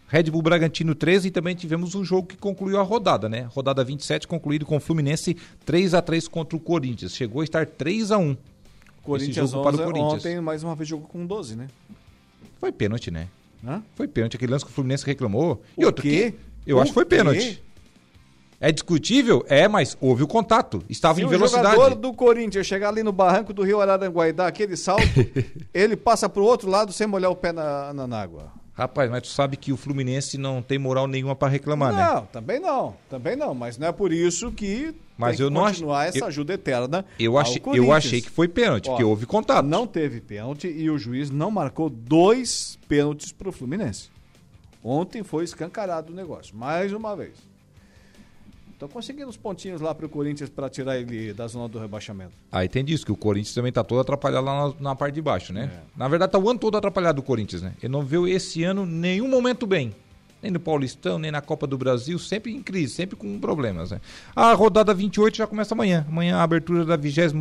Red 0.10 0.24
Bull 0.24 0.42
Bragantino 0.42 0.96
13 0.96 1.28
e 1.28 1.32
também 1.32 1.56
tivemos 1.56 1.96
um 1.96 2.04
jogo 2.04 2.28
que 2.28 2.38
concluiu 2.38 2.80
a 2.80 2.84
rodada, 2.84 3.28
né? 3.28 3.48
Rodada 3.54 3.84
27 3.84 4.28
concluído 4.28 4.66
com 4.66 4.78
o 4.78 4.80
Fluminense 4.80 5.38
3 5.66 5.94
a 5.94 6.02
3 6.02 6.28
contra 6.28 6.58
o 6.58 6.60
Corinthians. 6.60 7.14
Chegou 7.14 7.42
a 7.42 7.44
estar 7.44 7.66
3 7.66 8.12
a 8.12 8.18
1 8.18 8.36
Corinthians 9.08 9.54
11, 9.54 9.64
para 9.64 9.76
o 9.76 9.86
Corinthians. 9.86 10.14
ontem 10.14 10.42
mais 10.42 10.64
uma 10.64 10.76
vez 10.76 10.90
jogou 10.90 11.08
com 11.08 11.26
12, 11.26 11.56
né? 11.56 11.68
Foi 12.60 12.72
pênalti, 12.72 13.10
né? 13.10 13.28
Hã? 13.66 13.82
Foi 13.96 14.08
pênalti. 14.08 14.36
Aquele 14.36 14.52
lance 14.52 14.66
que 14.66 14.72
o 14.72 14.74
Fluminense 14.74 15.06
reclamou. 15.06 15.62
E 15.78 15.86
outro 15.86 16.02
quê? 16.02 16.34
Que 16.64 16.72
eu 16.72 16.78
o 16.78 16.82
acho 16.82 16.92
que 16.92 16.96
foi 16.96 17.06
pênalti. 17.06 17.64
É 18.60 18.72
discutível? 18.72 19.46
É, 19.48 19.68
mas 19.68 19.96
houve 20.02 20.24
o 20.24 20.28
contato. 20.28 20.84
Estava 20.90 21.16
Se 21.16 21.24
em 21.24 21.28
velocidade. 21.28 21.68
Se 21.68 21.74
o 21.74 21.76
jogador 21.76 21.96
do 21.96 22.14
Corinthians 22.14 22.66
chegar 22.66 22.90
ali 22.90 23.04
no 23.04 23.12
barranco 23.12 23.54
do 23.54 23.64
Rio 23.64 23.80
Araranguá 23.80 24.28
e 24.28 24.34
dar 24.34 24.48
aquele 24.48 24.76
salto, 24.76 25.04
ele 25.74 25.96
passa 25.96 26.28
para 26.28 26.42
o 26.42 26.46
outro 26.46 26.70
lado 26.70 26.92
sem 26.92 27.06
molhar 27.08 27.32
o 27.32 27.36
pé 27.36 27.52
na, 27.52 27.94
na, 27.94 28.08
na 28.08 28.22
água. 28.22 28.52
Rapaz, 28.78 29.10
mas 29.10 29.24
tu 29.24 29.30
sabe 29.30 29.58
que 29.58 29.74
o 29.74 29.78
Fluminense 29.78 30.38
não 30.38 30.62
tem 30.62 30.78
moral 30.78 31.08
nenhuma 31.08 31.36
para 31.36 31.48
reclamar, 31.48 31.92
não, 31.92 31.98
né? 31.98 32.14
Não, 32.14 32.26
também 32.28 32.60
não. 32.60 32.96
Também 33.10 33.36
não. 33.36 33.56
Mas 33.56 33.76
não 33.76 33.88
é 33.88 33.92
por 33.92 34.14
isso 34.14 34.52
que 34.52 34.94
mas 35.18 35.40
eu 35.40 35.48
que 35.48 35.54
não 35.56 35.64
continuar 35.64 36.06
essa 36.06 36.20
eu, 36.20 36.26
ajuda 36.26 36.54
eterna. 36.54 37.04
Eu 37.18 37.40
achei, 37.40 37.60
eu 37.74 37.92
achei 37.92 38.22
que 38.22 38.30
foi 38.30 38.48
pênalti, 38.48 38.88
Ó, 38.88 38.92
porque 38.92 39.04
houve 39.04 39.26
contato. 39.26 39.66
Não 39.66 39.88
teve 39.88 40.22
pênalti 40.22 40.68
e 40.68 40.92
o 40.92 40.98
juiz 41.00 41.32
não 41.32 41.50
marcou 41.50 41.90
dois 41.90 42.78
pênaltis 42.88 43.32
para 43.32 43.50
o 43.50 43.52
Fluminense. 43.52 44.12
Ontem 44.84 45.24
foi 45.24 45.44
escancarado 45.44 46.14
o 46.14 46.16
negócio, 46.16 46.56
mais 46.56 46.94
uma 46.94 47.16
vez. 47.16 47.34
Estão 48.78 48.88
conseguindo 48.88 49.28
os 49.28 49.36
pontinhos 49.36 49.82
lá 49.82 49.96
para 49.96 50.06
o 50.06 50.10
Corinthians 50.10 50.52
para 50.52 50.70
tirar 50.70 51.00
ele 51.00 51.34
da 51.34 51.48
zona 51.48 51.68
do 51.68 51.80
rebaixamento. 51.80 52.34
Aí 52.52 52.70
tem 52.70 52.86
disso, 52.86 53.04
que 53.04 53.12
o 53.12 53.16
Corinthians 53.16 53.56
também 53.56 53.70
está 53.70 53.84
todo 53.84 54.00
atrapalhado 54.02 54.46
lá 54.46 54.68
na, 54.68 54.74
na 54.92 54.96
parte 54.96 55.16
de 55.16 55.22
baixo, 55.22 55.52
né? 55.52 55.72
É. 55.74 55.98
Na 55.98 56.08
verdade, 56.08 56.30
está 56.30 56.38
o 56.38 56.48
ano 56.48 56.60
todo 56.60 56.78
atrapalhado 56.78 57.20
o 57.20 57.24
Corinthians, 57.24 57.64
né? 57.64 57.74
Ele 57.82 57.92
não 57.92 58.04
viu 58.04 58.28
esse 58.28 58.64
ano 58.64 58.86
nenhum 58.86 59.28
momento 59.28 59.66
bem 59.66 59.96
nem 60.42 60.52
no 60.52 60.60
Paulistão, 60.60 61.18
nem 61.18 61.32
na 61.32 61.42
Copa 61.42 61.66
do 61.66 61.78
Brasil, 61.78 62.20
sempre 62.20 62.54
em 62.54 62.62
crise, 62.62 62.94
sempre 62.94 63.16
com 63.16 63.40
problemas. 63.40 63.92
Né? 63.92 64.00
A 64.36 64.54
rodada 64.54 64.94
28 64.94 65.38
já 65.38 65.48
começa 65.48 65.74
amanhã. 65.74 66.06
Amanhã 66.08 66.38
a 66.38 66.44
abertura 66.44 66.86
da 66.86 66.96
28 66.96 67.36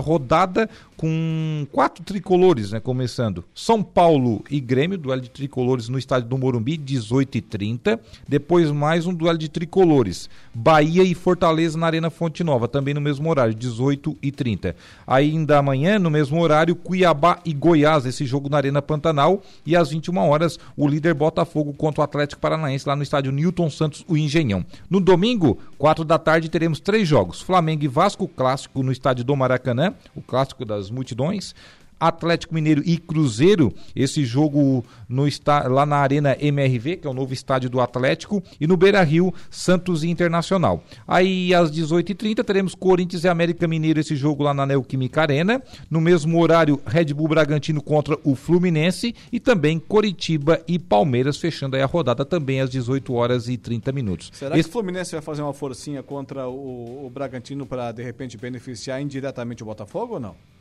rodada 0.00 0.68
com 0.96 1.66
quatro 1.70 2.02
tricolores, 2.02 2.72
né, 2.72 2.80
começando. 2.80 3.44
São 3.54 3.82
Paulo 3.82 4.42
e 4.50 4.58
Grêmio, 4.58 4.98
duelo 4.98 5.20
de 5.20 5.30
tricolores 5.30 5.88
no 5.88 5.98
estádio 5.98 6.28
do 6.28 6.38
Morumbi, 6.38 6.76
18h30. 6.78 7.98
Depois 8.26 8.70
mais 8.70 9.06
um 9.06 9.14
duelo 9.14 9.38
de 9.38 9.48
tricolores. 9.48 10.28
Bahia 10.54 11.02
e 11.04 11.14
Fortaleza 11.14 11.78
na 11.78 11.86
Arena 11.86 12.10
Fonte 12.10 12.42
Nova, 12.42 12.66
também 12.66 12.94
no 12.94 13.00
mesmo 13.00 13.28
horário, 13.28 13.54
18h30. 13.54 14.74
Ainda 15.06 15.58
amanhã, 15.58 15.98
no 15.98 16.10
mesmo 16.10 16.40
horário, 16.40 16.74
Cuiabá 16.74 17.38
e 17.44 17.52
Goiás, 17.52 18.06
esse 18.06 18.24
jogo 18.24 18.48
na 18.48 18.56
Arena 18.56 18.82
Pantanal. 18.82 19.42
E 19.64 19.76
às 19.76 19.90
21 19.90 20.18
horas, 20.18 20.58
o 20.76 20.88
líder 20.88 21.14
Botafogo 21.14 21.72
contra 21.74 22.00
o 22.00 22.04
Atlético 22.04 22.15
Paranaense 22.38 22.88
lá 22.88 22.96
no 22.96 23.02
estádio 23.02 23.32
Newton 23.32 23.68
Santos, 23.68 24.04
o 24.08 24.16
Engenhão. 24.16 24.64
No 24.88 25.00
domingo, 25.00 25.58
4 25.78 26.04
da 26.04 26.18
tarde, 26.18 26.48
teremos 26.48 26.80
três 26.80 27.06
jogos: 27.06 27.40
Flamengo 27.40 27.84
e 27.84 27.88
Vasco, 27.88 28.26
clássico 28.28 28.82
no 28.82 28.92
estádio 28.92 29.24
do 29.24 29.36
Maracanã, 29.36 29.94
o 30.14 30.22
clássico 30.22 30.64
das 30.64 30.90
multidões. 30.90 31.54
Atlético 31.98 32.54
Mineiro 32.54 32.82
e 32.84 32.98
Cruzeiro, 32.98 33.72
esse 33.94 34.24
jogo 34.24 34.84
no 35.08 35.26
está, 35.26 35.66
lá 35.68 35.86
na 35.86 35.96
Arena 35.96 36.36
MRV, 36.38 36.96
que 36.96 37.06
é 37.06 37.10
o 37.10 37.14
novo 37.14 37.32
estádio 37.32 37.70
do 37.70 37.80
Atlético, 37.80 38.42
e 38.60 38.66
no 38.66 38.76
Beira 38.76 39.02
Rio, 39.02 39.32
Santos 39.50 40.04
e 40.04 40.08
Internacional. 40.08 40.82
Aí 41.06 41.54
às 41.54 41.70
18h30 41.70 42.44
teremos 42.44 42.74
Corinthians 42.74 43.24
e 43.24 43.28
América 43.28 43.66
Mineiro, 43.66 44.00
esse 44.00 44.14
jogo 44.16 44.42
lá 44.42 44.52
na 44.52 44.66
Neoquímica 44.66 45.22
Arena. 45.22 45.62
No 45.90 46.00
mesmo 46.00 46.40
horário, 46.40 46.80
Red 46.86 47.14
Bull 47.14 47.28
Bragantino 47.28 47.82
contra 47.82 48.18
o 48.24 48.34
Fluminense 48.34 49.14
e 49.32 49.40
também 49.40 49.78
Coritiba 49.78 50.60
e 50.68 50.78
Palmeiras, 50.78 51.38
fechando 51.38 51.76
aí 51.76 51.82
a 51.82 51.86
rodada 51.86 52.24
também 52.24 52.60
às 52.60 52.70
18 52.70 53.12
horas 53.14 53.48
e 53.48 53.56
30 53.56 53.92
minutos. 53.92 54.30
Será 54.32 54.58
esse... 54.58 54.64
que 54.64 54.70
o 54.70 54.72
Fluminense 54.72 55.12
vai 55.12 55.22
fazer 55.22 55.42
uma 55.42 55.54
forcinha 55.54 56.02
contra 56.02 56.48
o, 56.48 57.06
o 57.06 57.10
Bragantino 57.10 57.66
para 57.66 57.92
de 57.92 58.02
repente 58.02 58.36
beneficiar 58.36 59.00
indiretamente 59.00 59.62
o 59.62 59.66
Botafogo 59.66 60.14
ou 60.14 60.20
não? 60.20 60.55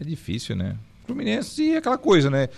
É 0.00 0.04
difícil, 0.04 0.56
né? 0.56 0.76
Fluminense 1.06 1.72
é 1.72 1.78
aquela 1.78 1.98
coisa, 1.98 2.28
né? 2.28 2.48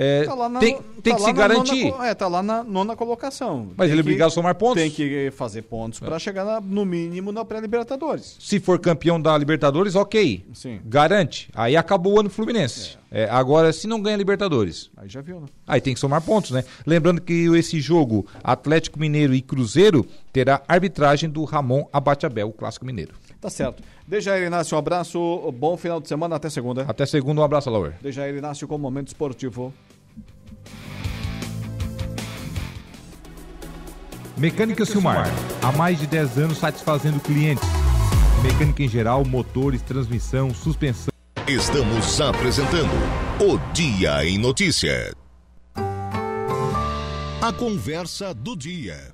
É, 0.00 0.22
tá 0.24 0.48
na, 0.48 0.60
tem, 0.60 0.78
tem 1.02 1.12
tá 1.12 1.18
que 1.18 1.24
se 1.24 1.32
garantir. 1.32 1.90
Nona, 1.90 2.06
é, 2.06 2.14
tá 2.14 2.28
lá 2.28 2.40
na 2.40 2.62
nona 2.62 2.94
colocação. 2.94 3.72
Mas 3.76 3.86
tem 3.86 3.94
ele 3.94 4.00
obrigado 4.02 4.28
a 4.28 4.30
somar 4.30 4.54
pontos. 4.54 4.80
Tem 4.80 4.90
que 4.92 5.30
fazer 5.32 5.62
pontos 5.62 6.00
é. 6.00 6.06
para 6.06 6.18
chegar 6.20 6.44
na, 6.44 6.60
no 6.60 6.84
mínimo 6.84 7.32
na 7.32 7.44
pré-Libertadores. 7.44 8.36
Se 8.38 8.60
for 8.60 8.78
campeão 8.78 9.20
da 9.20 9.36
Libertadores, 9.36 9.96
ok. 9.96 10.46
Sim. 10.54 10.80
Garante. 10.84 11.50
Aí 11.52 11.76
acabou 11.76 12.14
o 12.14 12.20
ano 12.20 12.30
Fluminense. 12.30 12.96
É. 13.10 13.22
é. 13.22 13.30
agora, 13.30 13.72
se 13.72 13.88
não 13.88 14.00
ganha 14.00 14.16
Libertadores. 14.16 14.88
Aí 14.96 15.08
já 15.08 15.20
viu, 15.20 15.40
né? 15.40 15.46
Aí 15.66 15.80
tem 15.80 15.94
que 15.94 16.00
somar 16.00 16.22
pontos, 16.22 16.52
né? 16.52 16.62
Lembrando 16.86 17.20
que 17.20 17.48
esse 17.56 17.80
jogo, 17.80 18.24
Atlético 18.44 19.00
Mineiro 19.00 19.34
e 19.34 19.42
Cruzeiro, 19.42 20.06
terá 20.32 20.62
arbitragem 20.68 21.28
do 21.28 21.42
Ramon 21.42 21.88
Abateabel, 21.92 22.50
o 22.50 22.52
clássico 22.52 22.86
mineiro. 22.86 23.14
Tá 23.40 23.48
certo. 23.48 23.82
Dejair 24.06 24.46
Inácio, 24.46 24.74
um 24.74 24.78
abraço, 24.78 25.52
bom 25.52 25.76
final 25.76 26.00
de 26.00 26.08
semana, 26.08 26.36
até 26.36 26.50
segunda. 26.50 26.84
Até 26.88 27.06
segunda, 27.06 27.40
um 27.40 27.44
abraço, 27.44 27.70
Lauer. 27.70 27.94
Dejair 28.02 28.34
Inácio 28.36 28.66
com 28.66 28.74
o 28.74 28.78
Momento 28.78 29.08
Esportivo. 29.08 29.72
Mecânica 34.36 34.84
Silmar, 34.84 35.26
há 35.62 35.72
mais 35.72 35.98
de 35.98 36.06
10 36.06 36.38
anos 36.38 36.58
satisfazendo 36.58 37.18
clientes. 37.20 37.68
Mecânica 38.42 38.82
em 38.84 38.88
geral, 38.88 39.24
motores, 39.24 39.82
transmissão, 39.82 40.54
suspensão. 40.54 41.12
Estamos 41.46 42.20
apresentando 42.20 42.92
o 43.40 43.58
Dia 43.72 44.24
em 44.24 44.38
Notícia. 44.38 45.12
A 47.40 47.52
conversa 47.52 48.32
do 48.34 48.56
dia. 48.56 49.12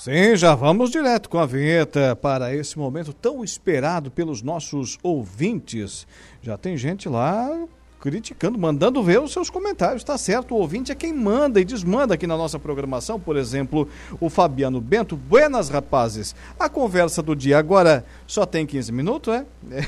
Sim, 0.00 0.34
já 0.34 0.54
vamos 0.54 0.88
direto 0.88 1.28
com 1.28 1.38
a 1.38 1.44
vinheta 1.44 2.16
para 2.16 2.54
esse 2.54 2.78
momento 2.78 3.12
tão 3.12 3.44
esperado 3.44 4.10
pelos 4.10 4.40
nossos 4.40 4.98
ouvintes. 5.02 6.06
Já 6.40 6.56
tem 6.56 6.74
gente 6.74 7.06
lá 7.06 7.54
criticando, 8.00 8.58
mandando 8.58 9.02
ver 9.02 9.20
os 9.20 9.30
seus 9.30 9.50
comentários, 9.50 10.02
tá 10.02 10.16
certo? 10.16 10.54
O 10.54 10.58
ouvinte 10.58 10.90
é 10.90 10.94
quem 10.94 11.12
manda 11.12 11.60
e 11.60 11.66
desmanda 11.66 12.14
aqui 12.14 12.26
na 12.26 12.34
nossa 12.34 12.58
programação, 12.58 13.20
por 13.20 13.36
exemplo, 13.36 13.86
o 14.18 14.30
Fabiano 14.30 14.80
Bento. 14.80 15.18
Buenas, 15.18 15.68
rapazes. 15.68 16.34
A 16.58 16.66
conversa 16.66 17.22
do 17.22 17.36
dia 17.36 17.58
agora 17.58 18.02
só 18.26 18.46
tem 18.46 18.64
15 18.64 18.90
minutos, 18.92 19.34
é? 19.34 19.44
é. 19.70 19.86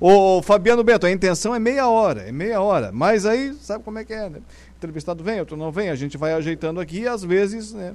Ô, 0.00 0.42
Fabiano 0.42 0.82
Bento, 0.82 1.06
a 1.06 1.10
intenção 1.12 1.54
é 1.54 1.60
meia 1.60 1.88
hora, 1.88 2.22
é 2.22 2.32
meia 2.32 2.60
hora. 2.60 2.90
Mas 2.92 3.24
aí, 3.24 3.54
sabe 3.54 3.84
como 3.84 4.00
é 4.00 4.04
que 4.04 4.12
é, 4.12 4.28
né? 4.28 4.40
Entrevistado 4.76 5.22
vem, 5.22 5.38
outro 5.38 5.56
não 5.56 5.70
vem, 5.70 5.88
a 5.88 5.94
gente 5.94 6.16
vai 6.18 6.32
ajeitando 6.32 6.80
aqui 6.80 7.02
e 7.02 7.08
às 7.08 7.22
vezes, 7.22 7.72
né? 7.72 7.94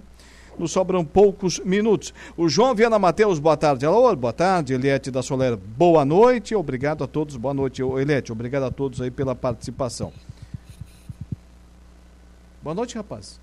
Nos 0.57 0.71
sobram 0.71 1.03
poucos 1.03 1.59
minutos. 1.59 2.13
O 2.37 2.47
João 2.47 2.75
Viana 2.75 2.99
Mateus, 2.99 3.39
boa 3.39 3.57
tarde. 3.57 3.85
Alô, 3.85 4.15
boa 4.15 4.33
tarde. 4.33 4.73
Eliette 4.73 5.11
da 5.11 5.21
Soler, 5.21 5.57
boa 5.57 6.05
noite. 6.05 6.55
Obrigado 6.55 7.03
a 7.03 7.07
todos, 7.07 7.35
boa 7.35 7.53
noite. 7.53 7.81
Eliette, 7.81 8.31
obrigado 8.31 8.63
a 8.63 8.71
todos 8.71 9.01
aí 9.01 9.11
pela 9.11 9.35
participação. 9.35 10.11
Boa 12.61 12.73
noite, 12.73 12.95
rapaz. 12.95 13.41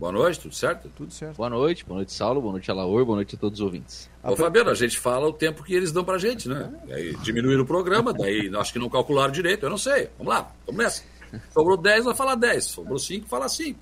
Boa 0.00 0.10
noite, 0.10 0.40
tudo 0.40 0.54
certo? 0.54 0.90
Tudo 0.96 1.12
certo. 1.12 1.36
Boa 1.36 1.48
noite, 1.48 1.84
boa 1.84 1.98
noite, 1.98 2.12
Saulo, 2.12 2.40
boa 2.40 2.52
noite, 2.52 2.68
Alaor, 2.68 3.04
boa 3.04 3.14
noite 3.14 3.36
a 3.36 3.38
todos 3.38 3.60
os 3.60 3.64
ouvintes. 3.64 4.10
Ô, 4.20 4.34
Fabiano, 4.34 4.68
a 4.68 4.74
gente 4.74 4.98
fala 4.98 5.28
o 5.28 5.32
tempo 5.32 5.62
que 5.62 5.72
eles 5.72 5.92
dão 5.92 6.02
pra 6.02 6.18
gente, 6.18 6.48
né? 6.48 6.72
Aí 6.90 7.14
diminuíram 7.18 7.62
o 7.62 7.66
programa, 7.66 8.12
daí 8.12 8.50
acho 8.56 8.72
que 8.72 8.80
não 8.80 8.90
calcularam 8.90 9.30
direito, 9.32 9.64
eu 9.64 9.70
não 9.70 9.78
sei. 9.78 10.08
Vamos 10.18 10.34
lá, 10.34 10.50
vamos 10.66 10.82
nessa. 10.82 11.04
Sobrou 11.54 11.76
10, 11.76 12.06
vai 12.06 12.14
falar 12.16 12.34
10. 12.34 12.64
Sobrou 12.64 12.98
5, 12.98 13.28
fala 13.28 13.48
5. 13.48 13.78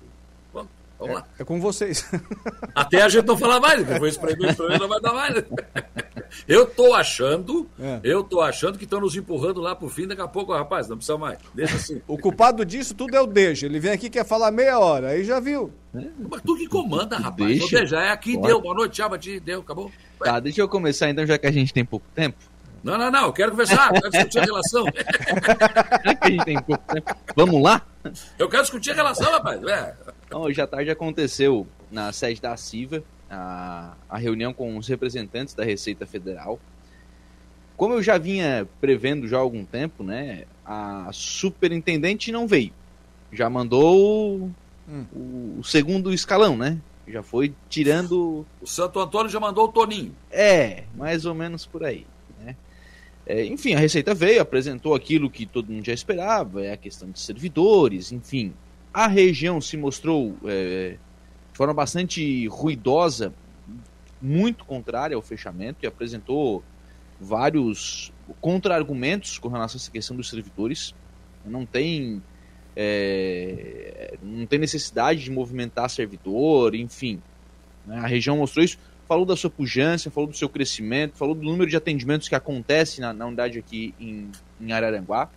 Vamos, 1.01 1.15
é, 1.15 1.19
lá. 1.19 1.27
É 1.39 1.43
com 1.43 1.59
vocês. 1.59 2.05
Até 2.75 3.01
a 3.01 3.09
gente 3.09 3.25
não 3.25 3.35
falar 3.35 3.59
mais, 3.59 3.83
depois 3.83 4.17
para 4.17 4.35
mim 4.35 4.45
não 4.79 4.87
vai 4.87 5.01
dar 5.01 5.13
mais. 5.13 5.43
Eu 6.47 6.65
tô 6.65 6.93
achando, 6.93 7.69
é. 7.77 7.99
eu 8.03 8.23
tô 8.23 8.39
achando 8.39 8.77
que 8.77 8.85
estão 8.85 9.01
nos 9.01 9.13
empurrando 9.17 9.59
lá 9.59 9.75
pro 9.75 9.89
fim, 9.89 10.07
daqui 10.07 10.21
a 10.21 10.27
pouco, 10.29 10.53
rapaz, 10.53 10.87
não 10.87 10.95
precisa 10.95 11.17
mais. 11.17 11.37
Deixa 11.53 11.75
assim. 11.75 12.01
O 12.07 12.17
culpado 12.17 12.63
disso 12.63 12.95
tudo 12.95 13.13
é 13.13 13.21
o 13.21 13.27
Deixa. 13.27 13.65
Ele 13.65 13.81
vem 13.81 13.91
aqui 13.91 14.09
quer 14.09 14.25
falar 14.25 14.49
meia 14.49 14.79
hora, 14.79 15.09
aí 15.09 15.25
já 15.25 15.41
viu. 15.41 15.73
É. 15.93 16.05
Mas 16.29 16.41
tu 16.41 16.55
que 16.55 16.67
comanda, 16.67 17.17
rapaz. 17.17 17.49
Deixa. 17.59 17.79
Deixa, 17.79 17.97
é 17.97 18.11
aqui, 18.11 18.35
Pode. 18.35 18.47
deu. 18.47 18.61
Boa 18.61 18.73
noite, 18.73 18.93
tchau, 18.93 19.17
ti, 19.17 19.41
deu, 19.41 19.59
acabou. 19.59 19.91
Tá, 20.19 20.39
deixa 20.39 20.61
eu 20.61 20.69
começar 20.69 21.09
então, 21.09 21.25
já 21.25 21.37
que 21.37 21.47
a 21.47 21.51
gente 21.51 21.73
tem 21.73 21.83
pouco 21.83 22.05
tempo. 22.15 22.37
Não, 22.83 22.97
não, 22.97 23.11
não, 23.11 23.25
eu 23.25 23.33
quero 23.33 23.51
conversar, 23.51 23.93
eu 23.93 24.01
quero 24.01 24.09
discutir 24.09 24.39
a 24.39 24.43
relação. 24.43 24.85
Já 26.03 26.15
que 26.15 26.27
a 26.27 26.29
gente 26.31 26.45
tem 26.45 26.61
pouco 26.63 26.83
tempo. 26.91 27.15
Vamos 27.35 27.61
lá? 27.61 27.81
Eu 28.39 28.49
quero 28.49 28.63
discutir 28.63 28.91
a 28.91 28.95
relação, 28.95 29.31
rapaz. 29.31 29.61
É. 29.63 29.95
Então, 30.31 30.43
hoje 30.43 30.61
à 30.61 30.65
tarde 30.65 30.89
aconteceu 30.89 31.67
na 31.91 32.13
sede 32.13 32.39
da 32.39 32.55
CIVA 32.55 33.03
a, 33.29 33.97
a 34.07 34.17
reunião 34.17 34.53
com 34.53 34.77
os 34.77 34.87
representantes 34.87 35.53
da 35.53 35.65
Receita 35.65 36.05
Federal. 36.05 36.57
Como 37.75 37.95
eu 37.95 38.01
já 38.01 38.17
vinha 38.17 38.65
prevendo 38.79 39.27
já 39.27 39.35
há 39.35 39.41
algum 39.41 39.65
tempo, 39.65 40.05
né, 40.05 40.45
a 40.65 41.09
superintendente 41.11 42.31
não 42.31 42.47
veio. 42.47 42.71
Já 43.29 43.49
mandou 43.49 44.49
hum. 44.87 45.05
o, 45.13 45.57
o 45.59 45.63
segundo 45.65 46.13
escalão, 46.13 46.55
né? 46.55 46.79
Já 47.05 47.21
foi 47.21 47.53
tirando. 47.67 48.45
O 48.61 48.65
Santo 48.65 49.01
Antônio 49.01 49.29
já 49.29 49.37
mandou 49.37 49.65
o 49.65 49.67
Toninho. 49.73 50.15
É, 50.31 50.85
mais 50.95 51.25
ou 51.25 51.35
menos 51.35 51.65
por 51.65 51.83
aí. 51.83 52.07
É, 53.25 53.45
enfim, 53.45 53.73
a 53.73 53.79
Receita 53.79 54.13
veio, 54.13 54.41
apresentou 54.41 54.95
aquilo 54.95 55.29
que 55.29 55.45
todo 55.45 55.73
mundo 55.73 55.85
já 55.85 55.93
esperava, 55.93 56.63
é 56.63 56.71
a 56.71 56.77
questão 56.77 57.11
de 57.11 57.19
servidores, 57.19 58.13
enfim. 58.13 58.53
A 58.93 59.07
região 59.07 59.61
se 59.61 59.77
mostrou 59.77 60.35
é, 60.45 60.97
de 61.51 61.57
forma 61.57 61.73
bastante 61.73 62.47
ruidosa, 62.47 63.33
muito 64.21 64.65
contrária 64.65 65.15
ao 65.15 65.21
fechamento, 65.21 65.79
e 65.83 65.87
apresentou 65.87 66.63
vários 67.19 68.11
contra-argumentos 68.39 69.37
com 69.37 69.47
relação 69.47 69.77
a 69.77 69.81
essa 69.81 69.91
questão 69.91 70.15
dos 70.15 70.29
servidores. 70.29 70.93
Não 71.45 71.65
tem, 71.65 72.21
é, 72.75 74.17
não 74.21 74.45
tem 74.45 74.59
necessidade 74.59 75.23
de 75.23 75.31
movimentar 75.31 75.89
servidor, 75.89 76.75
enfim. 76.75 77.21
Né? 77.85 77.97
A 77.97 78.07
região 78.07 78.37
mostrou 78.37 78.63
isso 78.63 78.77
falou 79.11 79.25
da 79.25 79.35
sua 79.35 79.49
pujança, 79.49 80.09
falou 80.09 80.29
do 80.29 80.37
seu 80.37 80.47
crescimento, 80.47 81.17
falou 81.17 81.35
do 81.35 81.43
número 81.43 81.69
de 81.69 81.75
atendimentos 81.75 82.29
que 82.29 82.35
acontece 82.35 83.01
na, 83.01 83.11
na 83.11 83.25
unidade 83.25 83.59
aqui 83.59 83.93
em, 83.99 84.31
em 84.59 84.71
Araranguá. 84.71 85.29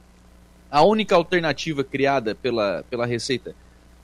A 0.74 0.82
única 0.82 1.14
alternativa 1.14 1.84
criada 1.84 2.34
pela, 2.34 2.84
pela 2.90 3.06
Receita 3.06 3.54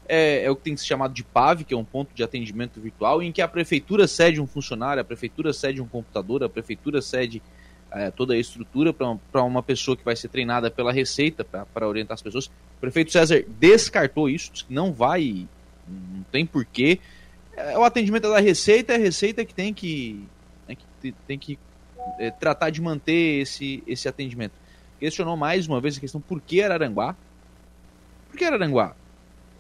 é, 0.09 0.45
é, 0.45 0.51
o 0.53 0.55
que 0.55 0.63
tem 0.63 0.77
se 0.77 0.87
chamado 0.87 1.13
de 1.13 1.25
PAV, 1.25 1.65
que 1.65 1.75
é 1.75 1.77
um 1.77 1.85
ponto 1.85 2.15
de 2.15 2.23
atendimento 2.23 2.81
virtual, 2.81 3.21
em 3.21 3.33
que 3.33 3.43
a 3.43 3.49
prefeitura 3.49 4.07
cede 4.07 4.41
um 4.41 4.47
funcionário, 4.47 5.01
a 5.01 5.05
prefeitura 5.05 5.53
cede 5.53 5.83
um 5.83 5.89
computador, 5.89 6.45
a 6.45 6.49
prefeitura 6.49 7.03
cede 7.03 7.43
é, 7.91 8.13
toda 8.13 8.35
a 8.35 8.37
estrutura 8.37 8.93
para 8.93 9.43
uma 9.43 9.65
pessoa 9.65 9.97
que 9.97 10.05
vai 10.05 10.15
ser 10.15 10.29
treinada 10.29 10.71
pela 10.71 10.93
Receita 10.93 11.45
para 11.45 11.89
orientar 11.89 12.15
as 12.15 12.23
pessoas. 12.23 12.47
O 12.47 12.81
prefeito 12.81 13.11
César 13.11 13.45
descartou 13.59 14.31
isso, 14.31 14.53
não 14.71 14.93
vai, 14.93 15.49
não 15.89 16.23
tem 16.31 16.47
porquê. 16.47 17.01
É, 17.57 17.77
o 17.77 17.83
atendimento 17.83 18.31
da 18.31 18.39
Receita, 18.39 18.93
é 18.93 18.95
a 18.95 19.01
Receita 19.01 19.45
que 19.45 19.53
tem 19.53 19.75
que, 19.75 20.25
né, 20.69 20.77
que, 21.03 21.13
tem 21.27 21.37
que 21.37 21.59
é, 22.21 22.31
tratar 22.31 22.71
de 22.71 22.81
manter 22.81 23.41
esse, 23.41 23.83
esse 23.89 24.07
atendimento. 24.07 24.55
Questionou 25.01 25.37
mais 25.37 25.67
uma 25.67 25.81
vez 25.81 25.97
a 25.97 26.01
questão 26.01 26.21
por 26.21 26.41
que 26.41 26.63
Araranguá? 26.63 27.17
Por 28.29 28.37
que 28.39 28.45
Araranguá? 28.45 28.95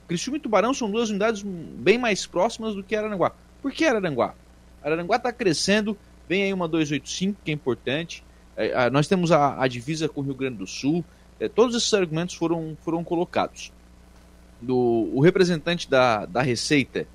Criciúma 0.07 0.36
e 0.36 0.41
Tubarão 0.41 0.74
são 0.74 0.91
duas 0.91 1.09
unidades 1.09 1.43
bem 1.43 1.97
mais 1.97 2.26
próximas 2.26 2.74
do 2.74 2.82
que 2.84 2.95
Araranguá. 2.95 3.32
Por 3.62 3.72
que 3.72 3.84
Araranguá? 3.84 4.34
Araranguá 4.82 5.16
está 5.16 5.32
crescendo, 5.32 5.97
vem 6.28 6.43
aí 6.43 6.53
uma 6.53 6.68
285, 6.68 7.41
que 7.45 7.51
é 7.51 7.55
importante. 7.55 8.22
É, 8.57 8.91
nós 8.91 9.09
temos 9.09 9.32
a, 9.32 9.62
a, 9.62 9.66
divisa 9.66 10.09
com 10.09 10.20
o 10.20 10.24
Rio 10.24 10.34
Grande 10.34 10.59
do 10.59 10.66
Sul. 10.66 11.05
É, 11.38 11.49
todos 11.49 11.74
esses 11.74 11.93
argumentos 11.95 12.34
foram, 12.34 12.76
foram 12.84 13.03
colocados. 13.03 13.72
Do, 14.61 15.11
o 15.14 15.20
representante 15.20 15.88
da, 15.88 16.26
da 16.26 16.43
Receita 16.43 17.07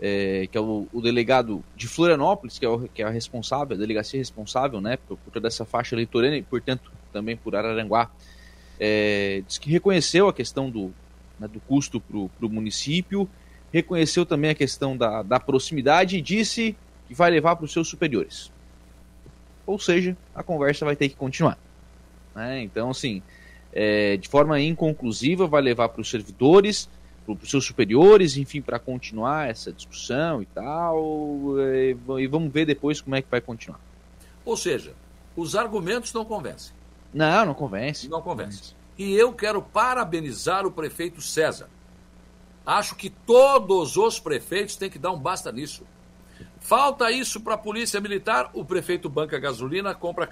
é, 0.00 0.46
que 0.50 0.58
é 0.58 0.60
o, 0.60 0.86
o, 0.92 1.00
delegado 1.00 1.64
de 1.74 1.88
Florianópolis, 1.88 2.58
que 2.58 2.66
é, 2.66 2.68
o, 2.68 2.80
que 2.88 3.02
é 3.02 3.06
a 3.06 3.10
responsável, 3.10 3.74
a 3.74 3.80
delegacia 3.80 4.18
responsável 4.18 4.80
né, 4.80 4.96
por, 4.96 5.16
por 5.16 5.30
toda 5.32 5.48
essa 5.48 5.64
faixa 5.64 5.94
eleitoral 5.94 6.32
e, 6.34 6.42
portanto, 6.42 6.92
também 7.14 7.36
por 7.36 7.54
Araranguá, 7.54 8.10
é, 8.78 9.42
diz 9.46 9.56
que 9.56 9.70
reconheceu 9.70 10.28
a 10.28 10.34
questão 10.34 10.68
do, 10.68 10.92
né, 11.38 11.46
do 11.46 11.60
custo 11.60 12.00
para 12.00 12.18
o 12.18 12.50
município, 12.50 13.30
reconheceu 13.72 14.26
também 14.26 14.50
a 14.50 14.54
questão 14.54 14.96
da, 14.96 15.22
da 15.22 15.38
proximidade 15.38 16.18
e 16.18 16.20
disse 16.20 16.76
que 17.06 17.14
vai 17.14 17.30
levar 17.30 17.54
para 17.54 17.64
os 17.64 17.72
seus 17.72 17.88
superiores. 17.88 18.52
Ou 19.64 19.78
seja, 19.78 20.16
a 20.34 20.42
conversa 20.42 20.84
vai 20.84 20.96
ter 20.96 21.08
que 21.08 21.14
continuar. 21.14 21.56
Né? 22.34 22.62
Então, 22.62 22.90
assim, 22.90 23.22
é, 23.72 24.16
de 24.16 24.28
forma 24.28 24.60
inconclusiva, 24.60 25.46
vai 25.46 25.62
levar 25.62 25.88
para 25.88 26.00
os 26.00 26.10
servidores, 26.10 26.88
para 27.24 27.32
os 27.32 27.50
seus 27.50 27.64
superiores, 27.64 28.36
enfim, 28.36 28.60
para 28.60 28.78
continuar 28.78 29.48
essa 29.48 29.72
discussão 29.72 30.42
e 30.42 30.46
tal, 30.46 31.56
e, 31.58 31.96
e, 32.20 32.26
vamos 32.26 32.52
ver 32.52 32.66
depois 32.66 33.00
como 33.00 33.16
é 33.16 33.22
que 33.22 33.30
vai 33.30 33.40
continuar. 33.40 33.80
Ou 34.44 34.56
seja, 34.56 34.92
os 35.34 35.56
argumentos 35.56 36.12
não 36.12 36.24
convencem. 36.24 36.74
Não, 37.14 37.46
não 37.46 37.54
convence. 37.54 38.08
Não 38.08 38.20
convence. 38.20 38.74
E 38.98 39.14
eu 39.14 39.32
quero 39.32 39.62
parabenizar 39.62 40.66
o 40.66 40.70
prefeito 40.70 41.22
César. 41.22 41.70
Acho 42.66 42.96
que 42.96 43.08
todos 43.08 43.96
os 43.96 44.18
prefeitos 44.18 44.74
têm 44.76 44.90
que 44.90 44.98
dar 44.98 45.12
um 45.12 45.18
basta 45.18 45.52
nisso. 45.52 45.84
Falta 46.58 47.10
isso 47.10 47.40
para 47.40 47.54
a 47.54 47.58
Polícia 47.58 48.00
Militar, 48.00 48.50
o 48.54 48.64
prefeito 48.64 49.08
banca 49.08 49.38
gasolina, 49.38 49.94
compra, 49.94 50.26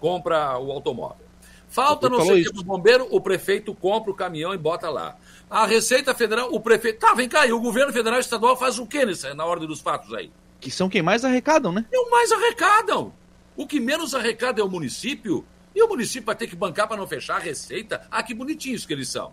compra 0.00 0.58
o 0.58 0.72
automóvel. 0.72 1.28
Falta 1.68 2.08
não 2.08 2.20
sei 2.24 2.44
o 2.48 2.64
bombeiro, 2.64 3.06
o 3.10 3.20
prefeito 3.20 3.74
compra 3.74 4.10
o 4.10 4.14
caminhão 4.14 4.52
e 4.52 4.58
bota 4.58 4.88
lá. 4.90 5.16
A 5.48 5.66
Receita 5.66 6.14
Federal, 6.14 6.52
o 6.52 6.60
prefeito. 6.60 6.98
Tá, 6.98 7.14
vem 7.14 7.28
cá, 7.28 7.46
e 7.46 7.52
o 7.52 7.60
governo 7.60 7.92
federal 7.92 8.18
e 8.18 8.20
estadual 8.20 8.56
faz 8.56 8.78
o 8.78 8.86
quê 8.86 9.04
nessa, 9.04 9.34
na 9.34 9.44
ordem 9.44 9.68
dos 9.68 9.80
fatos 9.80 10.12
aí? 10.12 10.32
Que 10.60 10.70
são 10.70 10.88
quem 10.88 11.02
mais 11.02 11.24
arrecadam, 11.24 11.70
né? 11.70 11.84
E 11.92 11.96
o 11.96 12.10
mais 12.10 12.32
arrecadam. 12.32 13.12
O 13.56 13.66
que 13.66 13.78
menos 13.78 14.14
arrecada 14.14 14.60
é 14.60 14.64
o 14.64 14.68
município. 14.68 15.44
E 15.74 15.82
o 15.82 15.88
município 15.88 16.26
vai 16.26 16.34
ter 16.34 16.46
que 16.46 16.56
bancar 16.56 16.88
para 16.88 16.96
não 16.96 17.06
fechar 17.06 17.36
a 17.36 17.40
receita. 17.40 18.06
Ah, 18.10 18.22
que 18.22 18.34
bonitinhos 18.34 18.84
que 18.84 18.92
eles 18.92 19.08
são. 19.08 19.32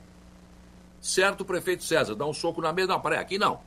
Certo, 1.01 1.45
prefeito 1.45 1.83
César, 1.83 2.15
dá 2.15 2.25
um 2.25 2.33
soco 2.33 2.61
na 2.61 2.73
mesa. 2.73 2.87
Não, 2.87 2.99
peraí, 2.99 3.19
aqui 3.19 3.37
não. 3.37 3.59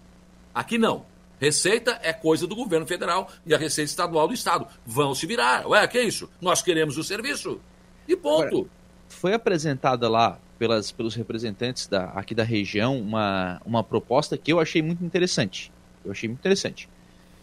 Aqui 0.55 0.77
não. 0.77 1.05
Receita 1.41 1.99
é 2.03 2.13
coisa 2.13 2.47
do 2.47 2.57
governo 2.57 2.87
federal 2.87 3.31
e 3.47 3.55
a 3.55 3.59
receita 3.59 3.91
estadual 3.91 4.27
do 4.27 4.35
estado. 4.35 4.67
Vão 4.85 5.15
se 5.15 5.27
virar. 5.27 5.67
Ué, 5.69 5.87
que 5.87 5.99
é 5.99 6.03
isso? 6.03 6.29
Nós 6.41 6.63
queremos 6.63 6.99
o 6.99 7.05
serviço. 7.05 7.61
E 8.09 8.17
ponto. 8.17 8.69
Foi 9.09 9.33
apresentada 9.33 10.09
lá 10.09 10.39
pelas, 10.59 10.91
pelos 10.91 11.15
representantes 11.15 11.87
da, 11.87 12.07
aqui 12.07 12.35
da 12.35 12.43
região 12.43 12.99
uma, 12.99 13.61
uma 13.65 13.85
proposta 13.85 14.37
que 14.37 14.53
eu 14.53 14.59
achei 14.59 14.83
muito 14.83 15.05
interessante. 15.05 15.73
Eu 16.05 16.11
achei 16.11 16.29
muito 16.29 16.41
interessante. 16.41 16.89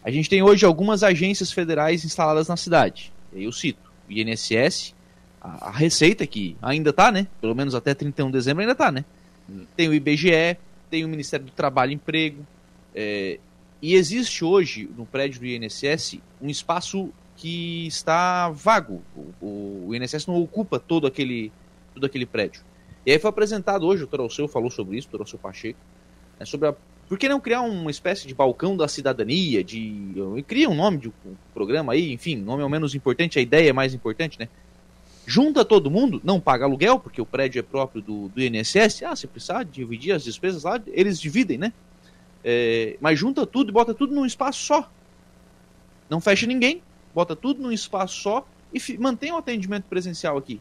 A 0.04 0.10
gente 0.10 0.28
tem 0.28 0.42
hoje 0.42 0.64
algumas 0.64 1.02
agências 1.02 1.50
federais 1.50 2.04
instaladas 2.04 2.48
na 2.48 2.56
cidade. 2.56 3.12
Eu 3.32 3.50
cito 3.50 3.90
o 4.08 4.12
INSS, 4.12 4.94
a, 5.46 5.68
a 5.68 5.70
Receita, 5.70 6.26
que 6.26 6.56
ainda 6.60 6.90
está, 6.90 7.12
né? 7.12 7.26
Pelo 7.40 7.54
menos 7.54 7.74
até 7.74 7.94
31 7.94 8.26
de 8.26 8.32
dezembro 8.32 8.62
ainda 8.62 8.72
está, 8.72 8.90
né? 8.90 9.04
Tem 9.76 9.88
o 9.88 9.94
IBGE, 9.94 10.56
tem 10.90 11.04
o 11.04 11.08
Ministério 11.08 11.46
do 11.46 11.52
Trabalho 11.52 11.92
e 11.92 11.94
Emprego. 11.94 12.44
É, 12.94 13.38
e 13.80 13.94
existe 13.94 14.44
hoje, 14.44 14.90
no 14.96 15.06
prédio 15.06 15.40
do 15.40 15.46
INSS, 15.46 16.18
um 16.40 16.48
espaço 16.48 17.10
que 17.36 17.86
está 17.86 18.48
vago. 18.50 19.02
O, 19.40 19.86
o, 19.88 19.94
INSS 19.94 20.26
não 20.26 20.42
ocupa 20.42 20.80
todo 20.80 21.06
aquele, 21.06 21.52
todo 21.94 22.06
aquele 22.06 22.26
prédio. 22.26 22.62
E 23.04 23.12
aí 23.12 23.18
foi 23.18 23.30
apresentado 23.30 23.86
hoje, 23.86 24.04
o. 24.04 24.20
Alceu 24.20 24.48
falou 24.48 24.70
sobre 24.70 24.98
isso, 24.98 25.08
o. 25.12 25.16
Alceu 25.18 25.38
Pacheco, 25.38 25.78
né, 26.40 26.46
sobre 26.46 26.68
a, 26.68 26.74
por 27.08 27.18
que 27.18 27.28
não 27.28 27.38
criar 27.38 27.60
uma 27.60 27.90
espécie 27.90 28.26
de 28.26 28.34
balcão 28.34 28.76
da 28.76 28.88
cidadania, 28.88 29.62
de 29.62 30.12
cria 30.48 30.68
um 30.68 30.74
nome 30.74 30.98
de 30.98 31.08
um 31.08 31.12
programa 31.54 31.92
aí, 31.92 32.12
enfim, 32.12 32.34
nome 32.34 32.62
é 32.62 32.66
o 32.66 32.70
menos 32.70 32.94
importante, 32.96 33.38
a 33.38 33.42
ideia 33.42 33.70
é 33.70 33.72
mais 33.72 33.94
importante, 33.94 34.40
né? 34.40 34.48
Junta 35.28 35.64
todo 35.64 35.90
mundo, 35.90 36.20
não 36.22 36.40
paga 36.40 36.64
aluguel, 36.64 37.00
porque 37.00 37.20
o 37.20 37.26
prédio 37.26 37.58
é 37.58 37.62
próprio 37.62 38.00
do, 38.00 38.28
do 38.28 38.40
INSS, 38.40 39.02
ah, 39.02 39.16
se 39.16 39.26
precisar 39.26 39.64
dividir 39.64 40.12
as 40.12 40.22
despesas 40.22 40.62
lá, 40.62 40.80
eles 40.86 41.20
dividem, 41.20 41.58
né? 41.58 41.72
É, 42.44 42.96
mas 43.00 43.18
junta 43.18 43.44
tudo 43.44 43.70
e 43.70 43.72
bota 43.72 43.92
tudo 43.92 44.14
num 44.14 44.24
espaço 44.24 44.60
só. 44.60 44.88
Não 46.08 46.20
fecha 46.20 46.46
ninguém, 46.46 46.80
bota 47.12 47.34
tudo 47.34 47.60
num 47.60 47.72
espaço 47.72 48.20
só 48.20 48.46
e 48.72 48.98
mantém 48.98 49.32
o 49.32 49.36
atendimento 49.36 49.84
presencial 49.84 50.38
aqui. 50.38 50.60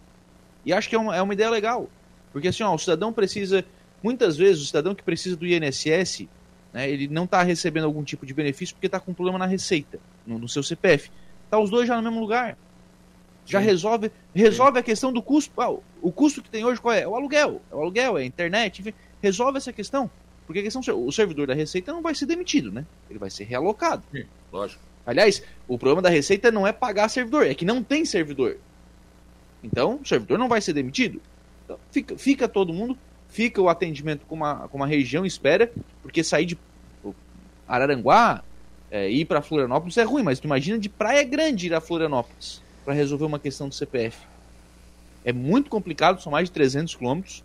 E 0.65 0.73
acho 0.73 0.89
que 0.89 0.95
é 0.95 0.99
uma, 0.99 1.15
é 1.15 1.21
uma 1.21 1.33
ideia 1.33 1.51
legal. 1.51 1.87
Porque 2.33 2.47
assim, 2.47 2.63
ó, 2.63 2.73
o 2.73 2.79
cidadão 2.79 3.13
precisa, 3.13 3.63
muitas 4.01 4.35
vezes, 4.35 4.63
o 4.63 4.65
cidadão 4.65 4.95
que 4.95 5.03
precisa 5.03 5.35
do 5.35 5.45
INSS, 5.45 6.27
né, 6.73 6.89
ele 6.89 7.07
não 7.07 7.25
está 7.25 7.43
recebendo 7.43 7.83
algum 7.83 8.03
tipo 8.03 8.25
de 8.25 8.33
benefício 8.33 8.73
porque 8.73 8.87
está 8.87 8.99
com 8.99 9.13
problema 9.13 9.37
na 9.37 9.45
receita, 9.45 9.99
no, 10.25 10.39
no 10.39 10.49
seu 10.49 10.63
CPF. 10.63 11.11
Tá 11.51 11.59
os 11.59 11.69
dois 11.69 11.87
já 11.87 11.95
no 11.95 12.01
mesmo 12.01 12.19
lugar. 12.19 12.57
Já 13.45 13.59
Sim. 13.59 13.65
resolve 13.65 14.11
resolve 14.33 14.73
Sim. 14.73 14.79
a 14.79 14.83
questão 14.83 15.13
do 15.13 15.21
custo. 15.21 15.61
Ah, 15.61 15.69
o 16.01 16.11
custo 16.11 16.41
que 16.41 16.49
tem 16.49 16.65
hoje 16.65 16.81
qual 16.81 16.93
é? 16.93 17.01
é? 17.01 17.07
O 17.07 17.15
aluguel. 17.15 17.61
É 17.71 17.75
o 17.75 17.81
aluguel, 17.81 18.17
é 18.17 18.21
a 18.21 18.25
internet, 18.25 18.81
enfim, 18.81 18.93
resolve 19.21 19.57
essa 19.57 19.71
questão. 19.71 20.09
Porque 20.45 20.59
a 20.59 20.63
questão, 20.63 20.81
o 21.05 21.11
servidor 21.11 21.47
da 21.47 21.53
Receita 21.53 21.91
não 21.91 22.01
vai 22.01 22.13
ser 22.13 22.25
demitido, 22.25 22.71
né? 22.71 22.85
Ele 23.09 23.17
vai 23.17 23.29
ser 23.29 23.45
realocado. 23.45 24.03
Sim, 24.11 24.25
lógico. 24.51 24.81
Aliás, 25.05 25.41
o 25.67 25.77
problema 25.77 26.01
da 26.01 26.09
Receita 26.09 26.51
não 26.51 26.67
é 26.67 26.71
pagar 26.71 27.09
servidor, 27.09 27.45
é 27.45 27.53
que 27.53 27.65
não 27.65 27.83
tem 27.83 28.05
servidor. 28.05 28.57
Então, 29.63 29.99
o 30.01 30.05
servidor 30.05 30.37
não 30.37 30.47
vai 30.47 30.61
ser 30.61 30.73
demitido. 30.73 31.21
Então, 31.63 31.79
fica, 31.91 32.17
fica 32.17 32.47
todo 32.47 32.73
mundo, 32.73 32.97
fica 33.27 33.59
o 33.61 33.69
atendimento 33.69 34.25
com 34.27 34.35
uma, 34.35 34.67
com 34.67 34.77
uma 34.77 34.87
região 34.87 35.25
espera, 35.25 35.71
porque 36.03 36.23
sair 36.23 36.45
de 36.45 36.57
Araranguá, 37.67 38.43
é, 38.91 39.09
ir 39.09 39.25
para 39.25 39.41
Florianópolis 39.41 39.97
é 39.97 40.03
ruim, 40.03 40.21
mas 40.21 40.39
tu 40.39 40.45
imagina 40.45 40.77
de 40.77 40.89
Praia 40.89 41.23
Grande 41.23 41.65
ir 41.65 41.73
a 41.73 41.81
Florianópolis 41.81 42.61
para 42.85 42.93
resolver 42.93 43.25
uma 43.25 43.39
questão 43.39 43.67
do 43.67 43.75
CPF. 43.75 44.17
É 45.25 45.33
muito 45.33 45.69
complicado, 45.69 46.21
são 46.21 46.31
mais 46.31 46.47
de 46.47 46.53
300 46.53 46.95
quilômetros, 46.95 47.43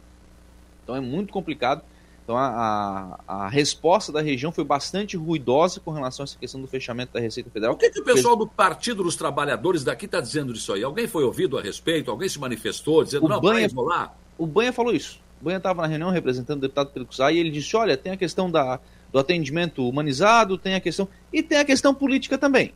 então 0.84 0.94
é 0.94 1.00
muito 1.00 1.32
complicado. 1.32 1.82
Então 2.22 2.36
a, 2.36 3.18
a, 3.26 3.46
a, 3.46 3.48
resposta 3.48 4.12
da 4.12 4.20
região 4.20 4.52
foi 4.52 4.62
bastante 4.62 5.16
ruidosa 5.16 5.80
com 5.80 5.90
relação 5.90 6.22
a 6.22 6.24
essa 6.24 6.38
questão 6.38 6.60
do 6.60 6.68
fechamento 6.68 7.12
da 7.12 7.18
Receita 7.18 7.50
Federal. 7.50 7.74
O 7.74 7.76
que, 7.76 7.90
que 7.90 7.98
o 7.98 8.04
pessoal 8.04 8.36
do 8.36 8.46
Partido 8.46 9.02
dos 9.02 9.16
Trabalhadores 9.16 9.82
daqui 9.82 10.04
está 10.04 10.20
dizendo 10.20 10.52
disso 10.52 10.72
aí? 10.72 10.84
Alguém 10.84 11.08
foi 11.08 11.24
ouvido 11.24 11.58
a 11.58 11.62
respeito? 11.62 12.10
Alguém 12.10 12.28
se 12.28 12.38
manifestou 12.38 13.02
dizendo, 13.02 13.24
o 13.24 13.28
não, 13.28 13.40
Banha, 13.40 13.66
vai 13.66 13.74
rolar? 13.74 14.16
O 14.38 14.46
Banha 14.46 14.72
falou 14.72 14.94
isso. 14.94 15.18
O 15.40 15.44
Banha 15.44 15.56
estava 15.56 15.82
na 15.82 15.88
reunião 15.88 16.10
representando 16.10 16.58
o 16.58 16.60
deputado 16.60 16.90
Pedro 16.92 17.08
Cusai 17.08 17.34
e 17.34 17.38
ele 17.38 17.50
disse, 17.50 17.74
olha, 17.76 17.96
tem 17.96 18.12
a 18.12 18.16
questão 18.16 18.48
da, 18.48 18.78
do 19.10 19.18
atendimento 19.18 19.88
humanizado, 19.88 20.56
tem 20.56 20.74
a 20.74 20.80
questão... 20.80 21.08
E 21.32 21.42
tem 21.42 21.58
a 21.58 21.64
questão 21.64 21.92
política 21.92 22.38
também. 22.38 22.72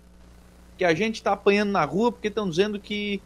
Que 0.76 0.84
a 0.84 0.94
gente 0.94 1.16
está 1.16 1.32
apanhando 1.32 1.70
na 1.70 1.84
rua 1.84 2.10
porque 2.10 2.28
estão 2.28 2.48
dizendo 2.48 2.78
que 2.78 3.20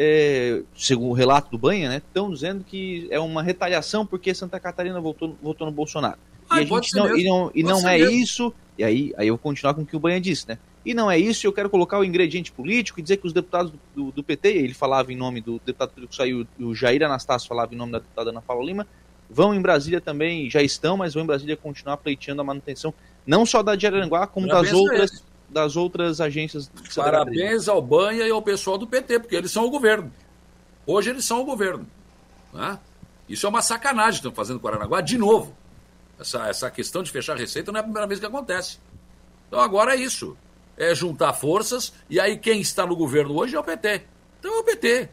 é, 0.00 0.62
segundo 0.76 1.10
o 1.10 1.12
relato 1.12 1.50
do 1.50 1.58
Banha, 1.58 1.88
né, 1.88 1.96
estão 1.96 2.30
dizendo 2.30 2.62
que 2.62 3.08
é 3.10 3.18
uma 3.18 3.42
retaliação 3.42 4.06
porque 4.06 4.32
Santa 4.32 4.60
Catarina 4.60 5.00
votou, 5.00 5.36
votou 5.42 5.66
no 5.66 5.72
Bolsonaro. 5.72 6.18
Ah, 6.48 6.60
e, 6.60 6.64
a 6.64 6.66
gente 6.66 6.94
não, 6.94 7.18
e 7.18 7.24
não, 7.24 7.50
e 7.52 7.62
não 7.64 7.88
é 7.88 7.98
mesmo. 7.98 8.12
isso, 8.12 8.54
e 8.78 8.84
aí, 8.84 9.12
aí 9.16 9.26
eu 9.26 9.34
vou 9.34 9.38
continuar 9.38 9.74
com 9.74 9.82
o 9.82 9.86
que 9.86 9.96
o 9.96 9.98
Banha 9.98 10.20
disse, 10.20 10.48
né? 10.48 10.58
E 10.86 10.94
não 10.94 11.10
é 11.10 11.18
isso, 11.18 11.44
eu 11.44 11.52
quero 11.52 11.68
colocar 11.68 11.98
o 11.98 12.04
ingrediente 12.04 12.52
político 12.52 13.00
e 13.00 13.02
dizer 13.02 13.16
que 13.16 13.26
os 13.26 13.32
deputados 13.32 13.72
do, 13.72 13.78
do, 13.94 14.12
do 14.12 14.22
PT, 14.22 14.48
ele 14.48 14.72
falava 14.72 15.12
em 15.12 15.16
nome 15.16 15.40
do 15.40 15.60
deputado 15.66 15.90
que 16.06 16.14
saiu, 16.14 16.46
o 16.60 16.74
Jair 16.76 17.02
Anastácio 17.02 17.48
falava 17.48 17.74
em 17.74 17.76
nome 17.76 17.90
da 17.90 17.98
deputada 17.98 18.30
Ana 18.30 18.40
Paula 18.40 18.64
Lima, 18.64 18.86
vão 19.28 19.52
em 19.52 19.60
Brasília 19.60 20.00
também, 20.00 20.48
já 20.48 20.62
estão, 20.62 20.96
mas 20.96 21.12
vão 21.12 21.24
em 21.24 21.26
Brasília 21.26 21.56
continuar 21.56 21.96
pleiteando 21.96 22.40
a 22.40 22.44
manutenção, 22.44 22.94
não 23.26 23.44
só 23.44 23.64
da 23.64 23.74
de 23.74 23.84
Araranguá, 23.84 24.28
como 24.28 24.46
das 24.46 24.72
outras 24.72 25.24
das 25.48 25.76
outras 25.76 26.20
agências. 26.20 26.70
Parabéns 26.94 27.68
ao 27.68 27.80
Banha 27.80 28.26
e 28.26 28.30
ao 28.30 28.42
pessoal 28.42 28.76
do 28.76 28.86
PT, 28.86 29.20
porque 29.20 29.36
eles 29.36 29.50
são 29.50 29.64
o 29.64 29.70
governo. 29.70 30.12
Hoje 30.86 31.10
eles 31.10 31.24
são 31.24 31.40
o 31.40 31.44
governo. 31.44 31.86
Né? 32.52 32.78
Isso 33.28 33.46
é 33.46 33.48
uma 33.48 33.62
sacanagem 33.62 34.20
que 34.20 34.28
estão 34.28 34.32
fazendo 34.32 34.60
com 34.60 34.68
Aranaguá 34.68 35.00
de 35.00 35.18
novo. 35.18 35.56
Essa, 36.18 36.48
essa 36.48 36.70
questão 36.70 37.02
de 37.02 37.10
fechar 37.10 37.36
receita 37.36 37.70
não 37.70 37.78
é 37.78 37.80
a 37.80 37.84
primeira 37.84 38.06
vez 38.06 38.18
que 38.18 38.26
acontece. 38.26 38.78
Então 39.46 39.60
agora 39.60 39.94
é 39.94 39.96
isso. 39.96 40.36
É 40.76 40.94
juntar 40.94 41.32
forças 41.32 41.92
e 42.08 42.20
aí 42.20 42.38
quem 42.38 42.60
está 42.60 42.86
no 42.86 42.96
governo 42.96 43.36
hoje 43.36 43.56
é 43.56 43.60
o 43.60 43.64
PT. 43.64 44.04
Então 44.38 44.54
é 44.54 44.58
o 44.60 44.64
PT. 44.64 45.08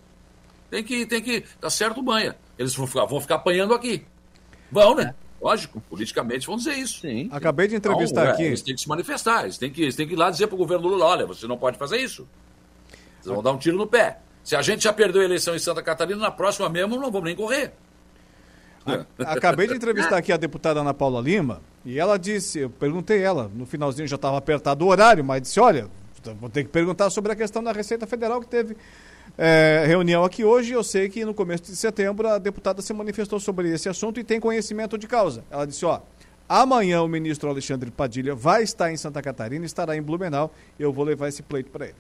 Tem 0.69 0.83
que, 0.83 1.05
tem 1.05 1.21
que. 1.21 1.41
Tá 1.59 1.69
certo, 1.69 2.01
banha. 2.01 2.36
Eles 2.57 2.75
vão 2.75 2.88
ficar, 2.88 3.05
vão 3.05 3.21
ficar 3.21 3.36
apanhando 3.36 3.73
aqui. 3.73 4.05
Vão, 4.71 4.95
né? 4.95 5.13
Lógico, 5.45 5.79
politicamente 5.79 6.47
vão 6.47 6.57
dizer 6.57 6.73
isso. 6.73 7.01
Sim. 7.01 7.29
Acabei 7.31 7.67
de 7.67 7.75
entrevistar 7.75 8.23
então, 8.23 8.33
aqui. 8.33 8.41
É, 8.41 8.47
eles 8.47 8.63
têm 8.63 8.73
que 8.73 8.81
se 8.81 8.89
manifestar, 8.89 9.43
eles 9.43 9.59
têm 9.59 9.69
que, 9.69 9.83
eles 9.83 9.95
têm 9.95 10.07
que 10.07 10.13
ir 10.13 10.15
lá 10.15 10.31
dizer 10.31 10.47
para 10.47 10.55
o 10.55 10.57
governo 10.57 10.87
Lula: 10.87 11.05
olha, 11.05 11.27
você 11.27 11.45
não 11.45 11.55
pode 11.55 11.77
fazer 11.77 11.97
isso. 11.97 12.27
Vocês 13.21 13.31
vão 13.31 13.43
dar 13.43 13.51
um 13.51 13.57
tiro 13.59 13.77
no 13.77 13.85
pé. 13.85 14.17
Se 14.43 14.55
a 14.55 14.63
gente 14.63 14.85
já 14.85 14.91
perdeu 14.91 15.21
a 15.21 15.25
eleição 15.25 15.55
em 15.55 15.59
Santa 15.59 15.83
Catarina, 15.83 16.19
na 16.19 16.31
próxima 16.31 16.67
mesmo 16.67 16.95
não 16.95 17.11
vamos 17.11 17.25
nem 17.25 17.35
correr. 17.35 17.73
Acabei 19.19 19.67
de 19.67 19.75
entrevistar 19.75 20.17
aqui 20.17 20.31
a 20.31 20.37
deputada 20.37 20.79
Ana 20.79 20.95
Paula 20.95 21.21
Lima 21.21 21.61
e 21.85 21.99
ela 21.99 22.17
disse, 22.17 22.61
eu 22.61 22.69
perguntei 22.71 23.21
ela, 23.21 23.51
no 23.53 23.67
finalzinho 23.67 24.07
já 24.07 24.15
estava 24.15 24.37
apertado 24.37 24.83
o 24.83 24.87
horário, 24.87 25.23
mas 25.23 25.43
disse, 25.43 25.59
olha, 25.59 25.89
vou 26.39 26.49
ter 26.49 26.63
que 26.63 26.71
perguntar 26.71 27.11
sobre 27.11 27.31
a 27.31 27.35
questão 27.35 27.63
da 27.63 27.71
Receita 27.71 28.07
Federal 28.07 28.41
que 28.41 28.47
teve 28.47 28.75
é, 29.38 29.83
reunião 29.88 30.23
aqui 30.23 30.43
hoje. 30.43 30.73
Eu 30.73 30.83
sei 30.83 31.09
que 31.09 31.25
no 31.25 31.33
começo 31.33 31.63
de 31.63 31.75
setembro 31.75 32.27
a 32.27 32.38
deputada 32.38 32.81
se 32.81 32.93
manifestou 32.93 33.39
sobre 33.39 33.69
esse 33.69 33.89
assunto 33.89 34.19
e 34.19 34.23
tem 34.23 34.39
conhecimento 34.39 34.97
de 34.97 35.07
causa. 35.07 35.43
Ela 35.49 35.65
disse: 35.65 35.86
ó, 35.86 36.01
amanhã 36.47 37.01
o 37.01 37.07
ministro 37.07 37.49
Alexandre 37.49 37.91
Padilha 37.91 38.36
vai 38.36 38.63
estar 38.63 38.91
em 38.91 38.97
Santa 38.97 39.21
Catarina, 39.21 39.65
estará 39.65 39.95
em 39.95 40.01
Blumenau 40.01 40.53
e 40.79 40.83
eu 40.83 40.91
vou 40.91 41.05
levar 41.05 41.27
esse 41.27 41.43
pleito 41.43 41.69
para 41.69 41.86
ele. 41.86 41.95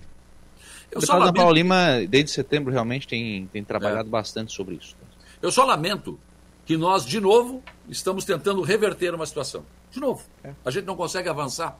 Eu 0.91 0.97
o 0.97 1.01
deputado 1.01 1.19
lamento... 1.19 1.35
Paulo 1.35 1.53
Lima, 1.53 2.05
desde 2.07 2.31
setembro, 2.31 2.71
realmente 2.71 3.07
tem, 3.07 3.47
tem 3.51 3.63
trabalhado 3.63 4.07
é. 4.07 4.11
bastante 4.11 4.53
sobre 4.53 4.75
isso. 4.75 4.95
Eu 5.41 5.51
só 5.51 5.65
lamento 5.65 6.19
que 6.65 6.77
nós, 6.77 7.05
de 7.05 7.19
novo, 7.19 7.61
estamos 7.89 8.25
tentando 8.25 8.61
reverter 8.61 9.13
uma 9.13 9.25
situação. 9.25 9.65
De 9.91 9.99
novo. 9.99 10.23
É. 10.43 10.53
A 10.63 10.71
gente 10.71 10.85
não 10.85 10.95
consegue 10.95 11.29
avançar. 11.29 11.77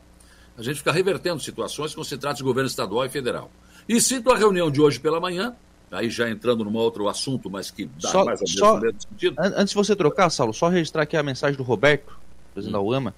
A 0.58 0.64
gente 0.64 0.78
fica 0.78 0.92
revertendo 0.92 1.40
situações 1.40 1.94
com 1.94 2.04
se 2.04 2.18
trata 2.18 2.38
de 2.38 2.44
governo 2.44 2.68
estadual 2.68 3.06
e 3.06 3.10
federal. 3.10 3.50
E 3.88 4.02
cito 4.02 4.32
a 4.32 4.38
reunião 4.38 4.72
de 4.72 4.82
hoje 4.82 5.00
pela 5.00 5.20
manhã, 5.20 5.56
aí 5.92 6.10
já 6.10 6.30
entrando 6.30 6.64
num 6.66 6.76
outro 6.76 7.08
assunto, 7.08 7.50
mas 7.50 7.70
que 7.70 7.86
dá 7.86 8.10
só, 8.10 8.26
mais 8.26 8.42
ou 8.42 8.48
menos 8.48 8.60
só, 8.60 8.80
mesmo 8.80 9.02
sentido. 9.02 9.36
Antes 9.38 9.70
de 9.70 9.76
você 9.76 9.96
trocar, 9.96 10.30
Saulo, 10.30 10.54
só 10.54 10.68
registrar 10.68 11.04
aqui 11.04 11.16
a 11.16 11.22
mensagem 11.22 11.56
do 11.56 11.64
Roberto, 11.64 12.18
presidente 12.54 12.76
hum. 12.76 12.80
da 12.80 12.82
UAMA, 12.82 13.16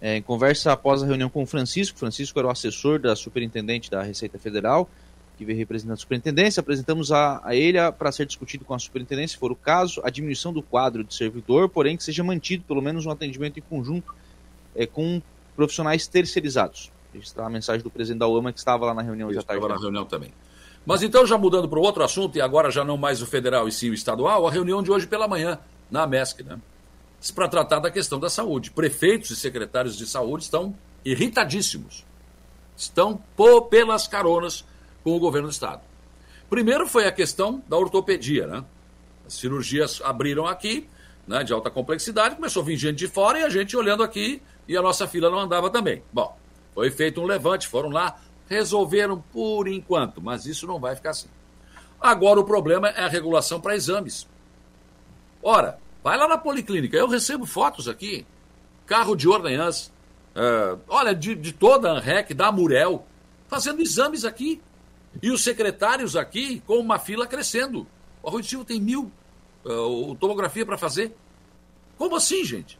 é, 0.00 0.16
em 0.16 0.22
conversa 0.22 0.72
após 0.72 1.02
a 1.02 1.06
reunião 1.06 1.28
com 1.28 1.42
o 1.42 1.46
Francisco. 1.46 1.98
Francisco 1.98 2.38
era 2.38 2.48
o 2.48 2.50
assessor 2.50 2.98
da 2.98 3.14
superintendente 3.14 3.90
da 3.90 4.02
Receita 4.02 4.38
Federal, 4.38 4.90
que 5.36 5.44
veio 5.44 5.58
representando 5.58 5.94
a 5.94 5.96
superintendência. 5.96 6.60
Apresentamos 6.60 7.12
a, 7.12 7.40
a 7.44 7.54
ele 7.54 7.78
para 7.92 8.10
ser 8.10 8.26
discutido 8.26 8.64
com 8.64 8.74
a 8.74 8.78
superintendência, 8.78 9.34
se 9.34 9.40
for 9.40 9.52
o 9.52 9.56
caso, 9.56 10.00
a 10.04 10.10
diminuição 10.10 10.52
do 10.52 10.62
quadro 10.62 11.04
de 11.04 11.14
servidor, 11.14 11.68
porém 11.68 11.96
que 11.96 12.02
seja 12.02 12.24
mantido 12.24 12.64
pelo 12.64 12.82
menos 12.82 13.06
um 13.06 13.10
atendimento 13.10 13.58
em 13.58 13.62
conjunto 13.62 14.12
é, 14.74 14.84
com 14.84 15.22
profissionais 15.54 16.08
terceirizados 16.08 16.90
registrar 17.18 17.46
a 17.46 17.50
mensagem 17.50 17.82
do 17.82 17.90
presidente 17.90 18.20
da 18.20 18.28
UAMA 18.28 18.52
que 18.52 18.58
estava 18.58 18.86
lá 18.86 18.94
na 18.94 19.02
reunião 19.02 19.32
já 19.32 19.42
tarde. 19.42 19.62
Estava 19.62 19.74
na 19.74 19.80
reunião 19.80 20.04
também. 20.04 20.32
Mas 20.86 21.02
então, 21.02 21.26
já 21.26 21.36
mudando 21.36 21.68
para 21.68 21.78
o 21.78 21.82
outro 21.82 22.02
assunto, 22.02 22.36
e 22.38 22.40
agora 22.40 22.70
já 22.70 22.84
não 22.84 22.96
mais 22.96 23.20
o 23.20 23.26
federal 23.26 23.68
e 23.68 23.72
sim 23.72 23.90
o 23.90 23.94
estadual, 23.94 24.46
a 24.46 24.50
reunião 24.50 24.82
de 24.82 24.90
hoje 24.90 25.06
pela 25.06 25.28
manhã, 25.28 25.58
na 25.90 26.06
MESC, 26.06 26.42
né? 26.42 26.58
Para 27.34 27.48
tratar 27.48 27.80
da 27.80 27.90
questão 27.90 28.18
da 28.18 28.30
saúde. 28.30 28.70
Prefeitos 28.70 29.30
e 29.30 29.36
secretários 29.36 29.96
de 29.96 30.06
saúde 30.06 30.44
estão 30.44 30.74
irritadíssimos. 31.04 32.06
Estão 32.76 33.20
pô, 33.36 33.62
pelas 33.62 34.06
caronas 34.06 34.64
com 35.02 35.14
o 35.14 35.18
governo 35.18 35.48
do 35.48 35.52
Estado. 35.52 35.82
Primeiro 36.48 36.86
foi 36.86 37.06
a 37.06 37.12
questão 37.12 37.62
da 37.68 37.76
ortopedia, 37.76 38.46
né? 38.46 38.64
As 39.26 39.34
cirurgias 39.34 40.00
abriram 40.02 40.46
aqui, 40.46 40.88
né, 41.26 41.44
de 41.44 41.52
alta 41.52 41.70
complexidade, 41.70 42.36
começou 42.36 42.62
a 42.62 42.64
vir 42.64 42.78
gente 42.78 42.96
de 42.96 43.08
fora 43.08 43.40
e 43.40 43.42
a 43.42 43.50
gente 43.50 43.76
olhando 43.76 44.02
aqui 44.02 44.40
e 44.66 44.74
a 44.74 44.80
nossa 44.80 45.06
fila 45.06 45.28
não 45.28 45.38
andava 45.38 45.68
também. 45.68 46.02
Bom, 46.10 46.34
foi 46.78 46.92
feito 46.92 47.20
um 47.20 47.24
levante, 47.24 47.66
foram 47.66 47.88
lá, 47.88 48.20
resolveram 48.48 49.20
por 49.32 49.66
enquanto, 49.66 50.22
mas 50.22 50.46
isso 50.46 50.64
não 50.64 50.78
vai 50.78 50.94
ficar 50.94 51.10
assim. 51.10 51.26
Agora 52.00 52.38
o 52.38 52.44
problema 52.44 52.88
é 52.90 53.02
a 53.02 53.08
regulação 53.08 53.60
para 53.60 53.74
exames. 53.74 54.28
Ora, 55.42 55.80
vai 56.04 56.16
lá 56.16 56.28
na 56.28 56.38
policlínica, 56.38 56.96
eu 56.96 57.08
recebo 57.08 57.44
fotos 57.44 57.88
aqui, 57.88 58.24
carro 58.86 59.16
de 59.16 59.26
Ordenhãs, 59.28 59.92
uh, 60.36 60.78
olha, 60.86 61.16
de, 61.16 61.34
de 61.34 61.52
toda 61.52 61.90
a 61.90 61.94
ANREC, 61.94 62.32
da 62.32 62.52
Murel, 62.52 63.04
fazendo 63.48 63.82
exames 63.82 64.24
aqui. 64.24 64.62
E 65.20 65.32
os 65.32 65.42
secretários 65.42 66.14
aqui 66.14 66.62
com 66.64 66.78
uma 66.78 67.00
fila 67.00 67.26
crescendo. 67.26 67.88
O 68.22 68.28
Arroio 68.28 68.44
Silva 68.44 68.64
tem 68.64 68.80
mil 68.80 69.10
uh, 69.64 70.14
tomografia 70.14 70.64
para 70.64 70.78
fazer. 70.78 71.12
Como 71.96 72.14
assim, 72.14 72.44
gente? 72.44 72.78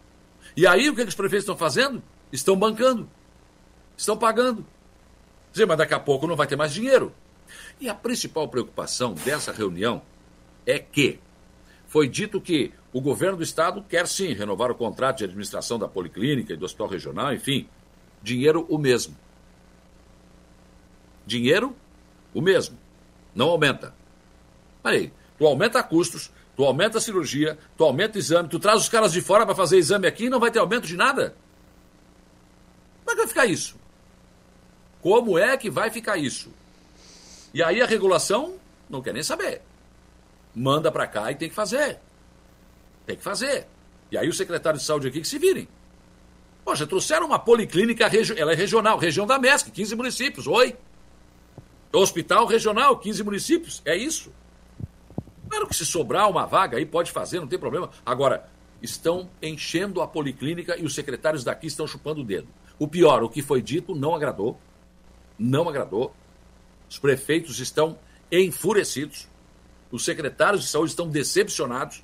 E 0.57 0.69
aí 0.69 0.89
o 0.89 0.95
que, 0.95 1.03
que 1.03 1.09
os 1.09 1.17
prefeitos 1.17 1.43
estão 1.43 1.57
fazendo? 1.57 2.01
Estão 2.31 2.55
bancando 2.55 3.11
estão 3.99 4.17
pagando. 4.17 4.65
Dizer, 5.53 5.67
mas 5.67 5.77
daqui 5.77 5.93
a 5.93 6.01
pouco 6.01 6.27
não 6.27 6.37
vai 6.37 6.47
ter 6.47 6.57
mais 6.57 6.73
dinheiro. 6.73 7.13
E 7.81 7.89
a 7.89 7.95
principal 7.95 8.49
preocupação 8.49 9.13
dessa 9.13 9.53
reunião 9.53 10.01
é 10.65 10.79
que 10.79 11.19
foi 11.87 12.09
dito 12.09 12.41
que 12.41 12.73
o 12.93 13.01
governo 13.01 13.39
do 13.39 13.43
estado 13.43 13.83
quer 13.83 14.07
sim 14.07 14.33
renovar 14.33 14.71
o 14.71 14.75
contrato 14.75 15.19
de 15.19 15.25
administração 15.25 15.79
da 15.79 15.89
policlínica 15.89 16.53
e 16.53 16.57
do 16.57 16.65
hospital 16.65 16.89
regional, 16.89 17.33
enfim, 17.33 17.69
dinheiro 18.23 18.67
o 18.69 18.79
mesmo. 18.79 19.17
Dinheiro 21.27 21.75
o 22.35 22.41
mesmo. 22.41 22.79
Não 23.35 23.49
aumenta. 23.49 23.95
Aí, 24.85 25.13
tu 25.39 25.47
aumenta 25.47 25.83
custos, 25.83 26.31
tu 26.57 26.65
aumenta 26.65 26.99
a 26.99 27.01
cirurgia, 27.01 27.59
tu 27.77 27.85
aumenta 27.85 28.17
o 28.17 28.21
exame, 28.21 28.49
tu 28.49 28.59
traz 28.59 28.81
os 28.81 28.89
caras 28.89 29.13
de 29.13 29.21
fora 29.21 29.45
para 29.45 29.55
fazer 29.55 29.79
exame 29.79 30.07
aqui 30.07 30.27
e 30.27 30.31
não 30.31 30.41
vai 30.41 30.51
ter 30.51 30.59
aumento 30.59 30.87
de 30.87 30.97
nada. 30.97 31.35
Como 33.05 33.11
é 33.11 33.15
que 33.15 33.21
vai 33.21 33.29
ficar 33.29 33.47
isso? 33.47 33.79
Como 35.01 35.39
é 35.39 35.57
que 35.57 35.71
vai 35.71 35.91
ficar 35.91 36.17
isso? 36.17 36.51
E 37.55 37.63
aí 37.63 37.81
a 37.81 37.87
regulação 37.87 38.55
não 38.89 39.03
quer 39.03 39.15
nem 39.15 39.23
saber. 39.23 39.63
Manda 40.55 40.91
para 40.91 41.07
cá 41.07 41.31
e 41.31 41.35
tem 41.35 41.49
que 41.49 41.55
fazer. 41.55 41.99
Tem 43.07 43.17
que 43.17 43.23
fazer. 43.23 43.67
E 44.11 44.19
aí 44.19 44.29
o 44.29 44.33
secretário 44.33 44.79
de 44.79 44.85
saúde 44.85 45.09
aqui 45.09 45.21
que 45.21 45.29
se 45.29 45.39
virem. 45.39 45.69
Poxa, 46.65 46.87
trouxeram 46.87 47.27
uma 47.27 47.39
policlínica, 47.39 48.11
ela 48.37 48.53
é 48.53 48.55
regional, 48.55 48.99
região 48.99 49.27
da 49.27 49.39
MESC, 49.39 49.71
15 49.71 49.97
municípios, 49.97 50.47
oi. 50.47 50.77
Hospital 51.93 52.45
regional, 52.47 52.99
15 52.99 53.23
municípios, 53.23 53.83
é 53.85 53.97
isso. 53.97 54.31
Claro 55.49 55.67
que 55.67 55.75
se 55.75 55.87
sobrar 55.87 56.29
uma 56.29 56.45
vaga 56.45 56.77
aí 56.77 56.85
pode 56.85 57.11
fazer, 57.11 57.41
não 57.41 57.47
tem 57.47 57.59
problema. 57.59 57.89
Agora, 58.05 58.47
estão 58.83 59.31
enchendo 59.41 60.03
a 60.03 60.07
policlínica 60.07 60.77
e 60.77 60.85
os 60.85 60.95
secretários 60.95 61.43
daqui 61.43 61.67
estão 61.67 61.87
chupando 61.87 62.21
o 62.21 62.25
dedo. 62.25 62.49
O 62.79 62.87
pior, 62.87 63.23
o 63.23 63.29
que 63.29 63.41
foi 63.41 63.63
dito 63.63 63.95
não 63.95 64.15
agradou. 64.15 64.61
Não 65.39 65.69
agradou. 65.69 66.15
Os 66.89 66.99
prefeitos 66.99 67.59
estão 67.61 67.99
enfurecidos. 68.31 69.29
Os 69.91 70.05
secretários 70.05 70.63
de 70.63 70.69
saúde 70.69 70.91
estão 70.91 71.09
decepcionados. 71.09 72.03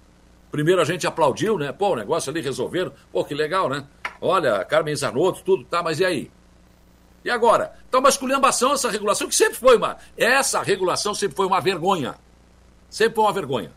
Primeiro 0.51 0.80
a 0.80 0.85
gente 0.85 1.07
aplaudiu, 1.07 1.59
né? 1.59 1.72
Pô, 1.72 1.91
o 1.91 1.97
negócio 1.97 2.30
ali 2.30 2.41
resolveram. 2.41 2.93
Pô, 3.11 3.24
que 3.24 3.35
legal, 3.35 3.68
né? 3.68 3.87
Olha, 4.20 4.64
Carmen 4.64 4.95
Zanotto, 4.95 5.43
tudo, 5.43 5.64
tá, 5.64 5.82
mas 5.82 5.99
e 5.99 6.05
aí? 6.05 6.30
E 7.24 7.30
agora? 7.30 7.74
Então, 7.89 8.01
uma 8.01 8.09
esculhambação 8.09 8.72
essa 8.72 8.91
regulação, 8.91 9.28
que 9.28 9.35
sempre 9.35 9.55
foi 9.55 9.76
uma. 9.76 9.97
Essa 10.16 10.62
regulação 10.62 11.14
sempre 11.14 11.37
foi 11.37 11.47
uma 11.47 11.61
vergonha. 11.61 12.14
Sempre 12.89 13.16
foi 13.16 13.24
uma 13.24 13.32
vergonha. 13.32 13.72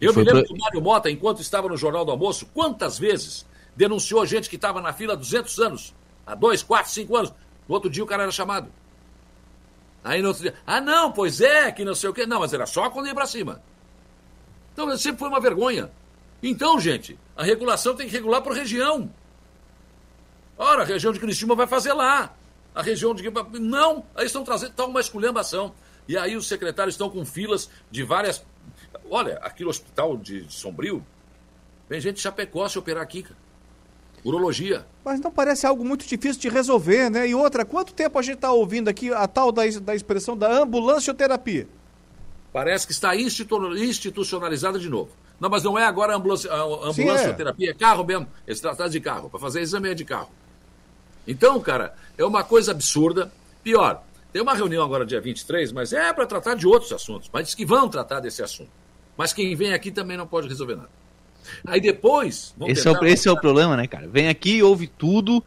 Eu 0.00 0.14
me 0.14 0.22
lembro 0.22 0.44
que 0.44 0.52
o 0.52 0.58
Mário 0.58 0.80
Mota, 0.82 1.10
enquanto 1.10 1.40
estava 1.40 1.68
no 1.68 1.76
Jornal 1.76 2.04
do 2.04 2.10
Almoço, 2.10 2.46
quantas 2.52 2.98
vezes 2.98 3.46
denunciou 3.74 4.26
gente 4.26 4.50
que 4.50 4.56
estava 4.56 4.80
na 4.80 4.92
fila 4.92 5.14
há 5.14 5.16
200 5.16 5.58
anos, 5.60 5.94
há 6.26 6.34
2, 6.34 6.62
4, 6.62 6.90
5 6.90 7.16
anos. 7.16 7.34
No 7.68 7.74
outro 7.74 7.88
dia 7.88 8.02
o 8.02 8.06
cara 8.06 8.24
era 8.24 8.32
chamado. 8.32 8.70
Aí 10.08 10.22
no 10.22 10.28
outro 10.28 10.42
dia, 10.42 10.54
ah 10.66 10.80
não, 10.80 11.12
pois 11.12 11.38
é, 11.42 11.70
que 11.70 11.84
não 11.84 11.94
sei 11.94 12.08
o 12.08 12.14
quê. 12.14 12.24
Não, 12.24 12.40
mas 12.40 12.54
era 12.54 12.64
só 12.64 12.88
quando 12.88 13.08
ia 13.08 13.14
para 13.14 13.26
cima. 13.26 13.62
Então 14.72 14.96
sempre 14.96 15.18
foi 15.18 15.28
uma 15.28 15.38
vergonha. 15.38 15.90
Então, 16.42 16.80
gente, 16.80 17.18
a 17.36 17.44
regulação 17.44 17.94
tem 17.94 18.06
que 18.06 18.14
regular 18.14 18.40
por 18.40 18.54
região. 18.54 19.12
Ora, 20.56 20.80
a 20.80 20.86
região 20.86 21.12
de 21.12 21.20
Cristina 21.20 21.54
vai 21.54 21.66
fazer 21.66 21.92
lá. 21.92 22.34
A 22.74 22.80
região 22.80 23.14
de. 23.14 23.22
Não, 23.60 24.02
aí 24.14 24.24
estão 24.24 24.42
trazendo, 24.42 24.70
está 24.70 24.86
uma 24.86 24.98
esculhambação. 24.98 25.74
E 26.08 26.16
aí 26.16 26.36
os 26.36 26.48
secretários 26.48 26.94
estão 26.94 27.10
com 27.10 27.22
filas 27.26 27.68
de 27.90 28.02
várias. 28.02 28.42
Olha, 29.10 29.36
aqui 29.42 29.62
no 29.62 29.68
hospital 29.68 30.16
de 30.16 30.50
Sombrio, 30.50 31.04
vem 31.86 32.00
gente 32.00 32.14
de 32.16 32.22
Chapecó 32.22 32.66
se 32.66 32.78
operar 32.78 33.02
aqui, 33.02 33.24
cara. 33.24 33.36
Urologia. 34.24 34.86
Mas 35.04 35.20
não 35.20 35.30
parece 35.30 35.66
algo 35.66 35.84
muito 35.84 36.06
difícil 36.06 36.40
de 36.40 36.48
resolver, 36.48 37.10
né? 37.10 37.28
E 37.28 37.34
outra, 37.34 37.64
quanto 37.64 37.94
tempo 37.94 38.18
a 38.18 38.22
gente 38.22 38.36
está 38.36 38.52
ouvindo 38.52 38.88
aqui 38.88 39.12
a 39.12 39.26
tal 39.26 39.50
da, 39.50 39.62
da 39.80 39.94
expressão 39.94 40.36
da 40.36 40.50
ambulancioterapia? 40.50 41.68
Parece 42.52 42.86
que 42.86 42.92
está 42.92 43.14
institucionalizada 43.14 44.78
de 44.78 44.88
novo. 44.88 45.10
Não, 45.40 45.48
mas 45.48 45.62
não 45.62 45.78
é 45.78 45.84
agora 45.84 46.16
ambulância, 46.16 46.52
ambulancioterapia, 46.52 47.68
é. 47.68 47.70
é 47.70 47.74
carro 47.74 48.04
mesmo. 48.04 48.26
Eles 48.46 48.60
tratam 48.60 48.88
de 48.88 49.00
carro. 49.00 49.30
Para 49.30 49.38
fazer 49.38 49.60
exame 49.60 49.90
é 49.90 49.94
de 49.94 50.04
carro. 50.04 50.30
Então, 51.26 51.60
cara, 51.60 51.94
é 52.16 52.24
uma 52.24 52.42
coisa 52.42 52.72
absurda. 52.72 53.30
Pior, 53.62 54.02
tem 54.32 54.42
uma 54.42 54.54
reunião 54.54 54.84
agora 54.84 55.06
dia 55.06 55.20
23, 55.20 55.72
mas 55.72 55.92
é 55.92 56.12
para 56.12 56.26
tratar 56.26 56.54
de 56.54 56.66
outros 56.66 56.92
assuntos. 56.92 57.30
Mas 57.32 57.46
diz 57.46 57.54
que 57.54 57.64
vão 57.64 57.88
tratar 57.88 58.20
desse 58.20 58.42
assunto. 58.42 58.70
Mas 59.16 59.32
quem 59.32 59.54
vem 59.54 59.72
aqui 59.72 59.90
também 59.90 60.16
não 60.16 60.26
pode 60.26 60.48
resolver 60.48 60.76
nada. 60.76 60.90
Aí 61.66 61.80
depois. 61.80 62.54
Esse, 62.66 62.88
é 62.88 62.92
o, 62.92 63.04
esse 63.04 63.28
é 63.28 63.32
o 63.32 63.40
problema, 63.40 63.76
né, 63.76 63.86
cara? 63.86 64.08
Vem 64.08 64.28
aqui, 64.28 64.62
ouve 64.62 64.86
tudo, 64.86 65.42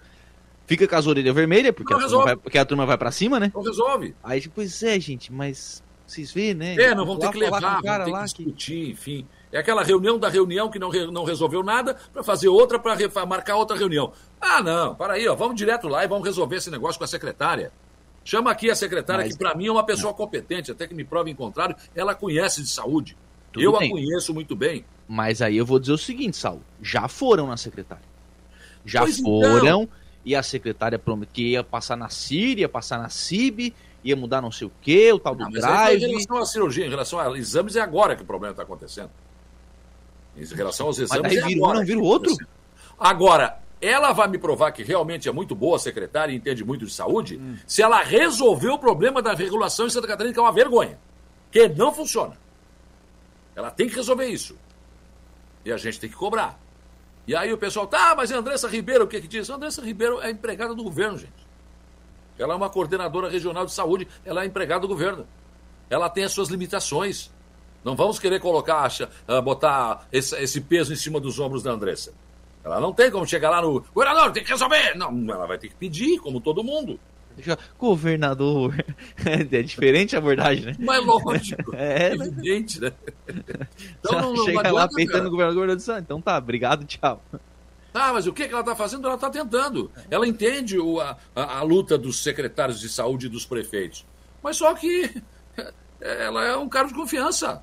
fica 0.66 0.88
com 0.88 0.96
as 0.96 1.08
orelhas 1.08 1.34
vermelhas, 1.34 1.74
porque, 1.74 1.94
a 1.94 1.98
turma, 1.98 2.24
vai, 2.24 2.36
porque 2.36 2.58
a 2.58 2.66
turma 2.66 2.86
vai 2.86 2.98
pra 2.98 3.12
cima, 3.12 3.40
né? 3.40 3.52
Não 3.54 3.62
resolve. 3.62 4.16
Aí, 4.24 4.48
pois 4.54 4.82
é, 4.84 5.00
gente, 5.00 5.32
mas 5.32 5.84
vocês 6.06 6.32
vêem, 6.32 6.54
né? 6.54 6.76
É, 6.76 6.94
não 6.94 7.06
vão 7.06 7.18
ter 7.18 7.32
que 7.32 7.38
levar, 7.38 7.62
vão 7.62 7.82
ter 7.82 8.12
que 8.12 8.24
discutir, 8.24 8.86
que... 8.86 8.92
enfim. 8.92 9.28
É 9.52 9.60
aquela 9.60 9.84
reunião 9.84 10.18
da 10.18 10.30
reunião 10.30 10.70
que 10.70 10.80
não, 10.80 10.90
re, 10.90 11.12
não 11.12 11.26
resolveu 11.26 11.62
nada 11.62 11.98
para 12.14 12.24
fazer 12.24 12.48
outra 12.48 12.80
para 12.80 13.26
marcar 13.26 13.58
outra 13.58 13.78
reunião. 13.78 14.14
Ah, 14.40 14.62
não, 14.64 14.96
para 14.96 15.14
aí, 15.14 15.28
ó, 15.28 15.36
vamos 15.36 15.56
direto 15.56 15.88
lá 15.88 16.04
e 16.04 16.08
vamos 16.08 16.26
resolver 16.26 16.56
esse 16.56 16.72
negócio 16.72 16.98
com 16.98 17.04
a 17.04 17.08
secretária. 17.08 17.72
Chama 18.24 18.52
aqui 18.52 18.70
a 18.70 18.76
secretária, 18.76 19.26
Mas... 19.26 19.34
que 19.34 19.40
para 19.40 19.56
mim 19.56 19.68
é 19.68 19.72
uma 19.72 19.84
pessoa 19.84 20.14
competente, 20.14 20.72
até 20.72 20.88
que 20.88 20.94
me 20.94 21.04
prove 21.04 21.32
em 21.32 21.36
contrário, 21.36 21.76
ela 21.96 22.14
conhece 22.14 22.62
de 22.62 22.70
saúde. 22.70 23.18
Tudo 23.52 23.64
eu 23.64 23.76
a 23.76 23.80
conheço 23.80 24.34
muito 24.34 24.56
bem. 24.56 24.86
Mas 25.14 25.42
aí 25.42 25.58
eu 25.58 25.66
vou 25.66 25.78
dizer 25.78 25.92
o 25.92 25.98
seguinte, 25.98 26.38
Saulo, 26.38 26.64
já 26.82 27.06
foram 27.06 27.46
na 27.46 27.58
secretária. 27.58 28.06
Já 28.86 29.02
pois 29.02 29.20
então. 29.20 29.42
foram, 29.42 29.58
então. 29.58 29.90
e 30.24 30.34
a 30.34 30.42
secretária 30.42 30.98
prometeu 30.98 31.34
que 31.34 31.50
ia 31.50 31.62
passar 31.66 31.98
na 31.98 32.08
Síria, 32.08 32.70
passar 32.70 32.98
na 32.98 33.10
CIB, 33.10 33.76
ia 34.06 34.16
mudar 34.16 34.42
não 34.42 34.54
sei 34.54 34.68
o 34.68 34.72
quê, 34.82 35.12
o 35.12 35.20
tal 35.20 35.36
do 35.36 35.44
não, 35.44 35.52
drive. 35.52 36.02
Em 36.02 36.08
relação 36.08 36.38
à 36.38 36.46
cirurgia, 36.46 36.86
em 36.86 36.90
relação 36.90 37.20
a 37.20 37.38
exames, 37.38 37.76
é 37.76 37.82
agora 37.82 38.16
que 38.16 38.24
o 38.24 38.26
problema 38.26 38.54
está 38.54 38.64
acontecendo. 38.64 39.10
Em 40.38 40.46
relação 40.46 40.88
aos 40.88 40.98
exames. 40.98 41.24
Mas 41.24 41.44
daí 41.44 41.56
é 41.56 41.56
agora, 41.58 41.80
não 41.80 41.86
vira 41.86 42.00
outro? 42.00 42.34
Agora, 42.98 43.60
ela 43.82 44.14
vai 44.14 44.30
me 44.30 44.38
provar 44.38 44.72
que 44.72 44.82
realmente 44.82 45.28
é 45.28 45.32
muito 45.34 45.54
boa 45.54 45.78
secretária 45.78 46.32
e 46.32 46.38
entende 46.38 46.64
muito 46.64 46.86
de 46.86 46.94
saúde, 46.94 47.36
hum. 47.36 47.58
se 47.68 47.82
ela 47.82 48.02
resolver 48.02 48.70
o 48.70 48.80
problema 48.80 49.22
da 49.22 49.34
regulação 49.34 49.88
em 49.88 49.90
Santa 49.90 50.08
Catarina, 50.08 50.34
que 50.34 50.40
é 50.40 50.42
uma 50.42 50.54
vergonha. 50.54 50.98
Que 51.52 51.68
não 51.68 51.94
funciona. 51.94 52.38
Ela 53.54 53.70
tem 53.70 53.90
que 53.90 53.96
resolver 53.96 54.28
isso. 54.28 54.56
E 55.66 55.72
a 55.72 55.78
gente 55.78 56.00
tem 56.00 56.10
que 56.10 56.16
cobrar. 56.16 56.60
E 57.28 57.36
aí 57.36 57.54
o 57.54 57.58
pessoal, 57.58 57.88
tá, 57.88 58.14
mas 58.16 58.32
é 58.32 58.36
Andressa 58.36 58.68
Ribeiro, 58.68 59.06
o 59.06 59.08
que 59.08 59.22
que 59.22 59.28
diz? 59.28 59.50
Andressa 59.50 59.82
Ribeiro 59.82 60.22
é 60.22 60.32
empregada 60.32 60.74
do 60.74 60.84
governo, 60.84 61.18
gente. 61.18 61.48
Ela 62.38 62.54
é 62.54 62.58
uma 62.58 62.70
coordenadora 62.70 63.30
regional 63.30 63.66
de 63.66 63.72
saúde, 63.72 64.08
ela 64.26 64.44
é 64.44 64.46
empregada 64.48 64.82
do 64.82 64.88
governo. 64.88 65.28
Ela 65.90 66.10
tem 66.10 66.24
as 66.24 66.32
suas 66.32 66.50
limitações. 66.50 67.30
Não 67.84 67.96
vamos 67.96 68.18
querer 68.18 68.40
colocar, 68.40 68.90
ah, 69.28 69.42
botar 69.42 70.08
esse 70.12 70.62
peso 70.62 70.94
em 70.94 70.96
cima 70.96 71.20
dos 71.20 71.40
ombros 71.40 71.62
da 71.62 71.72
Andressa. 71.72 72.14
Ela 72.64 72.80
não 72.80 72.94
tem 72.94 73.12
como 73.12 73.26
chegar 73.26 73.50
lá 73.50 73.62
no. 73.62 73.82
Governador, 73.94 74.32
tem 74.32 74.44
que 74.44 74.52
resolver! 74.52 74.96
Não, 74.96 75.10
ela 75.34 75.48
vai 75.48 75.58
ter 75.58 75.68
que 75.68 75.76
pedir, 75.76 76.20
como 76.20 76.40
todo 76.40 76.64
mundo. 76.64 77.00
Governador. 77.78 78.74
É 79.24 79.62
diferente 79.62 80.16
a 80.16 80.20
abordagem, 80.20 80.66
né? 80.66 80.76
Mas 80.80 81.06
lógico. 81.06 81.74
É, 81.76 82.16
né? 82.16 82.26
evidente, 82.26 82.80
né? 82.80 82.92
Então, 84.00 84.22
não, 84.22 84.34
não, 84.34 84.46
chega 84.46 84.72
lá 84.72 84.88
peitando 84.88 85.28
o 85.28 85.32
governador 85.32 85.76
do 85.76 85.98
Então 85.98 86.22
tá, 86.22 86.38
obrigado, 86.38 86.86
tchau. 86.86 87.24
Ah, 87.94 88.14
mas 88.14 88.26
o 88.26 88.34
que, 88.34 88.48
que 88.48 88.52
ela 88.52 88.62
está 88.62 88.76
fazendo? 88.76 89.06
Ela 89.06 89.16
está 89.16 89.30
tentando. 89.30 89.92
Ela 90.10 90.28
entende 90.28 90.80
o, 90.80 91.00
a, 91.00 91.18
a, 91.36 91.60
a, 91.60 91.62
luta 91.62 91.98
dos 91.98 92.24
secretários 92.24 92.80
de 92.80 92.90
saúde 92.90 93.26
e 93.26 93.30
dos 93.30 93.46
prefeitos. 93.46 94.06
Mas 94.42 94.58
só 94.58 94.74
que 94.74 95.22
ela 96.00 96.44
é 96.46 96.56
um 96.56 96.68
cara 96.68 96.88
de 96.88 96.94
confiança. 96.94 97.62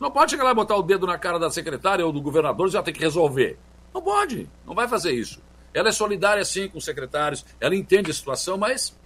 Não 0.00 0.10
pode 0.10 0.30
chegar 0.30 0.44
lá 0.44 0.52
e 0.52 0.54
botar 0.54 0.76
o 0.76 0.82
dedo 0.82 1.06
na 1.06 1.18
cara 1.18 1.38
da 1.38 1.50
secretária 1.50 2.04
ou 2.04 2.12
do 2.12 2.20
governador 2.20 2.68
e 2.68 2.72
já 2.72 2.82
tem 2.82 2.94
que 2.94 3.00
resolver. 3.00 3.58
Não 3.92 4.02
pode, 4.02 4.48
não 4.66 4.74
vai 4.74 4.86
fazer 4.86 5.12
isso. 5.12 5.40
Ela 5.72 5.88
é 5.88 5.92
solidária 5.92 6.44
sim 6.44 6.68
com 6.68 6.78
os 6.78 6.84
secretários, 6.84 7.44
ela 7.60 7.74
entende 7.74 8.10
a 8.10 8.14
situação, 8.14 8.56
mas 8.56 8.96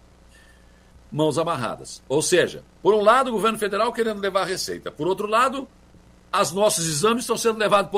mãos 1.13 1.37
amarradas. 1.37 2.03
Ou 2.09 2.23
seja, 2.23 2.65
por 2.83 2.95
um 2.95 3.03
lado, 3.03 3.29
o 3.29 3.33
governo 3.33 3.59
federal 3.59 3.93
querendo 3.93 4.21
levar 4.21 4.43
a 4.43 4.47
receita, 4.47 4.91
por 4.91 5.07
outro 5.07 5.27
lado, 5.27 5.69
os 6.33 6.53
nossos 6.53 6.87
exames 6.87 7.25
estão 7.25 7.37
sendo 7.37 7.59
levados 7.59 7.91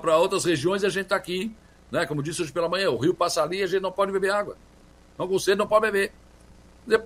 para 0.00 0.16
outras 0.16 0.44
regiões 0.44 0.82
e 0.82 0.86
a 0.86 0.88
gente 0.88 1.04
está 1.04 1.16
aqui, 1.16 1.54
né? 1.90 2.06
Como 2.06 2.22
disse 2.22 2.40
hoje 2.40 2.52
pela 2.52 2.68
manhã, 2.68 2.88
o 2.90 2.96
rio 2.96 3.12
passa 3.12 3.42
ali 3.42 3.58
e 3.58 3.62
a 3.64 3.66
gente 3.66 3.82
não 3.82 3.90
pode 3.90 4.12
beber 4.12 4.30
água. 4.30 4.56
Não 5.18 5.26
com 5.26 5.38
sede, 5.38 5.58
não 5.58 5.66
pode 5.66 5.90
beber. 5.90 6.12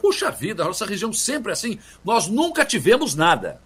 Puxa 0.00 0.30
vida, 0.30 0.62
a 0.62 0.66
nossa 0.66 0.84
região 0.84 1.12
sempre 1.12 1.50
é 1.50 1.54
assim. 1.54 1.78
Nós 2.04 2.28
nunca 2.28 2.64
tivemos 2.64 3.14
nada. 3.14 3.60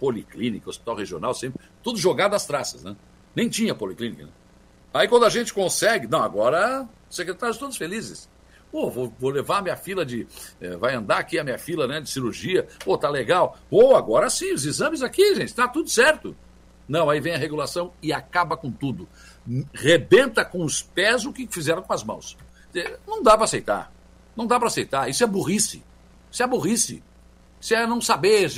Policlínica, 0.00 0.70
hospital 0.70 0.96
regional, 0.96 1.34
sempre. 1.34 1.60
Tudo 1.82 1.98
jogado 1.98 2.34
às 2.34 2.46
traças, 2.46 2.82
né? 2.82 2.96
Nem 3.34 3.48
tinha 3.48 3.74
policlínica. 3.74 4.24
Né? 4.24 4.30
Aí 4.92 5.06
quando 5.06 5.24
a 5.24 5.28
gente 5.28 5.52
consegue, 5.52 6.06
não, 6.06 6.22
agora 6.22 6.88
secretários 7.10 7.58
todos 7.58 7.76
felizes. 7.76 8.28
Pô, 8.74 8.90
vou, 8.90 9.14
vou 9.20 9.30
levar 9.30 9.58
a 9.58 9.62
minha 9.62 9.76
fila 9.76 10.04
de. 10.04 10.26
É, 10.60 10.76
vai 10.76 10.96
andar 10.96 11.18
aqui 11.18 11.38
a 11.38 11.44
minha 11.44 11.56
fila 11.56 11.86
né, 11.86 12.00
de 12.00 12.10
cirurgia. 12.10 12.66
Pô, 12.84 12.98
tá 12.98 13.08
legal. 13.08 13.56
Pô, 13.70 13.94
agora 13.94 14.28
sim, 14.28 14.52
os 14.52 14.66
exames 14.66 15.00
aqui, 15.00 15.36
gente, 15.36 15.54
tá 15.54 15.68
tudo 15.68 15.88
certo. 15.88 16.36
Não, 16.88 17.08
aí 17.08 17.20
vem 17.20 17.32
a 17.32 17.38
regulação 17.38 17.92
e 18.02 18.12
acaba 18.12 18.56
com 18.56 18.72
tudo. 18.72 19.08
Rebenta 19.72 20.44
com 20.44 20.64
os 20.64 20.82
pés 20.82 21.24
o 21.24 21.32
que 21.32 21.46
fizeram 21.46 21.82
com 21.82 21.92
as 21.92 22.02
mãos. 22.02 22.36
É, 22.74 22.98
não 23.06 23.22
dá 23.22 23.36
para 23.36 23.44
aceitar. 23.44 23.92
Não 24.34 24.44
dá 24.44 24.58
para 24.58 24.66
aceitar. 24.66 25.08
Isso 25.08 25.22
é 25.22 25.26
burrice. 25.28 25.80
Isso 26.28 26.42
é 26.42 26.46
burrice. 26.48 27.00
Isso 27.60 27.74
é 27.76 27.86
não 27.86 28.00
saber. 28.00 28.50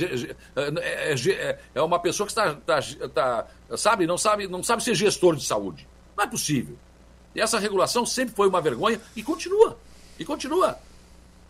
É, 0.55 1.59
é, 1.75 1.81
uma 1.83 1.99
pessoa 1.99 2.25
que 2.25 2.31
está, 2.31 2.53
está, 2.53 2.79
está, 2.79 3.47
sabe, 3.77 4.07
não 4.07 4.17
sabe, 4.17 4.47
não 4.47 4.63
sabe 4.63 4.83
ser 4.83 4.95
gestor 4.95 5.35
de 5.35 5.45
saúde. 5.45 5.87
Não 6.17 6.23
é 6.23 6.27
possível. 6.27 6.75
E 7.35 7.39
essa 7.39 7.59
regulação 7.59 8.03
sempre 8.03 8.33
foi 8.33 8.47
uma 8.47 8.59
vergonha 8.59 8.99
e 9.15 9.21
continua. 9.21 9.77
E 10.19 10.25
continua. 10.25 10.77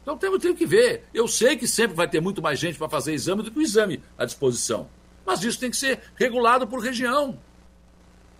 Então 0.01 0.17
temos, 0.17 0.39
temos 0.39 0.57
que 0.57 0.65
ver. 0.65 1.03
Eu 1.13 1.27
sei 1.27 1.57
que 1.57 1.67
sempre 1.67 1.95
vai 1.95 2.07
ter 2.07 2.21
muito 2.21 2.41
mais 2.41 2.57
gente 2.57 2.77
para 2.77 2.87
fazer 2.87 3.13
exame 3.13 3.43
do 3.43 3.51
que 3.51 3.59
o 3.59 3.61
exame 3.61 4.01
à 4.17 4.25
disposição. 4.25 4.87
Mas 5.25 5.43
isso 5.43 5.59
tem 5.59 5.69
que 5.69 5.77
ser 5.77 5.99
regulado 6.15 6.65
por 6.65 6.79
região. 6.79 7.37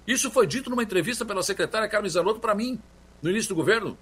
Isso 0.08 0.32
foi 0.32 0.48
dito 0.48 0.70
numa 0.70 0.84
entrevista 0.84 1.26
pela 1.26 1.44
secretária 1.44 1.90
Carmen 1.90 2.10
Zanotto 2.10 2.40
para 2.40 2.56
mim, 2.56 2.80
no 3.22 3.30
início 3.30 3.50
do 3.50 3.56
governo. 3.56 3.98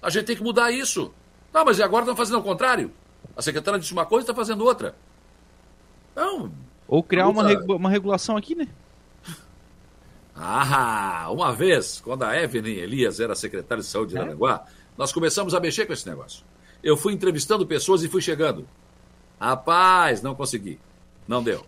A 0.00 0.08
gente 0.08 0.24
tem 0.24 0.36
que 0.36 0.42
mudar 0.42 0.70
isso. 0.70 1.12
Não, 1.52 1.64
mas 1.64 1.78
e 1.78 1.82
agora 1.82 2.04
estão 2.04 2.16
fazendo 2.16 2.38
o 2.38 2.42
contrário? 2.42 2.90
A 3.36 3.42
secretária 3.42 3.78
disse 3.78 3.92
uma 3.92 4.06
coisa 4.06 4.22
e 4.22 4.24
está 4.24 4.34
fazendo 4.34 4.64
outra. 4.64 4.94
Não. 6.16 6.50
Ou 6.88 7.02
criar 7.02 7.28
uma, 7.28 7.46
uma 7.74 7.90
regulação 7.90 8.36
aqui, 8.36 8.54
né? 8.54 8.68
Ah, 10.36 11.28
uma 11.30 11.52
vez, 11.52 12.00
quando 12.00 12.24
a 12.24 12.36
Evelyn 12.36 12.78
Elias 12.78 13.20
era 13.20 13.34
secretária 13.36 13.82
de 13.82 13.88
saúde 13.88 14.12
de 14.12 14.18
é? 14.18 14.20
Aranaguá, 14.20 14.66
nós 14.96 15.12
começamos 15.12 15.54
a 15.54 15.60
mexer 15.60 15.86
com 15.86 15.92
esse 15.92 16.08
negócio. 16.08 16.44
Eu 16.82 16.96
fui 16.96 17.12
entrevistando 17.12 17.66
pessoas 17.66 18.02
e 18.02 18.08
fui 18.08 18.20
chegando. 18.20 18.66
Rapaz, 19.40 20.22
não 20.22 20.34
consegui. 20.34 20.78
Não 21.26 21.42
deu. 21.42 21.64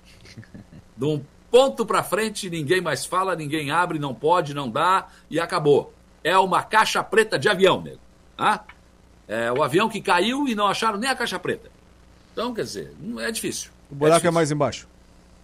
De 0.96 1.04
um 1.04 1.22
ponto 1.50 1.86
para 1.86 2.02
frente, 2.02 2.50
ninguém 2.50 2.80
mais 2.80 3.06
fala, 3.06 3.34
ninguém 3.34 3.70
abre, 3.70 3.98
não 3.98 4.14
pode, 4.14 4.54
não 4.54 4.68
dá 4.70 5.08
e 5.30 5.40
acabou. 5.40 5.92
É 6.22 6.36
uma 6.38 6.62
caixa 6.62 7.02
preta 7.02 7.38
de 7.38 7.48
avião, 7.48 7.80
nego. 7.80 8.00
Ah? 8.36 8.62
É 9.28 9.50
o 9.50 9.62
avião 9.62 9.88
que 9.88 10.00
caiu 10.00 10.46
e 10.46 10.54
não 10.54 10.66
acharam 10.66 10.98
nem 10.98 11.10
a 11.10 11.16
caixa 11.16 11.38
preta. 11.38 11.70
Então, 12.32 12.52
quer 12.52 12.62
dizer, 12.62 12.94
é 13.20 13.30
difícil. 13.30 13.70
O 13.90 13.94
buraco 13.94 14.16
é, 14.16 14.18
difícil. 14.18 14.28
é 14.28 14.34
mais 14.34 14.50
embaixo. 14.50 14.88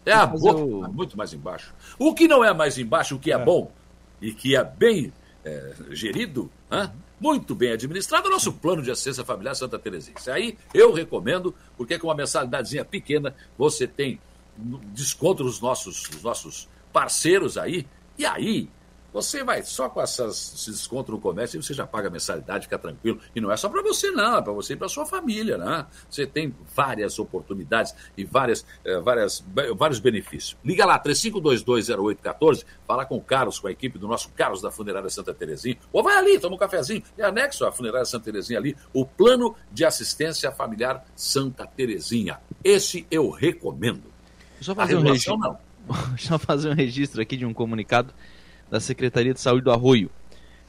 É 0.04 0.12
a 0.12 0.26
boca, 0.26 0.60
eu... 0.60 0.92
muito 0.92 1.16
mais 1.16 1.32
embaixo. 1.32 1.72
O 1.98 2.14
que 2.14 2.28
não 2.28 2.44
é 2.44 2.52
mais 2.52 2.76
embaixo, 2.76 3.16
o 3.16 3.18
que 3.18 3.32
é, 3.32 3.36
é. 3.36 3.38
bom 3.38 3.70
e 4.20 4.32
que 4.32 4.54
é 4.56 4.64
bem 4.64 5.12
é, 5.44 5.74
gerido, 5.90 6.50
muito 7.22 7.54
bem 7.54 7.70
administrado, 7.70 8.28
nosso 8.28 8.52
plano 8.52 8.82
de 8.82 8.90
assistência 8.90 9.24
familiar 9.24 9.54
Santa. 9.54 9.80
Isso 10.18 10.30
aí 10.30 10.58
eu 10.74 10.92
recomendo, 10.92 11.54
porque 11.76 11.96
com 11.96 12.08
uma 12.08 12.16
mensalidadezinha 12.16 12.84
pequena 12.84 13.32
você 13.56 13.86
tem 13.86 14.20
desconto 14.92 15.44
nos 15.44 15.60
nossos, 15.60 16.10
nos 16.10 16.22
nossos 16.22 16.68
parceiros 16.92 17.56
aí, 17.56 17.86
e 18.18 18.26
aí 18.26 18.68
você 19.12 19.44
vai 19.44 19.62
só 19.62 19.88
com 19.88 20.00
essas, 20.00 20.54
esse 20.54 20.70
desconto 20.70 21.12
no 21.12 21.20
comércio 21.20 21.58
e 21.58 21.62
você 21.62 21.74
já 21.74 21.86
paga 21.86 22.08
a 22.08 22.10
mensalidade, 22.10 22.64
fica 22.64 22.78
tranquilo. 22.78 23.20
E 23.34 23.40
não 23.40 23.52
é 23.52 23.56
só 23.56 23.68
para 23.68 23.82
você, 23.82 24.10
não, 24.10 24.38
é 24.38 24.42
para 24.42 24.52
você 24.52 24.72
e 24.72 24.76
para 24.76 24.88
sua 24.88 25.04
família, 25.04 25.58
né? 25.58 25.86
Você 26.08 26.26
tem 26.26 26.54
várias 26.74 27.18
oportunidades 27.18 27.94
e 28.16 28.24
várias, 28.24 28.64
eh, 28.84 29.00
várias, 29.00 29.44
vários 29.76 30.00
benefícios. 30.00 30.56
Liga 30.64 30.86
lá, 30.86 30.98
35220814, 30.98 32.64
fala 32.86 33.04
com 33.04 33.16
o 33.16 33.20
Carlos, 33.20 33.58
com 33.58 33.68
a 33.68 33.70
equipe 33.70 33.98
do 33.98 34.08
nosso 34.08 34.30
Carlos 34.30 34.62
da 34.62 34.70
Funerária 34.70 35.10
Santa 35.10 35.34
Terezinha. 35.34 35.76
Ou 35.92 36.02
vai 36.02 36.16
ali, 36.16 36.38
toma 36.38 36.56
um 36.56 36.58
cafezinho. 36.58 37.02
É 37.18 37.24
anexo 37.24 37.66
à 37.66 37.72
Funerária 37.72 38.06
Santa 38.06 38.24
Terezinha 38.24 38.58
ali, 38.58 38.76
o 38.94 39.04
Plano 39.04 39.54
de 39.70 39.84
Assistência 39.84 40.50
Familiar 40.50 41.04
Santa 41.14 41.66
Terezinha. 41.66 42.40
Esse 42.64 43.06
eu 43.10 43.30
recomendo. 43.30 44.12
Só 44.60 44.74
fazer, 44.74 44.96
um 44.96 45.02
registro, 45.02 45.36
não. 45.36 45.58
Só 46.16 46.38
fazer 46.38 46.70
um 46.70 46.74
registro 46.74 47.20
aqui 47.20 47.36
de 47.36 47.44
um 47.44 47.52
comunicado 47.52 48.14
da 48.72 48.80
Secretaria 48.80 49.32
de 49.34 49.40
Saúde 49.40 49.64
do 49.64 49.70
Arroio. 49.70 50.10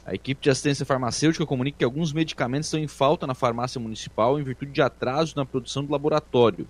A 0.06 0.14
equipe 0.14 0.44
de 0.44 0.50
assistência 0.50 0.86
farmacêutica 0.86 1.46
comunica 1.46 1.78
que 1.78 1.86
alguns 1.86 2.12
medicamentos 2.12 2.68
estão 2.68 2.78
em 2.78 2.88
falta 2.88 3.26
na 3.26 3.34
farmácia 3.34 3.80
municipal 3.80 4.38
em 4.38 4.44
virtude 4.44 4.74
de 4.74 4.82
atraso 4.82 5.34
na 5.38 5.46
produção 5.46 5.86
do 5.86 5.92
laboratório. 5.94 6.68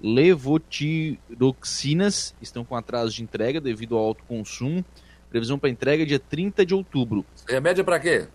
Levotiroxinas 0.00 2.32
estão 2.40 2.64
com 2.64 2.76
atraso 2.76 3.16
de 3.16 3.24
entrega 3.24 3.60
devido 3.60 3.96
ao 3.96 4.04
alto 4.04 4.22
consumo. 4.22 4.84
Previsão 5.28 5.58
para 5.58 5.70
entrega 5.70 6.06
dia 6.06 6.20
30 6.20 6.64
de 6.64 6.72
outubro. 6.72 7.26
Remédio 7.48 7.84
para 7.84 7.98
quê? 7.98 8.28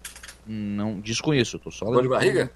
Não, 0.46 1.00
desconheço, 1.00 1.56
estou 1.56 1.72
só... 1.72 1.86
Dor 1.86 2.04
de 2.04 2.10
barriga? 2.10 2.52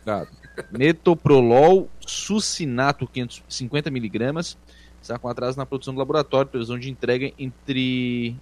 Metoprolol 0.69 1.89
sucinato 2.05 3.07
550 3.07 3.89
miligramas 3.89 4.57
está 5.01 5.17
com 5.17 5.30
atraso 5.30 5.57
na 5.57 5.65
produção 5.65 5.93
do 5.93 5.99
laboratório. 5.99 6.51
Previsão 6.51 6.77
de 6.77 6.89
entrega 6.89 7.32
entre 7.39 8.36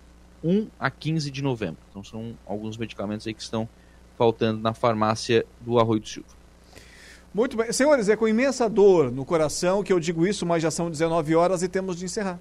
1 0.43 0.67
a 0.79 0.89
15 0.89 1.31
de 1.31 1.41
novembro. 1.41 1.77
Então 1.89 2.03
são 2.03 2.37
alguns 2.45 2.77
medicamentos 2.77 3.25
aí 3.27 3.33
que 3.33 3.41
estão 3.41 3.67
faltando 4.17 4.59
na 4.59 4.73
farmácia 4.73 5.45
do 5.61 5.79
Arroio 5.79 5.99
do 5.99 6.07
Silva. 6.07 6.29
Muito 7.33 7.55
bem. 7.55 7.71
Senhores, 7.71 8.09
é 8.09 8.15
com 8.15 8.27
imensa 8.27 8.67
dor 8.67 9.11
no 9.11 9.23
coração 9.23 9.83
que 9.83 9.93
eu 9.93 9.99
digo 9.99 10.25
isso, 10.25 10.45
mas 10.45 10.63
já 10.63 10.71
são 10.71 10.89
19 10.89 11.35
horas 11.35 11.61
e 11.61 11.67
temos 11.67 11.97
de 11.97 12.05
encerrar. 12.05 12.39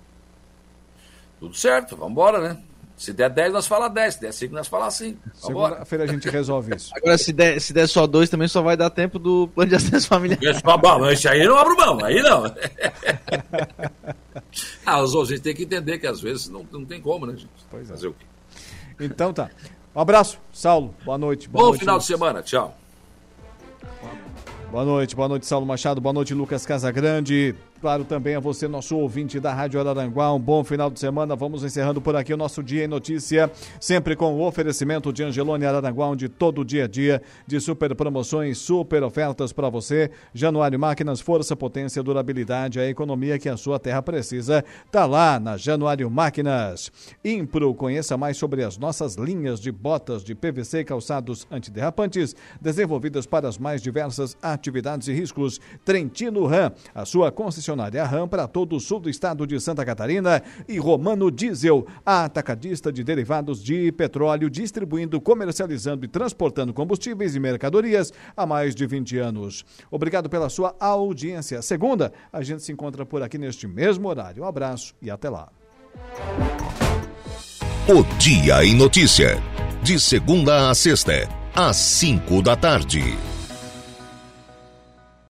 Tudo 1.38 1.54
certo, 1.54 1.96
vamos 1.96 2.12
embora, 2.12 2.40
né? 2.40 2.62
Se 2.96 3.12
der 3.12 3.28
10, 3.28 3.52
nós 3.52 3.66
fala 3.66 3.88
10. 3.88 4.14
Se 4.14 4.20
der 4.20 4.32
5, 4.32 4.54
nós 4.54 4.68
fala 4.68 4.90
5. 4.90 5.20
Segunda-feira 5.34 6.04
a 6.04 6.06
gente 6.06 6.30
resolve 6.30 6.74
isso. 6.74 6.90
Agora, 6.96 7.18
se 7.18 7.30
der, 7.32 7.60
se 7.60 7.72
der 7.74 7.86
só 7.86 8.06
2, 8.06 8.30
também 8.30 8.48
só 8.48 8.62
vai 8.62 8.76
dar 8.76 8.88
tempo 8.88 9.18
do 9.18 9.48
plano 9.48 9.68
de 9.68 9.76
assistência 9.76 10.08
familiar. 10.08 10.38
Isso 11.12 11.28
aí 11.28 11.46
não 11.46 11.58
abro 11.58 11.76
mão, 11.76 12.02
aí 12.02 12.22
não. 12.22 12.44
ah, 14.86 15.02
os 15.02 15.14
ouvintes 15.14 15.42
têm 15.42 15.54
que 15.54 15.64
entender 15.64 15.98
que 15.98 16.06
às 16.06 16.20
vezes 16.20 16.48
não, 16.48 16.66
não 16.72 16.84
tem 16.86 17.00
como, 17.00 17.26
né, 17.26 17.34
gente? 17.34 17.50
Pois 17.70 17.84
é. 17.90 17.92
Fazer 17.92 18.08
o 18.08 18.14
quê? 18.14 18.24
Então 18.98 19.32
tá. 19.32 19.50
Um 19.94 20.00
abraço, 20.00 20.38
Saulo. 20.50 20.94
Boa 21.04 21.18
noite. 21.18 21.48
Boa 21.48 21.64
Bom 21.64 21.68
noite, 21.68 21.80
final 21.80 21.96
Lucas. 21.96 22.06
de 22.06 22.12
semana. 22.14 22.42
Tchau. 22.42 22.78
Boa 24.70 24.84
noite, 24.84 25.14
boa 25.14 25.28
noite, 25.28 25.46
Saulo 25.46 25.64
Machado. 25.64 26.00
Boa 26.00 26.12
noite, 26.12 26.34
Lucas 26.34 26.66
Casagrande 26.66 27.54
claro, 27.80 28.04
também 28.04 28.34
a 28.34 28.40
você, 28.40 28.66
nosso 28.66 28.96
ouvinte 28.96 29.38
da 29.38 29.52
Rádio 29.52 29.78
Araranguá. 29.78 30.32
Um 30.32 30.40
bom 30.40 30.64
final 30.64 30.90
de 30.90 30.98
semana. 30.98 31.36
Vamos 31.36 31.62
encerrando 31.62 32.00
por 32.00 32.16
aqui 32.16 32.32
o 32.32 32.36
nosso 32.36 32.62
Dia 32.62 32.84
em 32.84 32.88
Notícia, 32.88 33.50
sempre 33.80 34.16
com 34.16 34.34
o 34.34 34.46
oferecimento 34.46 35.12
de 35.12 35.22
Angelone 35.22 35.64
Araranguá, 35.64 36.08
onde 36.08 36.28
todo 36.28 36.64
dia 36.64 36.84
a 36.84 36.88
dia 36.88 37.22
de 37.46 37.60
super 37.60 37.94
promoções, 37.94 38.58
super 38.58 39.02
ofertas 39.02 39.52
para 39.52 39.68
você. 39.68 40.10
Januário 40.34 40.78
Máquinas, 40.78 41.20
força, 41.20 41.54
potência, 41.54 42.02
durabilidade, 42.02 42.80
a 42.80 42.88
economia 42.88 43.38
que 43.38 43.48
a 43.48 43.56
sua 43.56 43.78
terra 43.78 44.02
precisa. 44.02 44.64
Tá 44.90 45.06
lá 45.06 45.38
na 45.38 45.56
Januário 45.56 46.10
Máquinas. 46.10 46.90
Impro, 47.24 47.74
conheça 47.74 48.16
mais 48.16 48.36
sobre 48.36 48.64
as 48.64 48.76
nossas 48.76 49.14
linhas 49.14 49.60
de 49.60 49.70
botas 49.70 50.24
de 50.24 50.34
PVC 50.34 50.80
e 50.80 50.84
calçados 50.84 51.46
antiderrapantes, 51.50 52.34
desenvolvidas 52.60 53.26
para 53.26 53.48
as 53.48 53.58
mais 53.58 53.80
diversas 53.80 54.36
atividades 54.42 55.08
e 55.08 55.12
riscos. 55.12 55.60
Trentino 55.84 56.46
Ram, 56.46 56.72
a 56.94 57.04
sua 57.04 57.30
concessionária 57.30 57.75
concessionária 57.76 58.04
RAM 58.04 58.26
para 58.26 58.48
todo 58.48 58.74
o 58.74 58.80
sul 58.80 58.98
do 58.98 59.10
estado 59.10 59.46
de 59.46 59.60
Santa 59.60 59.84
Catarina 59.84 60.42
e 60.66 60.78
Romano 60.78 61.30
Diesel, 61.30 61.86
a 62.04 62.24
atacadista 62.24 62.90
de 62.90 63.04
derivados 63.04 63.62
de 63.62 63.92
petróleo, 63.92 64.48
distribuindo, 64.48 65.20
comercializando 65.20 66.04
e 66.04 66.08
transportando 66.08 66.72
combustíveis 66.72 67.36
e 67.36 67.40
mercadorias 67.40 68.12
há 68.36 68.46
mais 68.46 68.74
de 68.74 68.86
20 68.86 69.18
anos. 69.18 69.64
Obrigado 69.90 70.30
pela 70.30 70.48
sua 70.48 70.74
audiência. 70.80 71.60
Segunda, 71.60 72.12
a 72.32 72.42
gente 72.42 72.62
se 72.62 72.72
encontra 72.72 73.04
por 73.04 73.22
aqui 73.22 73.36
neste 73.36 73.66
mesmo 73.66 74.08
horário. 74.08 74.42
Um 74.42 74.46
abraço 74.46 74.94
e 75.02 75.10
até 75.10 75.28
lá. 75.28 75.48
O 77.88 78.02
Dia 78.18 78.64
em 78.64 78.74
Notícia. 78.74 79.40
De 79.82 80.00
segunda 80.00 80.70
a 80.70 80.74
sexta, 80.74 81.28
às 81.54 81.76
cinco 81.76 82.42
da 82.42 82.56
tarde. 82.56 83.35